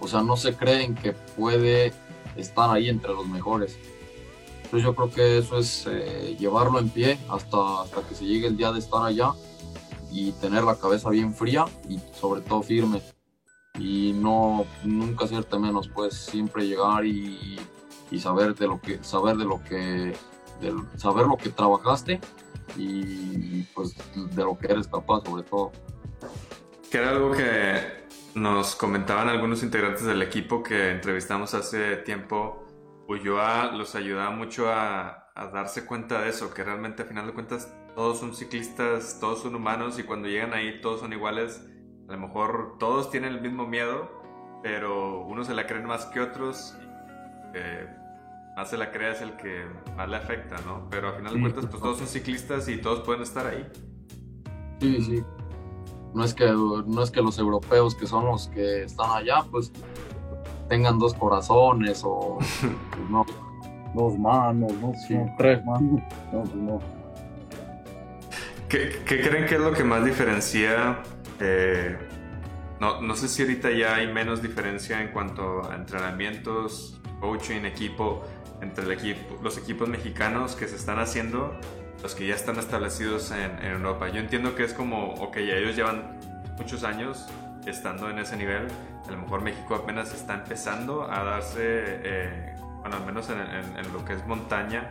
O 0.00 0.08
sea, 0.08 0.22
no 0.22 0.36
se 0.36 0.54
creen 0.54 0.94
que 0.94 1.12
puede 1.12 1.92
estar 2.36 2.70
ahí 2.70 2.88
entre 2.88 3.12
los 3.12 3.26
mejores. 3.26 3.78
Entonces 4.72 4.84
yo 4.84 4.94
creo 4.94 5.10
que 5.10 5.38
eso 5.38 5.58
es 5.58 5.86
eh, 5.86 6.34
llevarlo 6.38 6.78
en 6.78 6.88
pie 6.88 7.18
hasta, 7.28 7.82
hasta 7.82 8.02
que 8.08 8.14
se 8.14 8.24
llegue 8.24 8.46
el 8.46 8.56
día 8.56 8.72
de 8.72 8.78
estar 8.78 9.04
allá 9.04 9.32
y 10.10 10.32
tener 10.32 10.64
la 10.64 10.76
cabeza 10.76 11.10
bien 11.10 11.34
fría 11.34 11.66
y 11.88 12.00
sobre 12.18 12.40
todo 12.40 12.62
firme. 12.62 13.02
Y 13.78 14.12
no 14.14 14.64
nunca 14.82 15.26
hacerte 15.26 15.58
menos, 15.58 15.88
pues 15.88 16.14
siempre 16.14 16.66
llegar 16.66 17.04
y 17.04 17.58
y 18.12 18.20
saber 18.20 18.54
de 18.54 18.66
lo 18.66 18.80
que 18.80 19.02
saber 19.02 19.36
de 19.36 19.44
lo 19.44 19.64
que 19.64 20.12
saber 20.96 21.26
lo 21.26 21.36
que 21.36 21.48
trabajaste 21.48 22.20
y 22.76 23.62
pues 23.74 23.96
de 24.14 24.44
lo 24.44 24.56
que 24.58 24.66
eres 24.66 24.86
capaz 24.86 25.22
sobre 25.24 25.42
todo 25.42 25.72
que 26.90 26.98
era 26.98 27.10
algo 27.10 27.32
que 27.32 28.02
nos 28.34 28.76
comentaban 28.76 29.28
algunos 29.28 29.62
integrantes 29.62 30.04
del 30.04 30.20
equipo 30.22 30.62
que 30.62 30.90
entrevistamos 30.90 31.54
hace 31.54 31.96
tiempo 31.96 32.61
Ulloa 33.12 33.72
los 33.72 33.94
ayudaba 33.94 34.30
mucho 34.30 34.70
a, 34.70 35.30
a 35.34 35.46
darse 35.46 35.86
cuenta 35.86 36.22
de 36.22 36.30
eso 36.30 36.52
que 36.52 36.64
realmente 36.64 37.02
a 37.02 37.04
final 37.06 37.26
de 37.26 37.32
cuentas 37.32 37.72
todos 37.94 38.18
son 38.18 38.34
ciclistas 38.34 39.18
todos 39.20 39.42
son 39.42 39.54
humanos 39.54 39.98
y 39.98 40.02
cuando 40.02 40.28
llegan 40.28 40.52
ahí 40.52 40.80
todos 40.80 41.00
son 41.00 41.12
iguales 41.12 41.64
a 42.08 42.12
lo 42.12 42.18
mejor 42.18 42.76
todos 42.78 43.10
tienen 43.10 43.34
el 43.34 43.40
mismo 43.40 43.66
miedo 43.66 44.10
pero 44.62 45.20
unos 45.22 45.46
se 45.46 45.54
la 45.54 45.66
creen 45.66 45.86
más 45.86 46.06
que 46.06 46.20
otros 46.20 46.76
eh, 47.54 47.86
más 48.56 48.68
se 48.68 48.76
la 48.76 48.90
crea 48.90 49.12
es 49.12 49.20
el 49.22 49.36
que 49.36 49.64
más 49.96 50.08
le 50.08 50.16
afecta, 50.16 50.60
¿no? 50.66 50.86
Pero 50.90 51.08
al 51.08 51.16
final 51.16 51.34
de 51.34 51.40
cuentas, 51.40 51.66
pues 51.66 51.82
todos 51.82 51.98
son 51.98 52.06
ciclistas 52.06 52.68
y 52.68 52.76
todos 52.78 53.00
pueden 53.00 53.22
estar 53.22 53.46
ahí. 53.46 53.66
Sí, 54.80 55.00
sí. 55.02 55.24
No 56.14 56.24
es 56.24 56.34
que, 56.34 56.46
no 56.46 57.02
es 57.02 57.10
que 57.10 57.22
los 57.22 57.38
europeos 57.38 57.94
que 57.94 58.06
son 58.06 58.26
los 58.26 58.48
que 58.48 58.82
están 58.82 59.10
allá, 59.10 59.42
pues 59.50 59.72
tengan 60.68 60.98
dos 60.98 61.14
corazones 61.14 62.02
o 62.04 62.38
pues, 62.38 63.10
no, 63.10 63.24
dos 63.94 64.18
manos, 64.18 64.72
no, 64.80 64.92
sí. 65.06 65.16
tres 65.38 65.64
manos. 65.64 66.00
No, 66.32 66.44
no. 66.54 66.80
¿Qué, 68.68 69.02
¿Qué, 69.04 69.20
creen 69.20 69.46
que 69.46 69.56
es 69.56 69.60
lo 69.60 69.72
que 69.72 69.84
más 69.84 70.02
diferencia? 70.02 71.02
Eh, 71.40 71.98
no, 72.80 73.02
no 73.02 73.14
sé 73.14 73.28
si 73.28 73.42
ahorita 73.42 73.70
ya 73.70 73.96
hay 73.96 74.10
menos 74.10 74.40
diferencia 74.40 75.02
en 75.02 75.08
cuanto 75.08 75.70
a 75.70 75.76
entrenamientos, 75.76 76.98
coaching, 77.20 77.64
equipo, 77.64 78.24
entre 78.62 78.84
el 78.84 78.92
equipo, 78.92 79.38
los 79.42 79.58
equipos 79.58 79.88
mexicanos 79.88 80.56
que 80.56 80.66
se 80.66 80.76
están 80.76 80.98
haciendo, 80.98 81.54
los 82.02 82.14
que 82.14 82.26
ya 82.26 82.34
están 82.34 82.58
establecidos 82.58 83.30
en, 83.30 83.64
Europa. 83.64 84.08
Yo 84.08 84.20
entiendo 84.20 84.54
que 84.54 84.64
es 84.64 84.72
como, 84.72 85.14
ok, 85.14 85.36
ellos 85.36 85.76
llevan 85.76 86.18
muchos 86.56 86.82
años 86.84 87.26
estando 87.66 88.10
en 88.10 88.18
ese 88.18 88.36
nivel, 88.36 88.68
a 89.06 89.10
lo 89.10 89.18
mejor 89.18 89.42
México 89.42 89.74
apenas 89.74 90.12
está 90.12 90.34
empezando 90.34 91.10
a 91.10 91.22
darse, 91.24 91.60
eh, 91.60 92.54
bueno, 92.80 92.96
al 92.96 93.06
menos 93.06 93.28
en, 93.30 93.92
lo 93.92 94.04
que 94.04 94.14
es 94.14 94.26
montaña, 94.26 94.90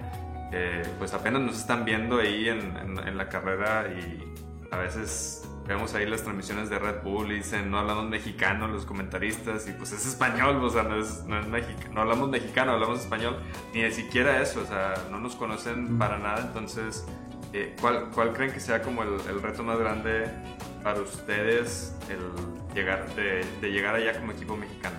eh, 0.52 0.84
pues 0.98 1.14
apenas 1.14 1.42
nos 1.42 1.58
están 1.58 1.86
viendo 1.86 2.20
ahí 2.20 2.50
en, 2.50 3.18
la 3.18 3.30
carrera 3.30 3.88
y 3.88 4.24
a 4.72 4.78
veces 4.78 5.48
vemos 5.68 5.94
ahí 5.94 6.06
las 6.06 6.24
transmisiones 6.24 6.70
de 6.70 6.80
Red 6.80 7.04
Bull 7.04 7.32
y 7.32 7.36
dicen 7.36 7.70
no 7.70 7.80
hablamos 7.80 8.10
mexicano 8.10 8.68
los 8.68 8.86
comentaristas 8.86 9.68
y 9.68 9.74
pues 9.74 9.92
es 9.92 10.06
español, 10.06 10.64
o 10.64 10.70
sea, 10.70 10.84
no 10.84 10.96
es, 10.96 11.24
no 11.26 11.40
es 11.40 11.48
mexicano, 11.48 11.94
no 11.94 12.02
hablamos 12.02 12.30
mexicano, 12.30 12.72
hablamos 12.72 13.02
español, 13.02 13.38
ni 13.74 13.90
siquiera 13.92 14.42
eso, 14.42 14.62
o 14.62 14.66
sea, 14.66 14.94
no 15.12 15.20
nos 15.20 15.36
conocen 15.36 15.98
para 15.98 16.18
nada, 16.18 16.42
entonces, 16.42 17.06
eh, 17.54 17.76
¿cuál, 17.80 18.10
¿cuál, 18.14 18.34
creen 18.34 18.52
que 18.52 18.60
sea 18.60 18.82
como 18.82 19.04
el, 19.04 19.42
reto 19.42 19.64
más 19.64 19.78
grande 19.78 20.26
para 20.84 21.02
ustedes 21.02 21.96
el 22.10 22.76
llegar, 22.76 23.08
de, 23.16 23.72
llegar 23.72 23.96
allá 23.96 24.20
como 24.20 24.32
equipo 24.32 24.56
mexicano? 24.56 24.96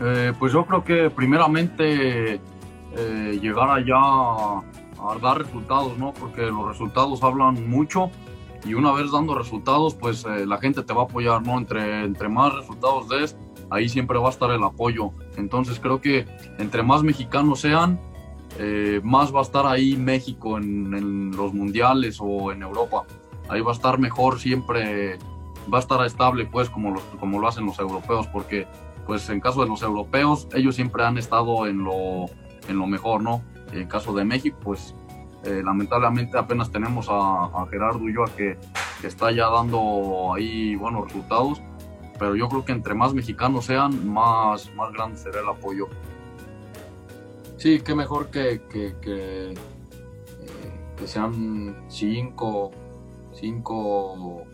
Eh, 0.00 0.32
pues 0.38 0.52
yo 0.52 0.64
creo 0.64 0.82
que 0.82 1.10
primeramente 1.10 2.40
eh, 2.96 3.38
llegar 3.40 3.70
allá 3.70 3.96
a 3.96 5.18
dar 5.22 5.38
resultados, 5.38 5.96
¿no? 5.98 6.12
Porque 6.12 6.42
los 6.42 6.68
resultados 6.68 7.22
hablan 7.22 7.68
mucho 7.68 8.10
y 8.64 8.74
una 8.74 8.92
vez 8.92 9.10
dando 9.10 9.34
resultados, 9.34 9.94
pues 9.94 10.24
eh, 10.24 10.46
la 10.46 10.58
gente 10.58 10.82
te 10.82 10.92
va 10.92 11.02
a 11.02 11.04
apoyar, 11.04 11.42
¿no? 11.42 11.58
Entre, 11.58 12.04
entre 12.04 12.28
más 12.28 12.54
resultados 12.54 13.08
des, 13.08 13.36
ahí 13.70 13.88
siempre 13.88 14.18
va 14.18 14.28
a 14.28 14.30
estar 14.30 14.50
el 14.50 14.62
apoyo. 14.62 15.12
Entonces 15.36 15.78
creo 15.80 16.00
que 16.00 16.26
entre 16.58 16.82
más 16.82 17.02
mexicanos 17.02 17.60
sean, 17.60 17.98
eh, 18.58 19.00
más 19.02 19.34
va 19.34 19.40
a 19.40 19.42
estar 19.42 19.66
ahí 19.66 19.96
México 19.96 20.58
en, 20.58 21.30
los 21.34 21.54
mundiales 21.54 22.18
o 22.20 22.52
en 22.52 22.62
Europa. 22.62 23.04
Ahí 23.50 23.60
va 23.60 23.72
a 23.72 23.74
estar 23.74 23.98
mejor 23.98 24.38
siempre, 24.38 25.18
va 25.72 25.78
a 25.78 25.80
estar 25.80 26.04
estable, 26.06 26.46
pues, 26.46 26.70
como, 26.70 26.92
los, 26.92 27.02
como 27.18 27.38
lo 27.38 27.48
hacen 27.48 27.66
los 27.66 27.78
europeos, 27.78 28.26
porque, 28.28 28.66
pues, 29.06 29.28
en 29.28 29.40
caso 29.40 29.60
de 29.62 29.68
los 29.68 29.82
europeos, 29.82 30.48
ellos 30.54 30.76
siempre 30.76 31.04
han 31.04 31.18
estado 31.18 31.66
en 31.66 31.84
lo, 31.84 32.26
en 32.68 32.78
lo 32.78 32.86
mejor, 32.86 33.22
¿no? 33.22 33.42
En 33.72 33.86
caso 33.86 34.12
de 34.12 34.24
México, 34.24 34.56
pues 34.62 34.94
eh, 35.44 35.62
lamentablemente 35.64 36.36
apenas 36.36 36.70
tenemos 36.70 37.08
a, 37.08 37.44
a 37.44 37.66
Gerardo 37.70 37.98
Ulloa 37.98 38.28
que, 38.36 38.58
que, 39.00 39.06
está 39.06 39.30
ya 39.30 39.48
dando 39.48 40.34
ahí 40.34 40.76
buenos 40.76 41.04
resultados, 41.04 41.62
pero 42.18 42.34
yo 42.34 42.48
creo 42.48 42.64
que 42.64 42.72
entre 42.72 42.94
más 42.94 43.14
mexicanos 43.14 43.64
sean, 43.64 44.08
más, 44.12 44.72
más 44.74 44.92
grande 44.92 45.16
será 45.16 45.40
el 45.40 45.48
apoyo. 45.48 45.88
Sí, 47.56 47.80
qué 47.80 47.94
mejor 47.94 48.30
que, 48.30 48.62
que, 48.70 48.96
que, 49.00 49.52
eh, 49.52 49.54
que 50.96 51.06
sean 51.06 51.76
cinco, 51.88 52.72
cinco 53.40 54.44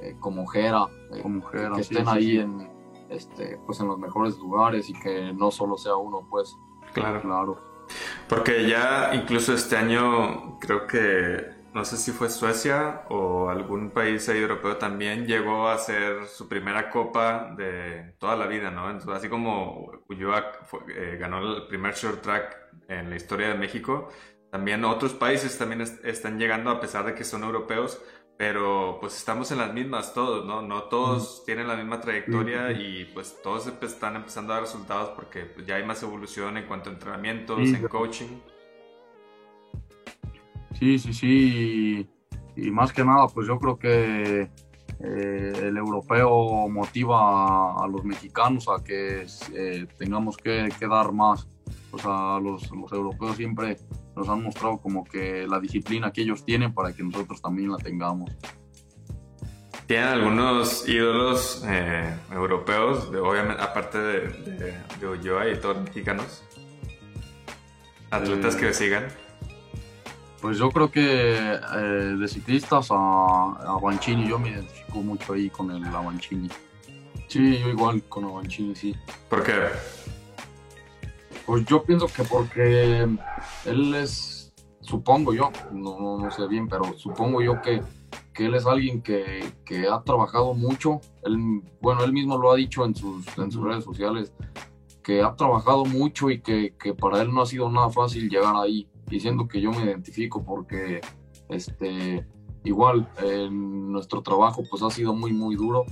eh, 0.00 0.16
como 0.18 0.46
Gera, 0.46 0.88
eh, 1.12 1.20
como 1.22 1.48
que, 1.50 1.58
estén 1.78 2.04
sí, 2.04 2.10
ahí 2.10 2.30
sí. 2.30 2.38
en, 2.38 2.70
este, 3.10 3.58
pues 3.66 3.78
en 3.80 3.88
los 3.88 3.98
mejores 3.98 4.36
lugares 4.38 4.88
y 4.88 4.94
que 4.94 5.32
no 5.32 5.50
solo 5.50 5.76
sea 5.76 5.96
uno, 5.96 6.26
pues. 6.28 6.56
Claro. 6.92 7.20
Claro. 7.20 7.72
Porque 8.28 8.66
ya 8.68 9.10
incluso 9.14 9.54
este 9.54 9.76
año 9.76 10.58
creo 10.58 10.86
que, 10.86 11.62
no 11.74 11.84
sé 11.84 11.96
si 11.96 12.10
fue 12.10 12.30
Suecia 12.30 13.02
o 13.10 13.48
algún 13.48 13.90
país 13.90 14.28
europeo 14.28 14.76
también, 14.76 15.26
llegó 15.26 15.68
a 15.68 15.74
hacer 15.74 16.26
su 16.26 16.48
primera 16.48 16.90
copa 16.90 17.54
de 17.56 18.14
toda 18.18 18.36
la 18.36 18.46
vida, 18.46 18.70
¿no? 18.70 18.90
Entonces, 18.90 19.14
así 19.14 19.28
como 19.28 19.90
Ulloa 20.08 20.52
eh, 20.88 21.16
ganó 21.20 21.56
el 21.56 21.66
primer 21.66 21.94
short 21.94 22.22
track 22.22 22.56
en 22.88 23.10
la 23.10 23.16
historia 23.16 23.48
de 23.48 23.54
México, 23.54 24.08
también 24.50 24.84
otros 24.84 25.14
países 25.14 25.56
también 25.56 25.80
est 25.80 26.04
están 26.04 26.38
llegando 26.38 26.70
a 26.70 26.78
pesar 26.78 27.06
de 27.06 27.14
que 27.14 27.24
son 27.24 27.42
europeos, 27.42 28.00
pero 28.42 28.98
pues 28.98 29.16
estamos 29.16 29.52
en 29.52 29.58
las 29.58 29.72
mismas 29.72 30.14
todos, 30.14 30.44
¿no? 30.44 30.62
No 30.62 30.82
todos 30.82 31.44
tienen 31.46 31.68
la 31.68 31.76
misma 31.76 32.00
trayectoria 32.00 32.72
y 32.72 33.04
pues 33.14 33.40
todos 33.40 33.68
están 33.68 34.16
empezando 34.16 34.52
a 34.52 34.56
dar 34.56 34.64
resultados 34.64 35.10
porque 35.10 35.42
pues, 35.42 35.64
ya 35.64 35.76
hay 35.76 35.84
más 35.84 36.02
evolución 36.02 36.56
en 36.56 36.66
cuanto 36.66 36.90
a 36.90 36.94
entrenamientos, 36.94 37.60
sí, 37.62 37.72
en 37.72 37.86
coaching. 37.86 38.40
Sí, 40.76 40.98
sí, 40.98 41.12
sí. 41.12 42.08
Y, 42.56 42.66
y, 42.66 42.70
más 42.72 42.92
que 42.92 43.04
nada, 43.04 43.28
pues 43.28 43.46
yo 43.46 43.60
creo 43.60 43.78
que 43.78 44.50
eh, 44.98 45.52
el 45.62 45.76
europeo 45.76 46.68
motiva 46.68 47.80
a, 47.80 47.86
los 47.86 48.04
mexicanos 48.04 48.66
a 48.68 48.82
que 48.82 49.24
eh, 49.54 49.86
tengamos 49.96 50.36
que, 50.36 50.68
dar 50.80 51.12
más. 51.12 51.46
O 51.92 51.98
sea, 51.98 52.40
los, 52.40 52.68
los 52.72 52.92
europeos 52.92 53.36
siempre 53.36 53.76
nos 54.16 54.28
han 54.28 54.42
mostrado 54.42 54.78
como 54.78 55.04
que 55.04 55.46
la 55.46 55.60
disciplina 55.60 56.12
que 56.12 56.22
ellos 56.22 56.44
tienen 56.44 56.74
para 56.74 56.92
que 56.92 57.02
nosotros 57.02 57.40
también 57.40 57.70
la 57.70 57.78
tengamos. 57.78 58.30
¿Tienen 59.86 60.08
algunos 60.08 60.88
ídolos 60.88 61.64
eh, 61.66 62.14
europeos, 62.30 63.08
obviamente, 63.08 63.62
aparte 63.62 63.98
de, 63.98 64.20
de, 64.28 64.74
de 65.00 65.08
Ulloa 65.08 65.48
y 65.48 65.56
todos 65.58 65.82
mexicanos? 65.82 66.44
¿Atletas 68.10 68.56
que 68.56 68.72
sigan? 68.72 69.08
Pues 70.40 70.58
yo 70.58 70.70
creo 70.70 70.90
que 70.90 71.02
eh, 71.04 72.16
de 72.18 72.28
ciclistas 72.28 72.88
a, 72.90 72.94
a 72.94 73.78
Banchini, 73.80 74.28
yo 74.28 74.38
me 74.38 74.50
identifico 74.50 75.00
mucho 75.00 75.32
ahí 75.32 75.48
con 75.48 75.70
el 75.70 75.84
Avancini. 75.84 76.48
Sí, 77.28 77.58
yo 77.58 77.68
igual 77.68 78.02
con 78.04 78.24
Avancini, 78.24 78.74
sí. 78.74 78.94
¿Por 79.30 79.42
qué? 79.42 79.52
Pues 81.52 81.66
yo 81.66 81.82
pienso 81.82 82.06
que 82.06 82.22
porque 82.22 83.06
él 83.66 83.94
es, 83.94 84.54
supongo 84.80 85.34
yo, 85.34 85.50
no, 85.70 86.16
no 86.18 86.30
sé 86.30 86.48
bien, 86.48 86.66
pero 86.66 86.96
supongo 86.96 87.42
yo 87.42 87.60
que, 87.60 87.82
que 88.32 88.46
él 88.46 88.54
es 88.54 88.64
alguien 88.64 89.02
que, 89.02 89.52
que, 89.66 89.86
ha 89.86 90.02
trabajado 90.02 90.54
mucho. 90.54 91.02
Él, 91.22 91.60
bueno, 91.82 92.04
él 92.04 92.12
mismo 92.14 92.38
lo 92.38 92.52
ha 92.52 92.56
dicho 92.56 92.86
en 92.86 92.94
sus, 92.94 93.26
en 93.36 93.52
sus 93.52 93.62
redes 93.62 93.84
sociales, 93.84 94.32
que 95.02 95.20
ha 95.20 95.36
trabajado 95.36 95.84
mucho 95.84 96.30
y 96.30 96.40
que, 96.40 96.74
que 96.82 96.94
para 96.94 97.20
él 97.20 97.30
no 97.30 97.42
ha 97.42 97.46
sido 97.46 97.68
nada 97.68 97.90
fácil 97.90 98.30
llegar 98.30 98.56
ahí. 98.56 98.88
Diciendo 99.08 99.46
que 99.46 99.60
yo 99.60 99.72
me 99.72 99.84
identifico 99.84 100.42
porque 100.42 101.02
este 101.50 102.26
igual 102.64 103.10
en 103.22 103.92
nuestro 103.92 104.22
trabajo 104.22 104.62
pues 104.70 104.82
ha 104.82 104.88
sido 104.88 105.12
muy 105.12 105.34
muy 105.34 105.56
duro 105.56 105.84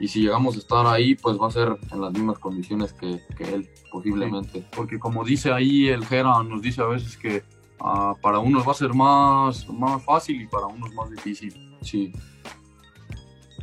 y 0.00 0.08
si 0.08 0.22
llegamos 0.22 0.56
a 0.56 0.58
estar 0.58 0.86
ahí 0.86 1.14
pues 1.14 1.38
va 1.38 1.46
a 1.46 1.50
ser 1.50 1.76
en 1.92 2.00
las 2.00 2.12
mismas 2.12 2.38
condiciones 2.38 2.92
que, 2.92 3.20
él 3.38 3.68
posiblemente 3.92 4.66
porque 4.74 4.98
como 4.98 5.24
dice 5.24 5.52
ahí 5.52 5.88
el 5.88 6.04
Gera 6.04 6.42
nos 6.42 6.62
dice 6.62 6.82
a 6.82 6.86
veces 6.86 7.16
que 7.16 7.44
uh, 7.80 8.18
para 8.20 8.38
unos 8.38 8.66
va 8.66 8.72
a 8.72 8.74
ser 8.74 8.94
más 8.94 9.68
más 9.68 10.04
fácil 10.04 10.40
y 10.40 10.46
para 10.46 10.66
unos 10.66 10.92
más 10.94 11.10
difícil 11.10 11.78
sí 11.82 12.12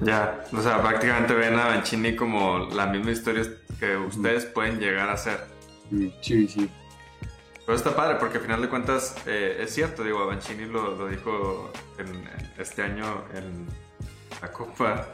ya, 0.01 0.43
o 0.53 0.61
sea, 0.61 0.81
prácticamente 0.81 1.33
ven 1.33 1.57
a 1.57 1.67
Banchini 1.67 2.15
como 2.15 2.59
la 2.71 2.85
misma 2.85 3.11
historia 3.11 3.43
que 3.79 3.97
ustedes 3.97 4.45
pueden 4.45 4.79
llegar 4.79 5.09
a 5.09 5.17
ser. 5.17 5.45
Sí, 6.21 6.47
sí. 6.47 6.69
Pero 7.65 7.75
está 7.75 7.95
padre 7.95 8.17
porque 8.19 8.37
al 8.37 8.43
final 8.43 8.61
de 8.61 8.69
cuentas 8.69 9.15
eh, 9.25 9.57
es 9.59 9.73
cierto, 9.73 10.03
digo, 10.03 10.19
Avancini 10.19 10.65
lo, 10.65 10.95
lo 10.95 11.07
dijo 11.07 11.71
en, 11.97 12.07
este 12.57 12.81
año 12.81 13.23
en 13.33 13.67
la 14.41 14.51
Copa, 14.51 15.07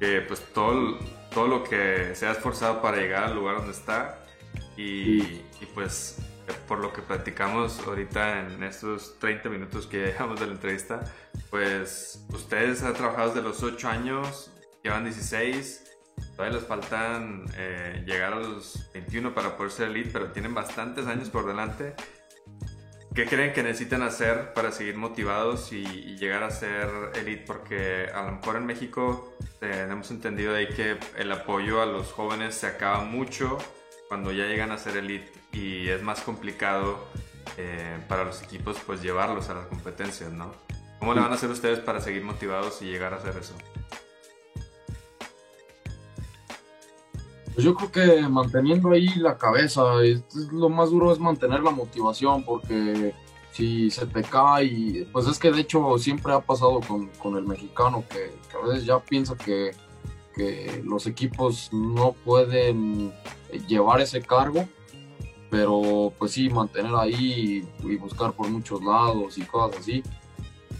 que 0.00 0.22
pues 0.22 0.40
todo, 0.52 0.98
todo 1.32 1.46
lo 1.46 1.62
que 1.62 2.14
se 2.14 2.26
ha 2.26 2.32
esforzado 2.32 2.82
para 2.82 2.96
llegar 2.96 3.24
al 3.24 3.34
lugar 3.36 3.58
donde 3.58 3.72
está 3.72 4.24
y, 4.76 5.42
pues 5.74 6.16
por 6.66 6.80
lo 6.80 6.92
que 6.92 7.02
platicamos 7.02 7.78
ahorita 7.86 8.40
en 8.40 8.64
estos 8.64 9.18
30 9.20 9.48
minutos 9.50 9.86
que 9.86 10.06
llevamos 10.06 10.40
de 10.40 10.46
la 10.46 10.52
entrevista, 10.52 11.04
pues 11.50 12.26
ustedes 12.32 12.82
han 12.82 12.94
trabajado 12.94 13.28
desde 13.28 13.42
los 13.42 13.62
8 13.62 13.88
años, 13.88 14.50
llevan 14.82 15.04
16 15.04 15.90
Todavía 16.36 16.58
les 16.58 16.66
faltan 16.66 17.46
eh, 17.56 18.02
llegar 18.06 18.32
a 18.32 18.36
los 18.36 18.90
21 18.92 19.34
para 19.34 19.56
poder 19.56 19.72
ser 19.72 19.88
elite, 19.88 20.10
pero 20.12 20.32
tienen 20.32 20.54
bastantes 20.54 21.06
años 21.06 21.28
por 21.30 21.46
delante. 21.46 21.94
¿Qué 23.20 23.26
creen 23.26 23.52
que 23.52 23.62
necesitan 23.62 24.00
hacer 24.00 24.54
para 24.54 24.72
seguir 24.72 24.96
motivados 24.96 25.74
y, 25.74 25.84
llegar 26.16 26.42
a 26.42 26.50
ser 26.50 26.88
elite? 27.14 27.44
Porque 27.46 28.06
a 28.14 28.22
lo 28.22 28.32
mejor 28.32 28.56
en 28.56 28.64
México 28.64 29.36
tenemos 29.58 30.10
entendido 30.10 30.54
ahí 30.54 30.68
que 30.68 30.96
el 31.18 31.30
apoyo 31.30 31.82
a 31.82 31.84
los 31.84 32.10
jóvenes 32.12 32.54
se 32.54 32.66
acaba 32.66 33.04
mucho 33.04 33.58
cuando 34.08 34.32
ya 34.32 34.46
llegan 34.46 34.72
a 34.72 34.78
ser 34.78 34.96
elite 34.96 35.30
y 35.52 35.90
es 35.90 36.02
más 36.02 36.22
complicado 36.22 37.08
eh, 37.58 37.98
para 38.08 38.24
los 38.24 38.42
equipos 38.42 38.78
pues 38.86 39.02
llevarlos 39.02 39.50
a 39.50 39.54
las 39.54 39.66
competencias, 39.66 40.32
¿no? 40.32 40.54
¿Cómo 40.98 41.12
le 41.12 41.20
van 41.20 41.32
a 41.32 41.34
hacer 41.34 41.50
ustedes 41.50 41.78
para 41.80 42.00
seguir 42.00 42.24
motivados 42.24 42.80
y 42.80 42.86
llegar 42.86 43.12
a 43.12 43.16
hacer 43.16 43.36
eso? 43.36 43.54
Pues 47.60 47.66
yo 47.66 47.74
creo 47.74 47.92
que 47.92 48.26
manteniendo 48.26 48.90
ahí 48.90 49.06
la 49.16 49.36
cabeza, 49.36 50.02
es, 50.02 50.24
lo 50.50 50.70
más 50.70 50.88
duro 50.88 51.12
es 51.12 51.18
mantener 51.18 51.62
la 51.62 51.70
motivación, 51.70 52.42
porque 52.42 53.14
si 53.52 53.90
se 53.90 54.06
te 54.06 54.22
cae, 54.22 55.06
pues 55.12 55.26
es 55.26 55.38
que 55.38 55.50
de 55.50 55.60
hecho 55.60 55.98
siempre 55.98 56.32
ha 56.32 56.40
pasado 56.40 56.80
con, 56.80 57.36
el 57.36 57.44
mexicano, 57.44 58.02
que, 58.08 58.30
a 58.56 58.66
veces 58.66 58.86
ya 58.86 58.98
piensa 58.98 59.36
que, 59.36 59.72
los 60.84 61.06
equipos 61.06 61.70
no 61.70 62.12
pueden 62.24 63.12
llevar 63.68 64.00
ese 64.00 64.22
cargo, 64.22 64.66
pero 65.50 66.14
pues 66.18 66.32
sí, 66.32 66.48
mantener 66.48 66.94
ahí 66.94 67.68
y, 67.84 67.96
buscar 67.96 68.32
por 68.32 68.48
muchos 68.48 68.82
lados 68.82 69.36
y 69.36 69.42
cosas 69.42 69.80
así, 69.80 70.02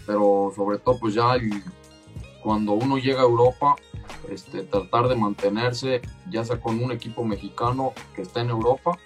pero 0.07 0.51
sobre 0.55 0.79
todo 0.79 0.97
pues 0.97 1.13
ya 1.13 1.35
cuando 2.41 2.71
uno 2.71 2.97
llega 2.97 3.19
a 3.21 3.25
Europa, 3.25 3.75
este, 4.29 4.63
tratar 4.63 5.07
de 5.07 5.15
mantenerse 5.15 6.01
ya 6.29 6.43
sea 6.43 6.59
con 6.59 6.83
un 6.83 6.91
equipo 6.91 7.23
mexicano 7.23 7.93
que 8.15 8.21
está 8.21 8.41
en 8.41 8.49
Europa 8.49 8.97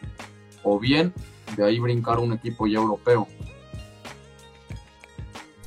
o 0.64 0.80
bien 0.80 1.14
de 1.56 1.64
ahí 1.64 1.80
brincar 1.80 2.20
un 2.20 2.34
equipo 2.34 2.68
ya 2.68 2.80
europeo. 2.80 3.28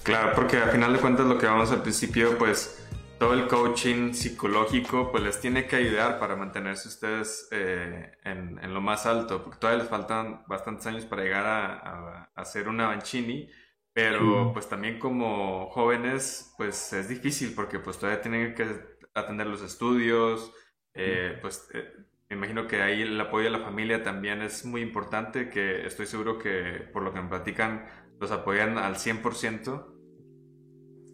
Claro, 0.03 0.33
porque 0.35 0.57
al 0.57 0.71
final 0.71 0.93
de 0.93 1.01
cuentas 1.01 1.27
lo 1.27 1.39
que 1.39 1.47
vamos 1.47 1.71
al 1.71 1.83
principio, 1.83 2.39
pues 2.39 2.79
todo 3.19 3.35
el 3.35 3.47
coaching 3.49 4.13
psicológico 4.15 5.11
pues 5.11 5.23
les 5.23 5.41
tiene 5.41 5.67
que 5.67 5.77
ayudar 5.77 6.19
para 6.19 6.37
mantenerse 6.37 6.89
ustedes 6.89 7.49
eh, 7.51 8.13
en, 8.25 8.73
lo 8.73 8.81
más 8.81 9.07
alto, 9.07 9.43
porque 9.43 9.59
todavía 9.59 9.83
les 9.83 9.91
faltan 9.91 10.45
bastantes 10.47 10.87
años 10.87 11.05
para 11.05 11.23
llegar 11.23 11.47
a, 11.47 12.31
a, 12.35 12.45
ser 12.45 12.69
una 12.69 12.87
Banchini, 12.87 13.51
pero 13.93 14.53
pues 14.53 14.69
también 14.69 14.99
como 14.99 15.69
jóvenes 15.71 16.55
pues 16.57 16.93
es 16.93 17.09
difícil 17.09 17.53
porque 17.55 17.81
pues 17.81 17.99
todavía 17.99 18.23
tienen 18.23 18.55
que 18.55 18.98
atender 19.19 19.47
los 19.47 19.63
estudios, 19.63 20.53
eh, 20.95 21.39
pues 21.41 21.69
eh, 21.75 21.85
me 22.29 22.37
imagino 22.37 22.67
que 22.67 22.83
ahí 22.83 23.03
el 23.03 23.21
apoyo 23.21 23.45
de 23.45 23.51
la 23.51 23.61
familia 23.61 24.03
también 24.03 24.43
es 24.43 24.65
muy 24.65 24.83
importante, 24.83 25.49
que 25.49 25.87
estoy 25.87 26.07
seguro 26.07 26.39
que 26.39 26.89
por 26.93 27.03
lo 27.03 27.13
que 27.13 27.21
me 27.21 27.29
platican 27.29 27.87
los 28.21 28.31
apoyan 28.31 28.79
al 28.79 28.97
100%. 28.97 29.87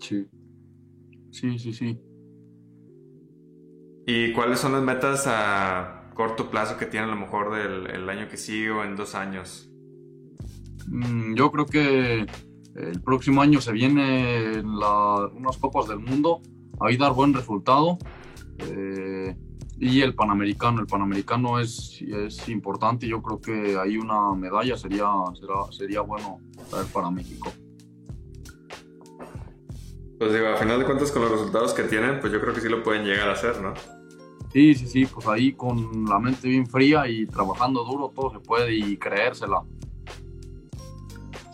Sí, 0.01 0.27
sí, 1.31 1.59
sí, 1.59 1.73
sí. 1.73 2.01
¿Y 4.07 4.33
cuáles 4.33 4.59
son 4.59 4.73
las 4.73 4.83
metas 4.83 5.25
a 5.27 6.11
corto 6.15 6.51
plazo 6.51 6.77
que 6.77 6.87
tienen 6.87 7.11
a 7.11 7.15
lo 7.15 7.21
mejor 7.21 7.55
del 7.55 7.91
el 7.91 8.09
año 8.09 8.29
que 8.29 8.37
sigue 8.37 8.71
o 8.71 8.85
en 8.85 8.97
dos 8.97 9.15
años? 9.15 9.71
Mm, 10.89 11.35
yo 11.35 11.51
creo 11.51 11.67
que 11.67 12.27
el 12.75 13.03
próximo 13.03 13.41
año 13.41 13.61
se 13.61 13.73
vienen 13.73 14.67
unas 14.67 15.57
copas 15.59 15.89
del 15.89 16.01
mundo 16.01 16.43
ahí 16.81 16.97
dar 16.97 17.13
buen 17.13 17.35
resultado. 17.35 17.99
Eh, 18.59 19.37
y 19.79 20.01
el 20.01 20.15
Panamericano, 20.15 20.81
el 20.81 20.87
Panamericano 20.87 21.59
es, 21.59 22.01
es 22.01 22.49
importante, 22.49 23.07
yo 23.09 23.21
creo 23.21 23.41
que 23.41 23.77
ahí 23.77 23.97
una 23.97 24.33
medalla 24.35 24.77
sería, 24.77 25.11
sería 25.71 26.01
bueno 26.01 26.39
traer 26.71 26.87
para 26.87 27.11
México. 27.11 27.53
Pues 30.19 30.33
digo, 30.33 30.47
a 30.49 30.57
final 30.57 30.79
de 30.79 30.85
cuentas 30.85 31.11
con 31.11 31.23
los 31.23 31.33
resultados 31.33 31.75
que 31.75 31.83
tienen, 31.83 32.21
pues 32.21 32.33
yo 32.33 32.41
creo 32.41 32.55
que 32.55 32.61
sí 32.61 32.69
lo 32.69 32.83
pueden 32.83 33.05
llegar 33.05 33.29
a 33.29 33.33
hacer, 33.33 33.61
¿no? 33.61 33.75
Sí, 34.53 34.75
sí, 34.75 34.87
sí, 34.87 35.07
pues 35.07 35.27
ahí 35.27 35.53
con 35.53 36.05
la 36.05 36.21
mente 36.21 36.47
bien 36.47 36.67
fría 36.67 37.09
y 37.09 37.27
trabajando 37.27 37.83
duro 37.85 38.13
todo 38.15 38.31
se 38.31 38.39
puede 38.39 38.73
y 38.73 38.97
creérsela. 38.97 39.63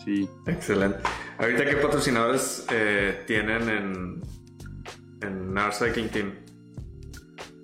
Sí. 0.05 0.29
Excelente. 0.45 0.99
Ahorita, 1.39 1.65
¿qué 1.65 1.77
patrocinadores 1.77 2.67
eh, 2.71 3.23
tienen 3.25 3.69
en, 3.69 4.21
en 5.21 5.57
Our 5.57 5.73
Cycling 5.73 6.09
Team? 6.09 6.33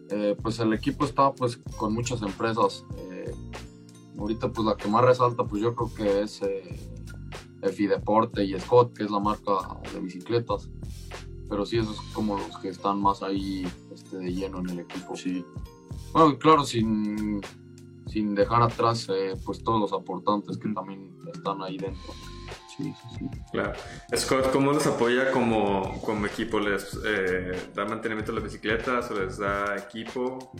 Eh, 0.09 0.37
pues 0.41 0.59
el 0.59 0.73
equipo 0.73 1.05
está 1.05 1.33
pues 1.33 1.57
con 1.77 1.93
muchas 1.93 2.21
empresas. 2.21 2.85
Eh, 2.97 3.33
ahorita 4.17 4.51
pues 4.51 4.65
la 4.65 4.75
que 4.75 4.87
más 4.87 5.03
resalta 5.03 5.43
pues 5.43 5.61
yo 5.61 5.75
creo 5.75 5.93
que 5.93 6.21
es 6.21 6.41
eh, 6.41 6.77
Deporte 7.61 8.43
y 8.43 8.57
Scott, 8.59 8.93
que 8.95 9.03
es 9.03 9.11
la 9.11 9.19
marca 9.19 9.53
de 9.93 9.99
bicicletas. 9.99 10.69
Pero 11.49 11.65
sí, 11.65 11.77
esos 11.77 11.99
como 12.13 12.37
los 12.37 12.57
que 12.57 12.69
están 12.69 13.01
más 13.01 13.23
ahí 13.23 13.67
este, 13.93 14.17
de 14.17 14.33
lleno 14.33 14.59
en 14.59 14.69
el 14.69 14.79
equipo. 14.79 15.15
Sí. 15.15 15.45
Bueno, 16.13 16.37
claro, 16.37 16.63
sin, 16.63 17.41
sin 18.07 18.35
dejar 18.35 18.61
atrás 18.61 19.07
eh, 19.09 19.33
pues 19.45 19.63
todos 19.63 19.79
los 19.79 19.93
aportantes 19.93 20.57
que 20.57 20.69
también 20.69 21.17
están 21.33 21.61
ahí 21.61 21.77
dentro. 21.77 22.13
Sí, 22.77 22.93
sí, 22.93 23.17
sí. 23.17 23.29
Claro. 23.51 23.73
Scott, 24.15 24.51
¿cómo 24.51 24.71
los 24.71 24.85
apoya 24.85 25.31
como, 25.31 25.99
como 26.01 26.27
equipo? 26.27 26.59
¿Les 26.59 26.97
eh, 27.03 27.71
da 27.73 27.85
mantenimiento 27.85 28.31
a 28.31 28.35
las 28.35 28.43
bicicletas 28.43 29.09
o 29.09 29.19
les 29.19 29.39
da 29.39 29.75
equipo? 29.77 30.51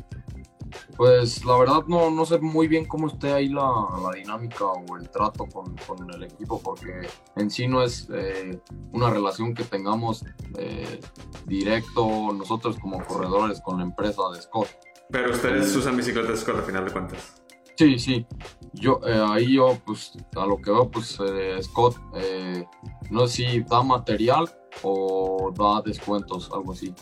Pues 0.96 1.46
la 1.46 1.58
verdad 1.58 1.84
no, 1.88 2.10
no 2.10 2.26
sé 2.26 2.40
muy 2.40 2.68
bien 2.68 2.86
cómo 2.86 3.08
esté 3.08 3.32
ahí 3.32 3.50
la, 3.50 3.72
la 4.02 4.12
dinámica 4.16 4.66
o 4.66 4.98
el 4.98 5.10
trato 5.10 5.46
con, 5.46 5.76
con, 5.76 6.12
el 6.14 6.24
equipo 6.24 6.62
porque 6.62 7.08
en 7.36 7.50
sí 7.50 7.68
no 7.68 7.84
es 7.84 8.10
eh, 8.12 8.60
una 8.92 9.10
relación 9.10 9.54
que 9.54 9.64
tengamos 9.64 10.26
eh, 10.58 11.00
directo 11.46 12.34
nosotros 12.34 12.78
como 12.80 13.04
corredores 13.06 13.62
con 13.62 13.78
la 13.78 13.84
empresa 13.84 14.24
de 14.34 14.42
Scott. 14.42 14.70
Pero 15.10 15.32
ustedes 15.32 15.74
usan 15.76 15.96
bicicletas 15.96 16.40
Scott 16.40 16.58
al 16.58 16.64
final 16.64 16.86
de 16.86 16.92
cuentas. 16.92 17.42
Sí, 17.78 18.00
sí. 18.00 18.26
Yo 18.74 19.00
eh, 19.06 19.24
ahí 19.28 19.54
yo 19.54 19.80
pues 19.86 20.14
a 20.36 20.46
lo 20.46 20.58
que 20.58 20.72
veo 20.72 20.90
pues 20.90 21.18
eh, 21.20 21.58
Scott 21.62 21.96
eh, 22.16 22.66
no 23.10 23.28
sé 23.28 23.36
si 23.36 23.60
da 23.62 23.84
material 23.84 24.50
o 24.84 25.54
da 25.56 25.82
descuentos, 25.82 26.50
algo 26.54 26.74
así. 26.74 26.94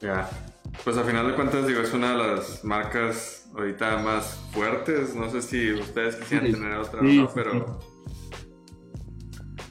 Ya. 0.00 0.28
Pues 0.84 0.96
al 0.96 1.04
final 1.04 1.26
de 1.26 1.34
cuentas 1.34 1.66
digo 1.66 1.80
es 1.80 1.92
una 1.92 2.12
de 2.12 2.18
las 2.18 2.64
marcas 2.64 3.50
ahorita 3.54 3.98
más 3.98 4.40
fuertes. 4.52 5.14
No 5.14 5.30
sé 5.30 5.42
si 5.42 5.72
ustedes 5.72 6.16
quisieran 6.16 6.52
tener 6.52 6.78
otra, 6.78 7.00
sí, 7.00 7.26
pero 7.34 7.78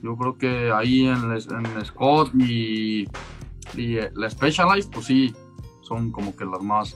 yo 0.02 0.16
creo 0.16 0.38
que 0.38 0.72
ahí 0.72 1.08
en, 1.08 1.32
en 1.32 1.86
Scott 1.86 2.32
y, 2.36 3.08
y 3.76 4.00
la 4.14 4.30
Specialized 4.30 4.92
pues 4.92 5.08
sí 5.08 5.34
son 5.82 6.12
como 6.12 6.36
que 6.36 6.46
las 6.46 6.62
más 6.62 6.96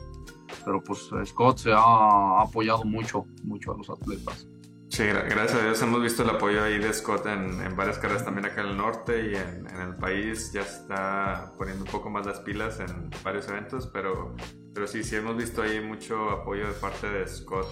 pero 0.63 0.83
pues 0.83 1.09
Scott 1.25 1.57
se 1.59 1.71
ha 1.71 2.41
apoyado 2.41 2.83
mucho, 2.83 3.25
mucho 3.43 3.73
a 3.73 3.77
los 3.77 3.89
atletas. 3.89 4.47
Sí, 4.89 5.05
gracias 5.05 5.55
a 5.55 5.63
Dios 5.63 5.81
hemos 5.81 6.03
visto 6.03 6.21
el 6.21 6.29
apoyo 6.29 6.63
ahí 6.63 6.77
de 6.77 6.93
Scott 6.93 7.25
en, 7.25 7.59
en 7.61 7.75
varias 7.75 7.97
carreras 7.97 8.25
también 8.25 8.45
acá 8.45 8.61
en 8.61 8.67
el 8.67 8.77
norte 8.77 9.31
y 9.31 9.35
en, 9.35 9.67
en, 9.67 9.81
el 9.81 9.95
país. 9.95 10.51
Ya 10.53 10.61
está 10.61 11.51
poniendo 11.57 11.83
un 11.83 11.89
poco 11.89 12.11
más 12.11 12.27
las 12.27 12.39
pilas 12.41 12.79
en 12.79 13.09
varios 13.23 13.47
eventos, 13.49 13.87
pero, 13.87 14.35
pero 14.71 14.85
sí, 14.85 15.03
sí 15.03 15.15
hemos 15.15 15.35
visto 15.35 15.63
ahí 15.63 15.81
mucho 15.81 16.29
apoyo 16.29 16.67
de 16.67 16.73
parte 16.73 17.09
de 17.09 17.27
Scott. 17.27 17.65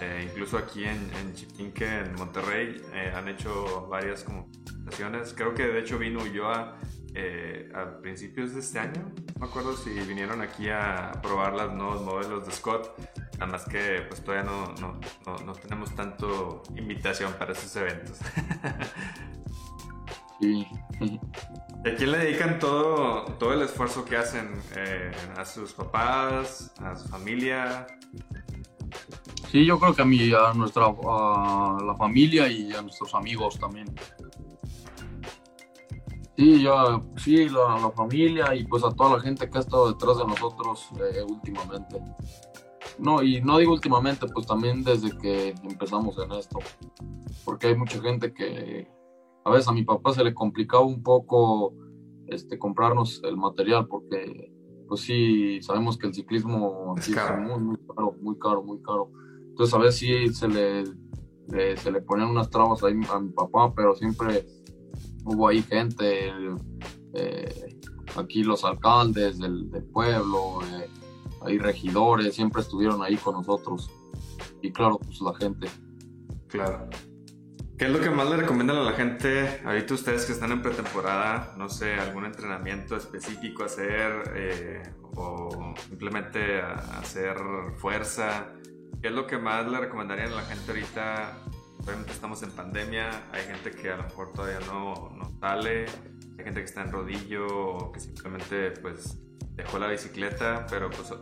Eh, 0.00 0.28
incluso 0.30 0.56
aquí 0.56 0.84
en, 0.84 1.10
en 1.20 1.34
Chiquinque, 1.34 1.98
en 1.98 2.14
Monterrey, 2.14 2.80
eh, 2.94 3.12
han 3.12 3.26
hecho 3.26 3.88
varias 3.88 4.22
como 4.22 4.48
Creo 5.34 5.54
que 5.54 5.66
de 5.66 5.80
hecho 5.80 5.98
vino 5.98 6.22
Ulloa 6.22 6.78
eh, 7.14 7.70
a 7.74 8.00
principios 8.00 8.54
de 8.54 8.60
este 8.60 8.78
año. 8.78 9.12
No 9.34 9.40
me 9.40 9.46
acuerdo 9.46 9.76
si 9.76 9.90
vinieron 9.90 10.40
aquí 10.40 10.68
a 10.68 11.12
probar 11.22 11.54
los 11.54 11.72
nuevos 11.74 12.02
modelos 12.02 12.46
de 12.46 12.52
Scott. 12.52 12.96
Nada 13.34 13.46
más 13.46 13.64
que 13.64 14.02
pues 14.08 14.22
todavía 14.22 14.50
no, 14.50 14.74
no, 14.80 14.98
no, 15.44 15.52
tenemos 15.52 15.94
tanto 15.94 16.62
invitación 16.76 17.32
para 17.38 17.52
esos 17.52 17.74
eventos. 17.76 18.18
Sí. 20.40 20.66
¿A 21.86 21.94
quién 21.96 22.10
le 22.10 22.18
dedican 22.18 22.58
todo, 22.58 23.26
todo 23.38 23.52
el 23.52 23.62
esfuerzo 23.62 24.04
que 24.04 24.16
hacen? 24.16 24.50
Eh, 24.74 25.12
¿A 25.36 25.44
sus 25.44 25.72
papás? 25.72 26.72
¿A 26.80 26.96
su 26.96 27.06
familia? 27.08 27.86
Sí, 29.52 29.64
yo 29.64 29.78
creo 29.78 29.94
que 29.94 30.02
a, 30.02 30.04
mí, 30.04 30.32
a 30.32 30.52
nuestra 30.52 30.86
a 30.86 31.78
la 31.84 31.94
familia 31.94 32.48
y 32.48 32.72
a 32.72 32.82
nuestros 32.82 33.14
amigos 33.14 33.56
también. 33.58 33.86
Sí, 36.36 36.62
yo, 36.62 37.02
sí, 37.16 37.48
la, 37.48 37.78
la, 37.78 37.90
familia 37.90 38.54
y 38.54 38.64
pues 38.64 38.82
a 38.84 38.90
toda 38.90 39.16
la 39.16 39.20
gente 39.20 39.48
que 39.50 39.58
ha 39.58 39.60
estado 39.60 39.92
detrás 39.92 40.16
de 40.16 40.24
nosotros 40.26 40.88
eh, 40.98 41.22
últimamente. 41.28 42.00
No, 42.98 43.22
y 43.22 43.40
no 43.42 43.58
digo 43.58 43.72
últimamente, 43.72 44.26
pues 44.28 44.46
también 44.46 44.82
desde 44.82 45.16
que 45.18 45.54
empezamos 45.62 46.16
en 46.18 46.32
esto. 46.32 46.58
Porque 47.44 47.68
hay 47.68 47.76
mucha 47.76 48.00
gente 48.00 48.32
que 48.32 48.88
a 49.44 49.50
veces 49.50 49.68
a 49.68 49.72
mi 49.72 49.84
papá 49.84 50.12
se 50.12 50.24
le 50.24 50.32
complicaba 50.32 50.84
un 50.84 51.02
poco 51.02 51.74
este, 52.28 52.58
comprarnos 52.58 53.20
el 53.24 53.36
material 53.36 53.86
porque 53.86 54.52
pues 54.88 55.02
sí, 55.02 55.60
sabemos 55.62 55.96
que 55.96 56.06
el 56.06 56.14
ciclismo 56.14 56.94
es, 56.98 57.14
caro. 57.14 57.40
muy, 57.40 57.60
muy 57.60 57.76
caro, 57.78 58.14
muy 58.20 58.38
caro, 58.38 58.62
muy 58.62 58.82
caro. 58.82 59.10
Entonces 59.48 59.74
a 59.74 59.78
veces 59.78 59.96
sí 59.96 60.34
se 60.34 60.48
le, 60.48 60.84
le 61.48 61.76
se 61.76 61.90
le 61.90 62.02
ponían 62.02 62.30
unas 62.30 62.50
trabas 62.50 62.82
ahí 62.84 62.92
a 63.10 63.20
mi 63.20 63.30
papá, 63.30 63.72
pero 63.74 63.94
siempre 63.94 64.46
hubo 65.24 65.48
ahí 65.48 65.62
gente, 65.62 66.32
eh, 67.14 67.80
aquí 68.16 68.42
los 68.42 68.64
alcaldes 68.64 69.38
del, 69.38 69.70
del 69.70 69.84
pueblo, 69.84 70.60
eh, 70.62 70.88
hay 71.44 71.58
regidores, 71.58 72.34
siempre 72.34 72.62
estuvieron 72.62 73.02
ahí 73.02 73.16
con 73.16 73.34
nosotros. 73.34 73.90
Y 74.60 74.72
claro, 74.72 74.98
pues 74.98 75.20
la 75.20 75.34
gente. 75.34 75.68
Claro. 76.48 76.88
¿Qué 77.78 77.86
es 77.86 77.92
lo 77.92 78.00
que 78.00 78.10
más 78.10 78.30
le 78.30 78.36
recomiendan 78.36 78.76
a 78.76 78.82
la 78.82 78.92
gente? 78.92 79.60
Ahorita 79.64 79.94
ustedes 79.94 80.24
que 80.24 80.32
están 80.32 80.52
en 80.52 80.62
pretemporada, 80.62 81.54
no 81.58 81.68
sé, 81.68 81.94
algún 81.94 82.24
entrenamiento 82.24 82.96
específico 82.96 83.64
hacer 83.64 84.32
eh, 84.36 84.82
o 85.16 85.74
simplemente 85.88 86.60
hacer 86.60 87.36
fuerza. 87.78 88.52
¿Qué 89.00 89.08
es 89.08 89.14
lo 89.14 89.26
que 89.26 89.36
más 89.36 89.68
le 89.68 89.80
recomendarían 89.80 90.32
a 90.32 90.36
la 90.36 90.42
gente 90.42 90.70
ahorita 90.70 91.38
obviamente 91.82 92.12
estamos 92.12 92.42
en 92.42 92.50
pandemia, 92.50 93.24
hay 93.32 93.42
gente 93.42 93.70
que 93.70 93.90
a 93.90 93.96
lo 93.96 94.04
mejor 94.04 94.32
todavía 94.32 94.60
no, 94.66 95.10
no 95.16 95.30
sale, 95.40 95.86
hay 96.38 96.44
gente 96.44 96.60
que 96.60 96.66
está 96.66 96.82
en 96.82 96.92
rodillo 96.92 97.46
o 97.46 97.92
que 97.92 98.00
simplemente 98.00 98.70
pues 98.70 99.18
dejó 99.54 99.78
la 99.78 99.88
bicicleta, 99.88 100.66
pero 100.70 100.90
pues 100.90 101.12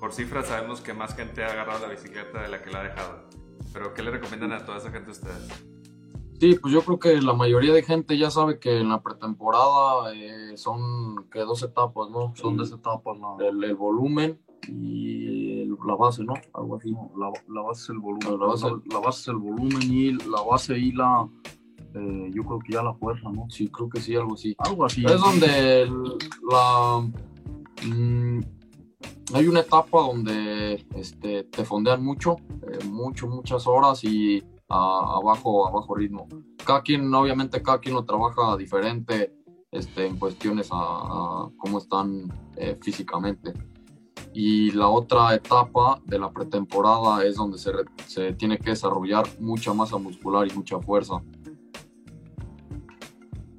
por 0.00 0.12
cifras 0.12 0.46
sabemos 0.46 0.80
que 0.80 0.94
más 0.94 1.14
gente 1.14 1.44
ha 1.44 1.52
agarrado 1.52 1.86
la 1.86 1.92
bicicleta 1.92 2.42
de 2.42 2.48
la 2.48 2.62
que 2.62 2.70
la 2.70 2.80
ha 2.80 2.84
dejado. 2.84 3.28
Pero 3.72 3.94
¿qué 3.94 4.02
le 4.02 4.10
recomiendan 4.10 4.52
a 4.52 4.64
toda 4.64 4.78
esa 4.78 4.90
gente 4.90 5.10
ustedes? 5.10 5.48
Sí, 6.40 6.54
pues 6.54 6.72
yo 6.72 6.82
creo 6.82 6.98
que 6.98 7.20
la 7.20 7.34
mayoría 7.34 7.72
de 7.72 7.82
gente 7.82 8.16
ya 8.16 8.30
sabe 8.30 8.60
que 8.60 8.78
en 8.78 8.88
la 8.88 9.02
pretemporada 9.02 10.14
eh, 10.14 10.56
son 10.56 11.28
que 11.30 11.40
dos 11.40 11.62
etapas, 11.64 12.08
¿no? 12.10 12.32
Son 12.36 12.56
dos 12.56 12.70
etapas, 12.70 13.18
¿no? 13.18 13.38
el, 13.40 13.62
el 13.64 13.74
volumen 13.74 14.40
y 14.68 15.47
la 15.86 15.94
base, 15.94 16.24
¿no? 16.24 16.34
Algo 16.54 16.76
así. 16.76 16.92
La, 17.16 17.30
la, 17.48 17.62
base 17.62 17.82
es 17.82 17.88
el 17.90 17.98
volumen. 17.98 18.40
La 18.40 18.46
base, 18.46 18.66
la 18.90 18.98
base 18.98 19.20
es 19.20 19.28
el 19.28 19.36
volumen 19.36 19.82
y 19.82 20.12
la 20.12 20.42
base 20.42 20.78
y 20.78 20.92
la. 20.92 21.28
Eh, 21.94 22.30
yo 22.34 22.42
creo 22.44 22.58
que 22.58 22.72
ya 22.72 22.82
la 22.82 22.94
fuerza, 22.94 23.30
¿no? 23.30 23.46
Sí, 23.50 23.68
creo 23.68 23.88
que 23.88 24.00
sí, 24.00 24.14
algo 24.14 24.34
así. 24.34 24.54
Algo 24.58 24.84
así. 24.84 25.04
Es 25.04 25.20
donde 25.20 25.82
el, 25.82 26.02
la. 26.50 27.08
Mmm, 27.86 28.40
hay 29.34 29.46
una 29.46 29.60
etapa 29.60 30.00
donde 30.00 30.86
este, 30.94 31.44
te 31.44 31.64
fondean 31.64 32.02
mucho, 32.02 32.36
eh, 32.62 32.84
mucho, 32.86 33.28
muchas 33.28 33.66
horas 33.66 34.02
y 34.04 34.42
a, 34.68 35.16
a, 35.16 35.20
bajo, 35.22 35.68
a 35.68 35.70
bajo 35.70 35.94
ritmo. 35.94 36.26
Cada 36.64 36.82
quien, 36.82 37.12
obviamente, 37.12 37.62
cada 37.62 37.78
quien 37.78 37.94
lo 37.94 38.04
trabaja 38.04 38.56
diferente 38.56 39.34
este, 39.70 40.06
en 40.06 40.18
cuestiones 40.18 40.68
a, 40.72 40.76
a 40.76 41.50
cómo 41.58 41.78
están 41.78 42.32
eh, 42.56 42.78
físicamente 42.80 43.52
y 44.40 44.70
la 44.70 44.86
otra 44.86 45.34
etapa 45.34 46.00
de 46.04 46.16
la 46.16 46.30
pretemporada 46.30 47.24
es 47.24 47.34
donde 47.34 47.58
se, 47.58 47.72
se, 48.06 48.34
tiene 48.34 48.56
que 48.56 48.70
desarrollar 48.70 49.26
mucha 49.40 49.74
masa 49.74 49.98
muscular 49.98 50.46
y 50.46 50.54
mucha 50.54 50.78
fuerza. 50.78 51.20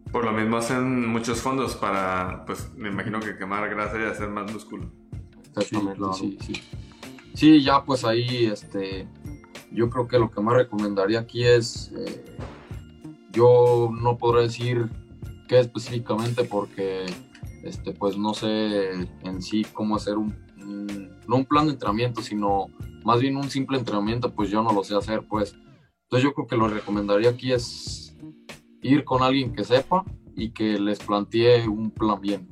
Por 0.10 0.24
lo 0.24 0.32
mismo 0.32 0.56
hacen 0.56 1.06
muchos 1.06 1.42
fondos 1.42 1.76
para, 1.76 2.46
pues 2.46 2.72
me 2.78 2.88
imagino 2.88 3.20
que 3.20 3.36
quemar 3.36 3.70
grasa 3.70 4.00
y 4.00 4.06
hacer 4.06 4.30
más 4.30 4.54
músculo. 4.54 4.90
Exactamente, 5.50 5.96
sí, 5.96 5.98
claro. 5.98 6.14
sí, 6.14 6.38
sí. 6.40 6.54
Sí, 7.34 7.62
ya 7.62 7.84
pues 7.84 8.06
ahí, 8.06 8.46
este, 8.46 9.06
yo 9.74 9.90
creo 9.90 10.08
que 10.08 10.18
lo 10.18 10.32
que 10.32 10.40
más 10.40 10.56
recomendaría 10.56 11.20
aquí 11.20 11.44
es, 11.44 11.92
eh, 11.92 12.38
yo 13.34 13.90
no 13.92 14.18
podré 14.18 14.44
decir 14.44 14.90
qué 15.50 15.60
específicamente 15.60 16.46
porque, 16.46 17.06
este, 17.64 17.92
pues 17.92 18.16
no 18.16 18.34
sé 18.34 18.92
en 19.26 19.42
sí 19.42 19.66
cómo 19.74 19.98
hacer 19.98 20.18
un 20.18 20.48
no 20.66 21.36
un 21.36 21.46
plan 21.46 21.66
de 21.66 21.74
entrenamiento, 21.74 22.22
sino 22.22 22.68
más 23.04 23.20
bien 23.20 23.38
un 23.38 23.50
simple 23.50 23.78
entrenamiento, 23.78 24.34
pues 24.34 24.50
yo 24.50 24.62
no 24.62 24.74
lo 24.74 24.84
sé 24.84 24.96
hacer, 24.96 25.26
pues. 25.28 25.56
Entonces 26.04 26.24
yo 26.24 26.34
creo 26.34 26.48
que 26.48 26.58
lo 26.58 26.68
recomendaría 26.68 27.30
aquí 27.30 27.52
es 27.52 28.18
ir 28.82 29.04
con 29.04 29.22
alguien 29.22 29.54
que 29.54 29.64
sepa 29.64 30.04
y 30.36 30.52
que 30.52 30.80
les 30.80 31.00
plantee 31.00 31.68
un 31.68 31.92
plan 31.92 32.20
bien. 32.20 32.48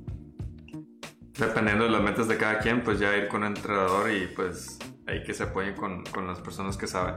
Dependiendo 1.38 1.86
de 1.86 1.92
las 1.92 2.02
metas 2.02 2.28
de 2.28 2.38
cada 2.38 2.60
quien, 2.60 2.84
pues 2.84 3.00
ya 3.00 3.16
ir 3.16 3.28
con 3.28 3.42
un 3.42 3.56
entrenador 3.56 4.12
y 4.12 4.28
pues 4.36 4.80
ahí 5.08 5.24
que 5.24 5.34
se 5.34 5.44
apoyen 5.44 5.76
con, 5.76 6.04
con 6.06 6.28
las 6.28 6.40
personas 6.40 6.78
que 6.78 6.88
saben. 6.88 7.16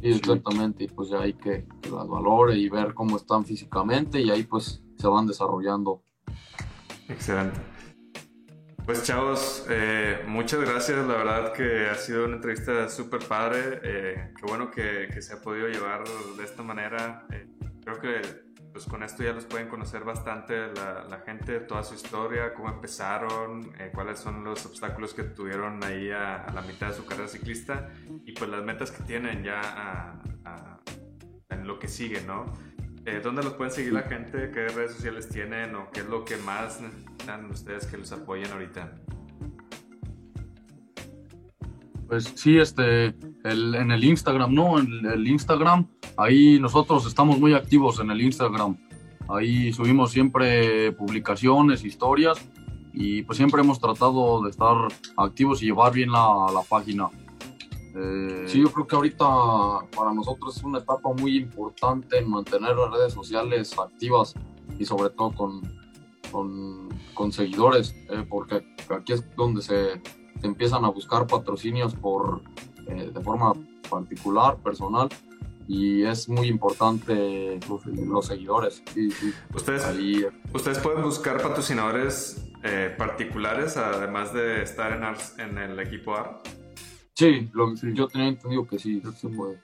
Sí, 0.00 0.10
exactamente, 0.10 0.84
y 0.84 0.88
pues 0.88 1.08
ya 1.08 1.20
hay 1.20 1.32
que, 1.32 1.66
que 1.80 1.90
las 1.90 2.06
valore 2.06 2.56
y 2.56 2.68
ver 2.68 2.94
cómo 2.94 3.16
están 3.16 3.44
físicamente 3.44 4.20
y 4.20 4.30
ahí 4.30 4.44
pues 4.44 4.82
se 4.96 5.08
van 5.08 5.26
desarrollando. 5.26 6.02
Excelente. 7.08 7.73
Pues 8.84 9.02
chavos, 9.02 9.66
eh, 9.70 10.22
muchas 10.26 10.60
gracias, 10.60 10.98
la 11.06 11.16
verdad 11.16 11.52
que 11.54 11.88
ha 11.88 11.94
sido 11.94 12.26
una 12.26 12.36
entrevista 12.36 12.88
súper 12.90 13.26
padre, 13.26 13.80
eh, 13.82 14.32
qué 14.36 14.46
bueno 14.46 14.70
que, 14.70 15.08
que, 15.12 15.22
se 15.22 15.32
ha 15.32 15.40
podido 15.40 15.68
llevar 15.68 16.04
de 16.36 16.44
esta 16.44 16.62
manera, 16.62 17.26
eh, 17.30 17.46
creo 17.82 17.98
que 17.98 18.20
pues 18.74 18.86
con 18.86 19.04
esto 19.04 19.22
ya 19.22 19.32
los 19.32 19.44
pueden 19.44 19.68
conocer 19.68 20.02
bastante 20.02 20.72
la, 20.74 21.22
gente, 21.24 21.60
toda 21.60 21.84
su 21.84 21.94
historia, 21.94 22.52
cómo 22.54 22.68
empezaron, 22.68 23.72
eh, 23.78 23.92
cuáles 23.94 24.18
son 24.18 24.42
los 24.42 24.66
obstáculos 24.66 25.14
que 25.14 25.22
tuvieron 25.22 25.82
ahí 25.84 26.10
a, 26.10 26.44
la 26.52 26.60
mitad 26.60 26.88
de 26.88 26.94
su 26.94 27.06
carrera 27.06 27.28
ciclista 27.28 27.88
y 28.26 28.32
pues 28.32 28.50
las 28.50 28.64
metas 28.64 28.90
que 28.90 29.04
tienen 29.04 29.44
ya 29.44 30.20
en 31.50 31.68
lo 31.68 31.78
que 31.78 31.86
sigue, 31.86 32.20
¿no? 32.22 32.52
Eh, 33.06 33.20
¿Dónde 33.22 33.42
los 33.42 33.52
pueden 33.52 33.70
seguir 33.72 33.92
la 33.92 34.02
gente? 34.02 34.50
¿Qué 34.50 34.68
redes 34.68 34.94
sociales 34.94 35.28
tienen? 35.28 35.74
¿O 35.74 35.90
qué 35.90 36.00
es 36.00 36.06
lo 36.06 36.24
que 36.24 36.38
más 36.38 36.80
necesitan 36.80 37.50
ustedes 37.50 37.86
que 37.86 37.98
los 37.98 38.10
apoyen 38.12 38.50
ahorita? 38.50 38.92
Pues 42.08 42.32
sí, 42.34 42.58
este, 42.58 43.14
el, 43.44 43.74
en 43.74 43.90
el 43.90 44.04
Instagram, 44.04 44.54
¿no? 44.54 44.78
En 44.78 45.04
el 45.04 45.28
Instagram, 45.28 45.86
ahí 46.16 46.58
nosotros 46.58 47.06
estamos 47.06 47.38
muy 47.38 47.52
activos 47.52 48.00
en 48.00 48.10
el 48.10 48.22
Instagram. 48.22 48.78
Ahí 49.28 49.70
subimos 49.74 50.10
siempre 50.10 50.92
publicaciones, 50.92 51.84
historias 51.84 52.38
y 52.94 53.22
pues 53.22 53.36
siempre 53.36 53.60
hemos 53.60 53.80
tratado 53.80 54.42
de 54.44 54.50
estar 54.50 54.76
activos 55.18 55.62
y 55.62 55.66
llevar 55.66 55.92
bien 55.92 56.10
la, 56.10 56.46
la 56.54 56.62
página. 56.62 57.10
Eh, 57.96 58.44
sí, 58.48 58.60
yo 58.60 58.72
creo 58.72 58.86
que 58.86 58.96
ahorita 58.96 59.24
para 59.94 60.12
nosotros 60.12 60.56
es 60.56 60.64
una 60.64 60.78
etapa 60.78 61.12
muy 61.12 61.36
importante 61.36 62.18
en 62.18 62.28
mantener 62.28 62.76
las 62.76 62.90
redes 62.90 63.12
sociales 63.12 63.78
activas 63.78 64.34
y 64.78 64.84
sobre 64.84 65.10
todo 65.10 65.30
con, 65.32 65.62
con, 66.32 66.88
con 67.14 67.32
seguidores, 67.32 67.94
eh, 68.10 68.24
porque 68.28 68.66
aquí 68.90 69.12
es 69.12 69.24
donde 69.36 69.62
se, 69.62 70.02
se, 70.40 70.46
empiezan 70.46 70.84
a 70.84 70.88
buscar 70.88 71.26
patrocinios 71.26 71.94
por, 71.94 72.42
eh, 72.88 73.12
de 73.14 73.20
forma 73.20 73.52
particular, 73.88 74.56
personal, 74.56 75.08
y 75.68 76.02
es 76.02 76.28
muy 76.28 76.48
importante 76.48 77.60
los, 77.68 77.86
los 77.86 78.26
seguidores. 78.26 78.82
Sí, 78.92 79.10
sí. 79.12 79.32
¿Ustedes, 79.54 79.84
Ahí, 79.84 80.26
¿Ustedes 80.52 80.78
pueden 80.78 81.02
buscar 81.02 81.40
patrocinadores 81.40 82.44
eh, 82.64 82.94
particulares 82.98 83.76
además 83.76 84.32
de 84.34 84.62
estar 84.62 84.92
en, 84.92 85.48
en 85.48 85.58
el 85.58 85.78
equipo 85.78 86.14
ART? 86.16 86.63
Sí, 87.14 87.48
lo, 87.52 87.74
yo 87.74 88.08
tenía 88.08 88.28
entendido 88.28 88.66
que 88.66 88.78
sí, 88.78 89.00
se 89.16 89.28
puede. 89.28 89.60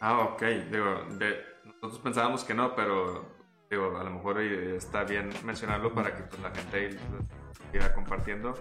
Ah, 0.00 0.20
ok. 0.20 0.42
Digo, 0.70 1.04
de, 1.18 1.36
nosotros 1.64 1.98
pensábamos 1.98 2.44
que 2.44 2.54
no, 2.54 2.74
pero 2.76 3.26
digo, 3.68 3.96
a 3.96 4.04
lo 4.04 4.10
mejor 4.10 4.40
está 4.40 5.02
bien 5.02 5.30
mencionarlo 5.44 5.92
para 5.92 6.14
que 6.14 6.22
pues, 6.22 6.40
la 6.40 6.50
gente 6.52 6.96
siga 7.72 7.92
compartiendo. 7.92 8.54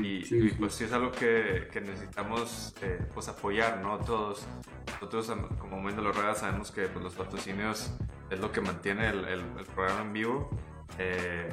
Y, 0.00 0.24
sí, 0.24 0.38
y, 0.38 0.50
pues 0.52 0.74
sí 0.74 0.84
es 0.84 0.92
algo 0.92 1.12
que, 1.12 1.68
que 1.70 1.80
necesitamos 1.82 2.74
eh, 2.80 3.00
pues 3.12 3.28
apoyar, 3.28 3.80
¿no? 3.82 3.98
Todos, 3.98 4.46
nosotros 4.86 5.30
como 5.58 5.90
los 5.90 6.16
Ruedas 6.16 6.38
sabemos 6.38 6.70
que 6.70 6.86
pues, 6.88 7.04
los 7.04 7.14
patrocinios 7.14 7.92
es 8.30 8.40
lo 8.40 8.50
que 8.50 8.62
mantiene 8.62 9.10
el, 9.10 9.24
el, 9.26 9.40
el 9.58 9.66
programa 9.74 10.02
en 10.02 10.12
vivo. 10.14 10.50
Eh, 10.98 11.48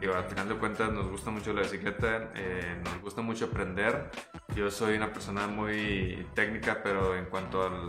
digo, 0.00 0.14
al 0.14 0.24
final 0.24 0.48
de 0.48 0.56
cuentas 0.56 0.92
nos 0.92 1.08
gusta 1.08 1.30
mucho 1.30 1.52
la 1.52 1.62
bicicleta, 1.62 2.30
eh, 2.34 2.80
nos 2.84 3.00
gusta 3.00 3.22
mucho 3.22 3.46
aprender. 3.46 4.10
Yo 4.54 4.70
soy 4.70 4.96
una 4.96 5.12
persona 5.12 5.46
muy 5.46 6.26
técnica, 6.34 6.82
pero 6.82 7.16
en 7.16 7.26
cuanto 7.26 7.62
al... 7.62 7.86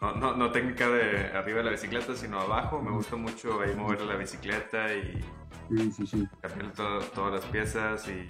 No, 0.00 0.14
no, 0.14 0.36
no 0.36 0.52
técnica 0.52 0.88
de 0.88 1.28
arriba 1.36 1.58
de 1.58 1.64
la 1.64 1.70
bicicleta, 1.72 2.14
sino 2.14 2.40
abajo. 2.40 2.80
Me 2.80 2.90
gusta 2.90 3.16
mucho 3.16 3.60
ahí 3.60 3.74
mover 3.74 4.02
la 4.02 4.16
bicicleta 4.16 4.94
y 4.94 5.24
sí, 5.70 5.92
sí, 5.92 6.06
sí. 6.06 6.28
cambiar 6.40 6.72
todo, 6.72 7.00
todas 7.00 7.34
las 7.34 7.44
piezas 7.46 8.06
y 8.08 8.26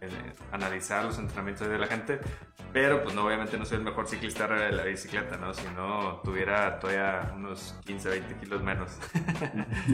eh, 0.00 0.32
analizar 0.52 1.04
los 1.04 1.18
entrenamientos 1.18 1.68
de 1.68 1.78
la 1.78 1.86
gente. 1.86 2.20
Pero 2.72 3.02
pues 3.02 3.14
no, 3.14 3.24
obviamente 3.24 3.56
no 3.56 3.64
soy 3.64 3.78
el 3.78 3.84
mejor 3.84 4.06
ciclista 4.06 4.46
de 4.46 4.72
la 4.72 4.84
bicicleta, 4.84 5.36
¿no? 5.36 5.54
Si 5.54 5.66
no, 5.74 6.20
tuviera 6.22 6.78
todavía 6.78 7.32
unos 7.34 7.74
15, 7.86 8.08
20 8.10 8.34
kilos 8.36 8.62
menos. 8.62 8.98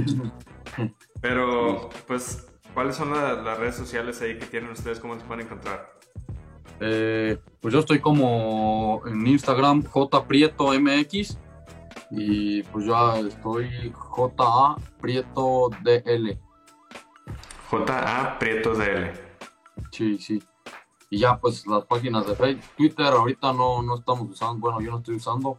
Pero 1.21 1.91
pues, 2.07 2.51
¿cuáles 2.75 2.97
son 2.97 3.13
la, 3.13 3.35
las 3.35 3.59
redes 3.59 3.77
sociales 3.77 4.21
ahí 4.23 4.39
que 4.39 4.47
tienen 4.47 4.71
ustedes? 4.71 4.99
¿Cómo 4.99 5.19
se 5.19 5.25
pueden 5.25 5.47
encontrar? 5.47 6.02
Eh, 6.85 7.39
pues 7.61 7.73
yo 7.73 7.79
estoy 7.79 8.01
como 8.01 9.03
en 9.07 9.25
Instagram 9.25 9.85
JPrietoMX 9.85 11.39
y 12.11 12.65
pues 12.65 12.87
yo 12.87 13.15
estoy 13.15 13.93
JA 13.95 14.77
Prieto 15.01 15.71
DL. 15.83 16.41
JA 17.71 18.37
Prieto 18.41 18.75
DL. 18.75 19.13
Sí, 19.93 20.19
sí. 20.19 20.43
Y 21.09 21.19
ya 21.19 21.39
pues 21.39 21.65
las 21.69 21.85
páginas 21.85 22.27
de 22.27 22.35
Facebook, 22.35 22.65
Twitter 22.77 23.07
ahorita 23.07 23.53
no, 23.53 23.81
no 23.83 23.99
estamos 23.99 24.29
usando, 24.29 24.59
bueno 24.59 24.81
yo 24.81 24.91
no 24.91 24.99
estoy 24.99 25.17
usando, 25.17 25.59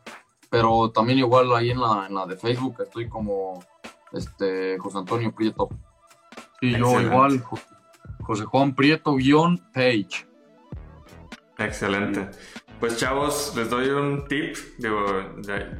pero 0.49 0.91
también 0.91 1.19
igual 1.19 1.55
ahí 1.55 1.69
en 1.69 1.79
la, 1.79 2.07
en 2.07 2.15
la 2.15 2.25
de 2.25 2.35
Facebook 2.35 2.75
estoy 2.81 3.07
como 3.07 3.63
este 4.11 4.77
José 4.77 4.97
Antonio 4.97 5.33
Prieto. 5.33 5.69
Sí, 6.59 6.71
yo 6.77 6.99
igual 6.99 7.41
José 8.23 8.43
Juan 8.43 8.75
Prieto 8.75 9.15
guion 9.15 9.57
page. 9.73 10.32
Excelente. 11.57 12.29
Pues 12.79 12.97
chavos, 12.97 13.53
les 13.55 13.69
doy 13.69 13.89
un 13.89 14.27
tip. 14.27 14.57
Digo, 14.77 15.05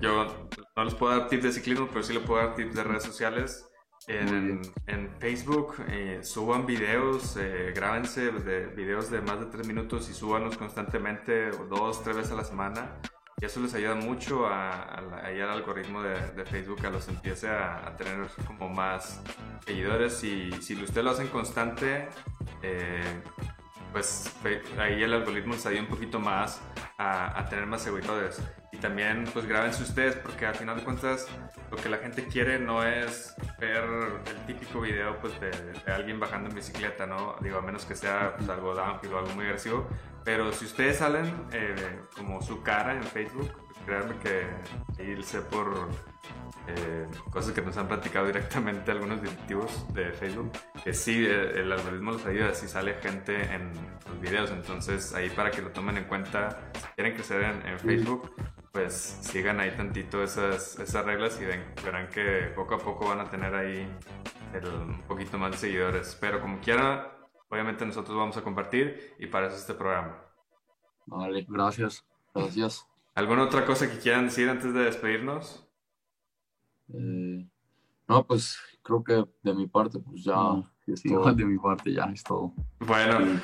yo 0.01 0.47
no 0.76 0.86
les 0.86 0.93
puedo 0.93 1.17
dar 1.17 1.28
tips 1.28 1.43
de 1.43 1.51
ciclismo, 1.51 1.88
pero 1.88 2.03
sí 2.03 2.13
les 2.13 2.24
puedo 2.24 2.45
dar 2.45 2.55
tips 2.55 2.76
de 2.76 2.84
redes 2.84 3.03
sociales. 3.03 3.69
En, 4.07 4.61
en 4.88 5.09
Facebook 5.19 5.76
eh, 5.88 6.19
suban 6.24 6.65
videos, 6.65 7.38
eh, 7.38 7.71
grábense 7.74 8.32
de 8.32 8.67
videos 8.67 9.09
de 9.09 9.21
más 9.21 9.39
de 9.39 9.45
tres 9.45 9.65
minutos 9.65 10.09
y 10.09 10.13
súbanlos 10.13 10.57
constantemente, 10.57 11.51
dos, 11.69 12.03
tres 12.03 12.17
veces 12.17 12.32
a 12.34 12.36
la 12.36 12.43
semana. 12.43 12.99
Y 13.41 13.45
eso 13.45 13.59
les 13.61 13.74
ayuda 13.74 13.95
mucho 13.95 14.45
a, 14.45 14.71
a, 14.71 14.99
a 14.99 15.28
al 15.28 15.49
algoritmo 15.49 16.01
de, 16.01 16.32
de, 16.32 16.45
Facebook 16.45 16.86
a 16.86 16.89
los 16.89 17.07
empiece 17.07 17.49
a, 17.49 17.88
a, 17.88 17.95
tener 17.95 18.28
como 18.45 18.69
más 18.69 19.21
seguidores. 19.65 20.24
Y 20.24 20.51
si 20.61 20.76
ustedes 20.76 21.03
lo 21.03 21.11
hacen 21.11 21.28
constante, 21.28 22.07
eh, 22.61 23.21
pues 23.94 24.36
ahí 24.78 25.02
el 25.02 25.14
algoritmo 25.14 25.54
les 25.54 25.66
ayuda 25.66 25.84
un 25.84 25.88
poquito 25.88 26.20
más 26.20 26.60
a, 26.98 27.39
a, 27.39 27.48
tener 27.48 27.66
más 27.66 27.84
seguidores. 27.84 28.41
Y 28.72 28.78
también 28.78 29.26
pues 29.32 29.46
grábense 29.46 29.84
ustedes 29.84 30.16
porque 30.16 30.46
al 30.46 30.56
final 30.56 30.76
de 30.76 30.84
cuentas 30.84 31.28
lo 31.72 31.78
que 31.78 31.88
la 31.88 31.98
gente 31.98 32.26
quiere 32.26 32.60
no 32.60 32.84
es 32.84 33.36
ver 33.60 33.84
el 34.26 34.46
típico 34.48 34.82
video 34.82 35.18
pues 35.20 35.39
de, 35.39 35.52
de 35.52 35.91
alguien 35.91 36.20
bajando 36.20 36.50
en 36.50 36.56
bicicleta, 36.56 37.06
¿no? 37.06 37.36
Digo, 37.39 37.60
a 37.60 37.62
menos 37.62 37.86
que 37.86 37.96
sea 37.96 38.36
pues, 38.36 38.50
algo 38.50 38.74
downhill 38.74 39.14
o 39.14 39.20
algo 39.20 39.34
muy 39.36 39.46
agresivo. 39.46 39.88
Pero 40.24 40.52
si 40.54 40.66
ustedes 40.66 40.98
salen 40.98 41.48
eh, 41.52 42.00
como 42.16 42.41
su 42.41 42.64
cara 42.64 42.94
en 42.94 43.04
Facebook, 43.04 43.52
créanme 43.86 44.15
que 44.17 45.03
irse 45.03 45.41
por 45.41 45.89
eh, 46.67 47.07
cosas 47.29 47.53
que 47.53 47.61
nos 47.61 47.75
han 47.77 47.88
platicado 47.88 48.27
directamente 48.27 48.91
algunos 48.91 49.21
directivos 49.21 49.86
de 49.93 50.11
Facebook, 50.13 50.51
que 50.84 50.93
sí, 50.93 51.25
eh, 51.25 51.59
el 51.59 51.71
algoritmo 51.71 52.11
los 52.11 52.25
ayuda 52.25 52.53
si 52.53 52.67
sale 52.67 52.93
gente 52.95 53.53
en 53.53 53.71
los 54.07 54.19
videos, 54.21 54.49
entonces 54.51 55.13
ahí 55.13 55.29
para 55.29 55.51
que 55.51 55.61
lo 55.61 55.71
tomen 55.71 55.97
en 55.97 56.05
cuenta, 56.05 56.71
si 56.73 56.88
quieren 56.95 57.13
crecer 57.15 57.43
en, 57.43 57.67
en 57.67 57.79
Facebook, 57.79 58.34
pues 58.71 59.19
sigan 59.21 59.59
ahí 59.59 59.71
tantito 59.75 60.23
esas, 60.23 60.79
esas 60.79 61.05
reglas 61.05 61.39
y 61.41 61.45
ven, 61.45 61.63
verán 61.84 62.07
que 62.07 62.51
poco 62.55 62.75
a 62.75 62.79
poco 62.79 63.09
van 63.09 63.19
a 63.19 63.29
tener 63.29 63.53
ahí 63.53 63.88
el, 64.53 64.65
un 64.65 65.01
poquito 65.03 65.38
más 65.38 65.51
de 65.51 65.57
seguidores, 65.57 66.17
pero 66.19 66.39
como 66.39 66.59
quiera, 66.59 67.27
obviamente 67.49 67.86
nosotros 67.86 68.17
vamos 68.17 68.38
a 68.38 68.41
compartir 68.41 69.15
y 69.19 69.27
para 69.27 69.47
eso 69.47 69.57
este 69.57 69.73
programa. 69.73 70.17
Vale, 71.05 71.45
gracias, 71.47 72.05
gracias. 72.34 72.88
¿Alguna 73.16 73.43
otra 73.43 73.66
cosa 73.66 73.91
que 73.91 73.99
quieran 73.99 74.26
decir 74.26 74.49
antes 74.49 74.74
de 74.74 74.82
despedirnos? 74.82 75.68
Eh, 76.93 77.47
no, 78.07 78.28
pues 78.28 78.57
creo 78.82 79.03
que 79.03 79.24
de 79.43 79.53
mi 79.53 79.68
parte, 79.68 79.99
pues 79.99 80.24
ya. 80.24 80.34
No, 80.34 80.72
es 80.88 81.05
igual 81.05 81.36
de 81.36 81.45
mi 81.45 81.57
parte, 81.59 81.93
ya 81.93 82.05
es 82.05 82.24
todo. 82.24 82.53
Bueno, 82.80 83.39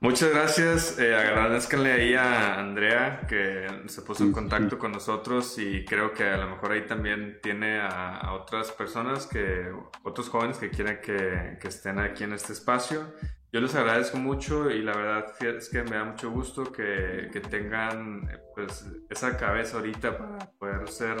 muchas 0.00 0.30
gracias. 0.30 0.98
Eh, 0.98 1.14
agradezcanle 1.14 1.92
ahí 1.92 2.14
a 2.14 2.60
Andrea 2.60 3.26
que 3.28 3.66
se 3.86 4.02
puso 4.02 4.22
en 4.24 4.32
contacto 4.32 4.76
sí. 4.76 4.80
con 4.80 4.92
nosotros 4.92 5.58
y 5.58 5.84
creo 5.84 6.14
que 6.14 6.24
a 6.24 6.38
lo 6.38 6.48
mejor 6.50 6.72
ahí 6.72 6.86
también 6.86 7.40
tiene 7.42 7.80
a, 7.80 8.16
a 8.16 8.32
otras 8.34 8.70
personas, 8.70 9.26
que 9.26 9.72
otros 10.04 10.28
jóvenes 10.28 10.58
que 10.58 10.70
quieren 10.70 11.00
que, 11.02 11.58
que 11.60 11.68
estén 11.68 11.98
aquí 11.98 12.24
en 12.24 12.32
este 12.32 12.52
espacio. 12.52 13.12
Yo 13.50 13.62
les 13.62 13.74
agradezco 13.74 14.18
mucho 14.18 14.70
y 14.70 14.82
la 14.82 14.94
verdad 14.94 15.34
es 15.40 15.70
que 15.70 15.82
me 15.82 15.96
da 15.96 16.04
mucho 16.04 16.30
gusto 16.30 16.70
que, 16.70 17.30
que 17.32 17.40
tengan 17.40 18.28
pues, 18.54 18.84
esa 19.08 19.38
cabeza 19.38 19.78
ahorita 19.78 20.18
para 20.18 20.38
poder 20.58 20.88
ser 20.88 21.16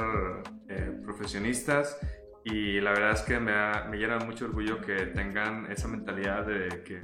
eh, 0.68 0.92
profesionistas. 1.02 1.98
Y 2.44 2.80
la 2.80 2.90
verdad 2.90 3.12
es 3.12 3.22
que 3.22 3.40
me, 3.40 3.52
da, 3.52 3.86
me 3.90 3.96
llena 3.96 4.18
mucho 4.18 4.44
orgullo 4.44 4.78
que 4.80 5.06
tengan 5.06 5.72
esa 5.72 5.88
mentalidad 5.88 6.44
de 6.44 6.82
que 6.84 7.00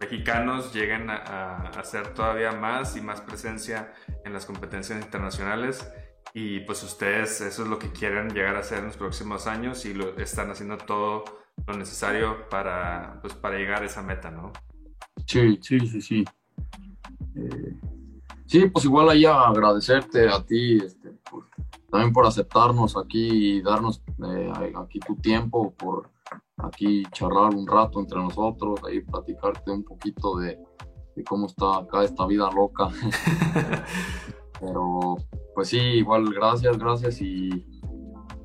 mexicanos 0.00 0.74
lleguen 0.74 1.10
a, 1.10 1.16
a, 1.16 1.68
hacer 1.78 2.08
todavía 2.08 2.50
más 2.50 2.96
y 2.96 3.00
más 3.00 3.20
presencia 3.20 3.94
en 4.24 4.32
las 4.32 4.46
competencias 4.46 5.00
internacionales. 5.00 5.88
Y 6.32 6.60
pues 6.60 6.82
ustedes 6.82 7.40
eso 7.40 7.62
es 7.62 7.68
lo 7.68 7.78
que 7.78 7.92
quieren 7.92 8.30
llegar 8.30 8.56
a 8.56 8.60
hacer 8.60 8.78
en 8.78 8.86
los 8.86 8.96
próximos 8.96 9.46
años 9.46 9.84
y 9.86 9.94
lo 9.94 10.16
están 10.18 10.50
haciendo 10.50 10.76
todo 10.76 11.43
lo 11.66 11.76
necesario 11.76 12.48
para, 12.48 13.18
pues, 13.20 13.34
para 13.34 13.56
llegar 13.56 13.82
a 13.82 13.86
esa 13.86 14.02
meta, 14.02 14.30
¿no? 14.30 14.52
Sí, 15.26 15.58
sí, 15.62 15.80
sí, 15.80 16.00
sí. 16.00 16.24
Eh, 17.36 17.76
sí, 18.46 18.66
pues 18.68 18.84
igual 18.84 19.08
ahí 19.10 19.24
agradecerte 19.24 20.28
a 20.28 20.44
ti 20.44 20.78
este, 20.78 21.10
por, 21.30 21.46
también 21.90 22.12
por 22.12 22.26
aceptarnos 22.26 22.96
aquí 22.96 23.56
y 23.56 23.62
darnos 23.62 24.02
eh, 24.28 24.52
aquí 24.76 25.00
tu 25.00 25.16
tiempo, 25.16 25.72
por 25.74 26.10
aquí 26.58 27.02
charlar 27.12 27.54
un 27.54 27.66
rato 27.66 28.00
entre 28.00 28.18
nosotros, 28.18 28.80
ahí 28.86 29.00
platicarte 29.00 29.70
un 29.70 29.84
poquito 29.84 30.36
de, 30.38 30.58
de 31.16 31.24
cómo 31.24 31.46
está 31.46 31.78
acá 31.78 32.04
esta 32.04 32.26
vida 32.26 32.50
loca. 32.54 32.88
Pero 34.60 35.16
pues 35.54 35.68
sí, 35.68 35.78
igual 35.78 36.32
gracias, 36.32 36.78
gracias 36.78 37.20
y 37.20 37.48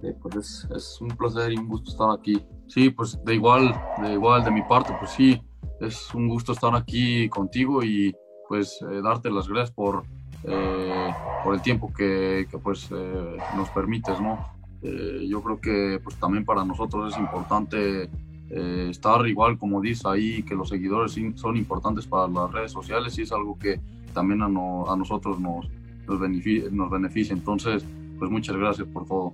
eh, 0.04 0.16
pues 0.22 0.36
es, 0.36 0.68
es 0.76 1.02
un 1.02 1.10
placer 1.10 1.52
y 1.52 1.58
un 1.58 1.68
gusto 1.68 1.92
estar 1.92 2.10
aquí. 2.12 2.46
Sí, 2.70 2.90
pues 2.92 3.20
de 3.26 3.36
igual, 3.36 3.74
de 4.02 4.14
igual 4.14 4.44
de 4.44 4.52
mi 4.52 4.62
parte, 4.62 4.94
pues 5.00 5.12
sí, 5.12 5.42
es 5.82 6.14
un 6.14 6.28
gusto 6.28 6.54
estar 6.54 6.76
aquí 6.76 7.28
contigo 7.28 7.84
y 7.84 8.16
pues 8.48 8.80
eh, 8.82 9.02
darte 9.04 9.30
las 9.32 9.48
gracias 9.48 9.72
por, 9.72 10.04
eh, 10.44 11.14
por 11.44 11.56
el 11.56 11.62
tiempo 11.62 11.92
que, 11.92 12.48
que 12.50 12.58
pues 12.60 12.90
eh, 12.92 13.38
nos 13.56 13.70
permites, 13.70 14.22
¿no? 14.22 14.38
Eh, 14.82 15.26
yo 15.28 15.42
creo 15.42 15.60
que 15.60 16.00
pues 16.04 16.16
también 16.18 16.46
para 16.46 16.64
nosotros 16.64 17.14
es 17.14 17.20
importante 17.20 18.10
eh, 18.50 18.88
estar 18.90 19.28
igual, 19.28 19.58
como 19.58 19.82
dice 19.82 20.08
ahí, 20.08 20.44
que 20.44 20.56
los 20.56 20.70
seguidores 20.70 21.18
son 21.36 21.58
importantes 21.58 22.06
para 22.06 22.28
las 22.28 22.52
redes 22.52 22.72
sociales 22.72 23.18
y 23.18 23.24
es 23.24 23.32
algo 23.32 23.58
que 23.60 23.80
también 24.14 24.42
a, 24.42 24.46
a 24.46 24.96
nosotros 24.96 25.40
nos, 25.40 25.68
nos, 26.08 26.20
beneficia, 26.20 26.70
nos 26.72 26.90
beneficia. 26.90 27.34
Entonces, 27.34 27.86
pues 28.18 28.32
muchas 28.32 28.56
gracias 28.56 28.88
por 28.88 29.06
todo. 29.06 29.34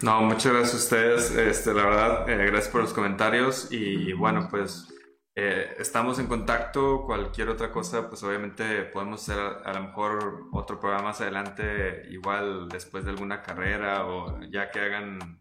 No, 0.00 0.22
muchas 0.22 0.52
gracias 0.52 0.74
a 0.74 0.76
ustedes. 0.76 1.30
Este, 1.32 1.74
la 1.74 1.84
verdad, 1.84 2.30
eh, 2.30 2.36
gracias 2.46 2.68
por 2.68 2.82
los 2.82 2.92
comentarios 2.92 3.66
y 3.72 4.12
bueno, 4.12 4.46
pues 4.48 4.86
eh, 5.34 5.74
estamos 5.78 6.20
en 6.20 6.28
contacto. 6.28 7.02
Cualquier 7.04 7.48
otra 7.48 7.72
cosa, 7.72 8.08
pues 8.08 8.22
obviamente 8.22 8.84
podemos 8.84 9.22
hacer 9.22 9.42
a, 9.64 9.72
lo 9.72 9.82
mejor 9.82 10.44
otro 10.52 10.78
programa 10.78 11.08
más 11.08 11.20
adelante, 11.20 12.06
igual 12.10 12.68
después 12.68 13.04
de 13.04 13.10
alguna 13.10 13.42
carrera 13.42 14.06
o 14.06 14.40
ya 14.42 14.70
que 14.70 14.78
hagan 14.78 15.40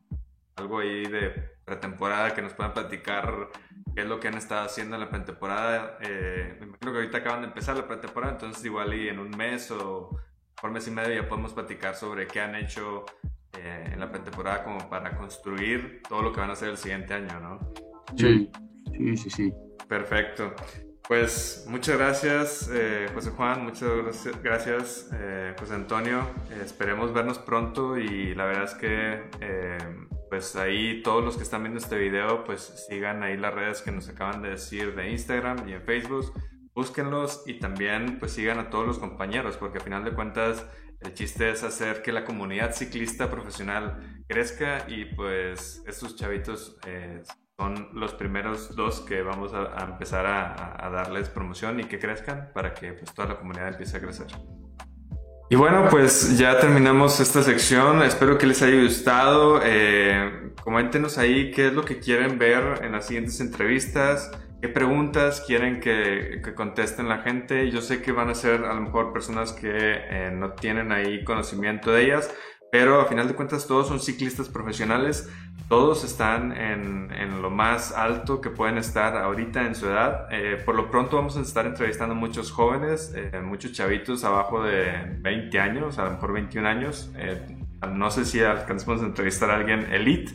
algo 0.55 0.79
ahí 0.79 1.05
de 1.05 1.29
pretemporada 1.63 2.33
que 2.33 2.41
nos 2.41 2.53
puedan 2.53 2.73
platicar 2.73 3.49
qué 3.93 4.01
es 4.01 4.07
lo 4.07 4.19
que 4.19 4.27
han 4.27 4.37
estado 4.37 4.65
haciendo 4.65 4.95
en 4.95 5.01
la 5.01 5.09
pretemporada. 5.11 5.99
Eh, 6.01 6.57
me 6.59 6.65
imagino 6.65 6.91
que 6.91 6.97
ahorita 6.97 7.17
acaban 7.19 7.41
de 7.41 7.47
empezar 7.49 7.77
la 7.77 7.87
pretemporada, 7.87 8.33
entonces 8.33 8.65
igual 8.65 8.91
y 8.95 9.07
en 9.07 9.19
un 9.19 9.29
mes 9.29 9.69
o 9.69 10.19
por 10.59 10.71
mes 10.71 10.87
y 10.87 10.91
medio 10.91 11.21
ya 11.21 11.29
podemos 11.29 11.53
platicar 11.53 11.95
sobre 11.95 12.25
qué 12.25 12.41
han 12.41 12.55
hecho 12.55 13.05
eh, 13.57 13.89
en 13.93 13.99
la 13.99 14.11
pretemporada 14.11 14.63
como 14.63 14.89
para 14.89 15.15
construir 15.17 16.01
todo 16.07 16.21
lo 16.21 16.31
que 16.31 16.39
van 16.39 16.49
a 16.49 16.53
hacer 16.53 16.69
el 16.69 16.77
siguiente 16.77 17.13
año, 17.13 17.39
¿no? 17.39 17.73
Sí, 18.15 18.49
sí, 18.95 19.17
sí, 19.17 19.29
sí. 19.29 19.53
Perfecto. 19.87 20.53
Pues 21.07 21.65
muchas 21.69 21.97
gracias, 21.97 22.69
eh, 22.73 23.07
José 23.13 23.31
Juan, 23.31 23.63
muchas 23.63 23.89
gracias, 24.43 25.09
eh, 25.13 25.55
José 25.57 25.75
Antonio. 25.75 26.27
esperemos 26.61 27.13
vernos 27.13 27.39
pronto 27.39 27.97
y 27.97 28.35
la 28.35 28.45
verdad 28.45 28.65
es 28.65 28.73
que 28.73 29.23
pues 30.29 30.55
ahí 30.55 31.01
todos 31.03 31.23
los 31.23 31.37
que 31.37 31.43
están 31.43 31.63
viendo 31.63 31.79
este 31.79 31.97
video, 31.97 32.43
pues 32.43 32.85
sigan 32.89 33.23
ahí 33.23 33.37
las 33.37 33.53
redes 33.53 33.81
que 33.81 33.91
nos 33.91 34.09
acaban 34.09 34.41
de 34.41 34.49
decir 34.49 34.95
de 34.95 35.09
Instagram 35.11 35.67
y 35.67 35.73
en 35.73 35.81
Facebook. 35.81 36.33
Búsquenlos 36.73 37.43
y 37.47 37.59
también 37.59 38.19
pues 38.19 38.33
sigan 38.33 38.59
a 38.59 38.69
todos 38.69 38.85
los 38.85 38.99
compañeros, 38.99 39.57
porque 39.57 39.79
al 39.79 39.83
final 39.83 40.03
de 40.03 40.11
cuentas 40.11 40.63
el 41.01 41.13
chiste 41.13 41.49
es 41.51 41.63
hacer 41.63 42.01
que 42.01 42.11
la 42.11 42.25
comunidad 42.25 42.73
ciclista 42.73 43.29
profesional 43.29 44.23
crezca 44.27 44.85
y 44.87 45.05
pues 45.05 45.83
estos 45.87 46.15
chavitos 46.15 46.77
eh, 46.87 47.21
son 47.57 47.89
los 47.93 48.13
primeros 48.13 48.75
dos 48.75 49.01
que 49.01 49.21
vamos 49.21 49.51
a, 49.53 49.83
empezar 49.83 50.25
a, 50.25 50.89
darles 50.89 51.29
promoción 51.29 51.79
y 51.79 51.85
que 51.85 51.99
crezcan 51.99 52.49
para 52.53 52.73
que 52.73 52.93
pues 52.93 53.13
toda 53.13 53.29
la 53.29 53.37
comunidad 53.37 53.69
empiece 53.69 53.97
a 53.97 53.99
crecer. 53.99 54.27
Y 55.49 55.55
bueno, 55.55 55.87
pues 55.89 56.37
ya 56.37 56.59
terminamos 56.59 57.19
esta 57.19 57.41
sección. 57.41 58.03
Espero 58.03 58.37
que 58.37 58.45
les 58.45 58.61
haya 58.61 58.81
gustado. 58.83 59.61
Eh, 59.63 60.51
coméntenos 60.61 61.17
ahí 61.17 61.51
qué 61.51 61.67
es 61.67 61.73
lo 61.73 61.85
que 61.85 61.99
quieren 61.99 62.37
ver 62.37 62.83
en 62.83 62.91
las 62.91 63.07
siguientes 63.07 63.39
entrevistas. 63.39 64.29
¿Qué 64.59 64.69
preguntas 64.69 65.43
quieren 65.45 65.79
que, 65.79 66.41
contesten 66.55 67.07
la 67.07 67.19
gente? 67.19 67.69
Yo 67.69 67.81
sé 67.81 68.01
que 68.01 68.11
van 68.11 68.29
a 68.29 68.33
ser 68.33 68.65
a 68.65 68.73
lo 68.73 68.81
mejor 68.81 69.13
personas 69.13 69.53
que 69.53 69.69
eh, 69.71 70.31
no 70.33 70.53
tienen 70.53 70.91
ahí 70.91 71.23
conocimiento 71.23 71.91
de 71.91 72.05
ellas, 72.05 72.33
pero 72.71 72.99
a 72.99 73.05
final 73.05 73.27
de 73.27 73.35
cuentas 73.35 73.67
todos 73.67 73.87
son 73.87 73.99
ciclistas 73.99 74.49
profesionales, 74.49 75.29
todos 75.69 76.03
están 76.03 76.53
en, 76.53 77.11
en 77.11 77.43
lo 77.43 77.51
más 77.51 77.91
alto 77.91 78.41
que 78.41 78.49
pueden 78.49 78.79
estar 78.79 79.15
ahorita 79.15 79.63
en 79.63 79.75
su 79.75 79.85
edad. 79.85 80.27
Eh, 80.31 80.59
por 80.65 80.73
lo 80.73 80.89
pronto 80.89 81.17
vamos 81.17 81.37
a 81.37 81.41
estar 81.41 81.67
entrevistando 81.67 82.15
muchos 82.15 82.51
jóvenes, 82.51 83.13
eh, 83.15 83.39
muchos 83.43 83.73
chavitos 83.73 84.23
abajo 84.23 84.63
de 84.63 85.17
20 85.19 85.59
años, 85.59 85.99
a 85.99 86.05
lo 86.05 86.11
mejor 86.11 86.33
21 86.33 86.67
años. 86.67 87.11
no 87.93 88.09
sé 88.09 88.25
si 88.25 88.41
alcanzamos 88.41 89.03
a 89.03 89.05
entrevistar 89.05 89.51
a 89.51 89.55
alguien 89.57 89.93
elite, 89.93 90.31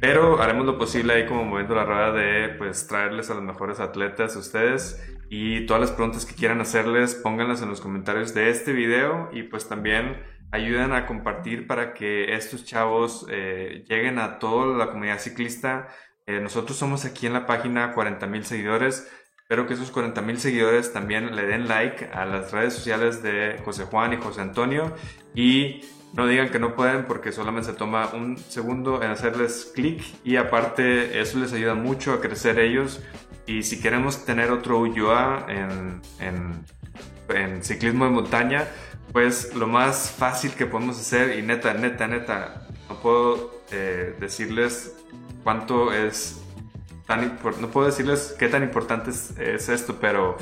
pero 0.00 0.40
haremos 0.40 0.66
lo 0.66 0.78
posible 0.78 1.12
ahí 1.12 1.26
como 1.26 1.44
moviendo 1.44 1.74
la 1.74 1.84
rueda 1.84 2.12
de 2.12 2.48
pues 2.56 2.86
traerles 2.86 3.30
a 3.30 3.34
los 3.34 3.42
mejores 3.42 3.80
atletas 3.80 4.34
a 4.34 4.38
ustedes 4.38 5.00
y 5.28 5.66
todas 5.66 5.80
las 5.80 5.92
preguntas 5.92 6.26
que 6.26 6.34
quieran 6.34 6.60
hacerles 6.60 7.14
pónganlas 7.14 7.62
en 7.62 7.68
los 7.68 7.80
comentarios 7.80 8.34
de 8.34 8.48
este 8.48 8.72
video 8.72 9.28
y 9.32 9.44
pues 9.44 9.68
también 9.68 10.16
ayuden 10.52 10.92
a 10.92 11.06
compartir 11.06 11.66
para 11.66 11.94
que 11.94 12.34
estos 12.34 12.64
chavos 12.64 13.26
eh, 13.30 13.84
lleguen 13.88 14.18
a 14.18 14.38
toda 14.38 14.76
la 14.76 14.88
comunidad 14.88 15.18
ciclista. 15.18 15.88
Eh, 16.26 16.40
nosotros 16.40 16.76
somos 16.76 17.04
aquí 17.04 17.26
en 17.26 17.32
la 17.32 17.46
página 17.46 17.92
40 17.92 18.26
mil 18.26 18.44
seguidores. 18.44 19.10
Espero 19.36 19.66
que 19.66 19.74
esos 19.74 19.90
40 19.90 20.20
mil 20.22 20.38
seguidores 20.38 20.92
también 20.92 21.34
le 21.34 21.42
den 21.42 21.68
like 21.68 22.08
a 22.12 22.24
las 22.24 22.52
redes 22.52 22.74
sociales 22.74 23.22
de 23.22 23.60
José 23.64 23.84
Juan 23.84 24.12
y 24.12 24.16
José 24.16 24.40
Antonio 24.40 24.94
y 25.34 25.84
no 26.12 26.26
digan 26.26 26.50
que 26.50 26.58
no 26.58 26.74
pueden 26.74 27.04
porque 27.04 27.32
solamente 27.32 27.70
se 27.70 27.76
toma 27.76 28.10
un 28.12 28.36
segundo 28.36 29.02
en 29.02 29.10
hacerles 29.10 29.70
clic 29.74 30.02
y 30.24 30.36
aparte 30.36 31.20
eso 31.20 31.38
les 31.38 31.52
ayuda 31.52 31.74
mucho 31.74 32.12
a 32.12 32.20
crecer 32.20 32.58
ellos. 32.58 33.00
Y 33.46 33.62
si 33.62 33.80
queremos 33.80 34.24
tener 34.24 34.50
otro 34.50 34.80
UUA 34.80 35.46
en, 35.48 36.00
en, 36.20 36.64
en 37.34 37.64
ciclismo 37.64 38.04
de 38.04 38.10
montaña, 38.10 38.68
pues 39.12 39.54
lo 39.54 39.66
más 39.66 40.10
fácil 40.10 40.52
que 40.52 40.66
podemos 40.66 40.98
hacer, 41.00 41.38
y 41.38 41.42
neta, 41.42 41.74
neta, 41.74 42.06
neta, 42.06 42.66
no 42.88 43.00
puedo 43.00 43.62
eh, 43.72 44.14
decirles 44.20 44.96
cuánto 45.42 45.92
es 45.92 46.40
tan 47.06 47.38
no 47.60 47.68
puedo 47.68 47.86
decirles 47.86 48.36
qué 48.38 48.48
tan 48.48 48.62
importante 48.62 49.10
es, 49.10 49.36
es 49.38 49.68
esto, 49.68 49.96
pero 50.00 50.36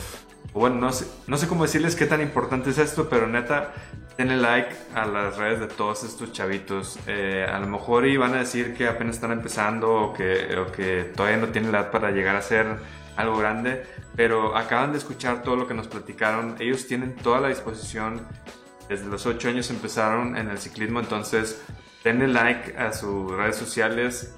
bueno, 0.52 0.76
no 0.76 0.92
sé, 0.92 1.06
no 1.26 1.36
sé 1.36 1.46
cómo 1.46 1.64
decirles 1.64 1.94
qué 1.94 2.06
tan 2.06 2.20
importante 2.20 2.70
es 2.70 2.78
esto, 2.78 3.08
pero 3.08 3.26
neta, 3.26 3.72
denle 4.16 4.36
like 4.36 4.74
a 4.94 5.06
las 5.06 5.36
redes 5.36 5.60
de 5.60 5.66
todos 5.68 6.04
estos 6.04 6.32
chavitos. 6.32 6.98
Eh, 7.06 7.46
a 7.48 7.58
lo 7.60 7.66
mejor 7.68 8.06
iban 8.06 8.34
a 8.34 8.38
decir 8.38 8.74
que 8.74 8.88
apenas 8.88 9.16
están 9.16 9.32
empezando 9.32 9.92
o 9.92 10.12
que, 10.12 10.56
o 10.56 10.72
que 10.72 11.12
todavía 11.14 11.38
no 11.38 11.48
tienen 11.48 11.70
edad 11.70 11.90
para 11.90 12.10
llegar 12.10 12.34
a 12.36 12.42
ser 12.42 12.78
algo 13.16 13.36
grande, 13.36 13.84
pero 14.16 14.56
acaban 14.56 14.92
de 14.92 14.98
escuchar 14.98 15.42
todo 15.42 15.56
lo 15.56 15.68
que 15.68 15.74
nos 15.74 15.86
platicaron. 15.86 16.56
Ellos 16.58 16.86
tienen 16.86 17.14
toda 17.16 17.40
la 17.40 17.48
disposición. 17.48 18.26
Desde 18.88 19.06
los 19.06 19.26
8 19.26 19.50
años 19.50 19.70
empezaron 19.70 20.36
en 20.36 20.48
el 20.48 20.58
ciclismo, 20.58 21.00
entonces 21.00 21.62
denle 22.02 22.28
like 22.28 22.76
a 22.78 22.92
sus 22.92 23.30
redes 23.30 23.56
sociales 23.56 24.34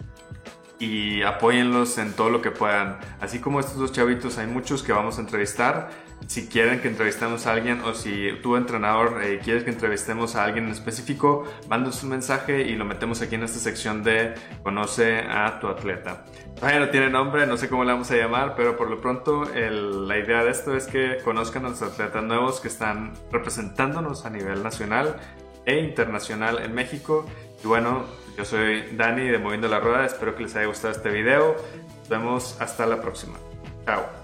y 0.80 1.22
apóyenlos 1.22 1.98
en 1.98 2.12
todo 2.14 2.30
lo 2.30 2.42
que 2.42 2.50
puedan. 2.50 2.98
Así 3.20 3.38
como 3.38 3.60
estos 3.60 3.76
dos 3.76 3.92
chavitos, 3.92 4.38
hay 4.38 4.48
muchos 4.48 4.82
que 4.82 4.92
vamos 4.92 5.18
a 5.18 5.20
entrevistar 5.20 5.90
si 6.26 6.48
quieren 6.48 6.80
que 6.80 6.88
entrevistemos 6.88 7.46
a 7.46 7.52
alguien 7.52 7.80
o 7.80 7.94
si 7.94 8.32
tu 8.42 8.56
entrenador 8.56 9.22
eh, 9.22 9.40
quieres 9.42 9.64
que 9.64 9.70
entrevistemos 9.70 10.36
a 10.36 10.44
alguien 10.44 10.66
en 10.66 10.72
específico, 10.72 11.44
mándanos 11.68 12.02
un 12.02 12.10
mensaje 12.10 12.62
y 12.62 12.76
lo 12.76 12.84
metemos 12.84 13.22
aquí 13.22 13.34
en 13.34 13.42
esta 13.42 13.58
sección 13.58 14.02
de 14.02 14.34
conoce 14.62 15.20
a 15.20 15.58
tu 15.60 15.68
atleta. 15.68 16.24
Todavía 16.54 16.80
no 16.80 16.90
tiene 16.90 17.10
nombre, 17.10 17.46
no 17.46 17.56
sé 17.56 17.68
cómo 17.68 17.84
le 17.84 17.92
vamos 17.92 18.10
a 18.10 18.16
llamar, 18.16 18.54
pero 18.54 18.76
por 18.76 18.90
lo 18.90 19.00
pronto 19.00 19.44
la 19.44 20.18
idea 20.18 20.44
de 20.44 20.50
esto 20.50 20.76
es 20.76 20.86
que 20.86 21.18
conozcan 21.24 21.64
a 21.64 21.70
los 21.70 21.82
atletas 21.82 22.22
nuevos 22.22 22.60
que 22.60 22.68
están 22.68 23.12
representándonos 23.32 24.26
a 24.26 24.30
nivel 24.30 24.62
nacional 24.62 25.16
e 25.64 25.78
internacional 25.80 26.62
en 26.62 26.74
México. 26.74 27.26
Y 27.64 27.66
bueno, 27.66 28.04
yo 28.36 28.44
soy 28.44 28.82
Dani 28.92 29.28
de 29.28 29.38
Moviendo 29.38 29.68
la 29.68 29.80
Rueda, 29.80 30.06
espero 30.06 30.34
que 30.34 30.44
les 30.44 30.56
haya 30.56 30.66
gustado 30.66 30.92
este 30.92 31.10
video. 31.10 31.56
Nos 32.00 32.08
vemos 32.08 32.56
hasta 32.60 32.86
la 32.86 33.00
próxima. 33.00 33.38
Chao. 33.84 34.19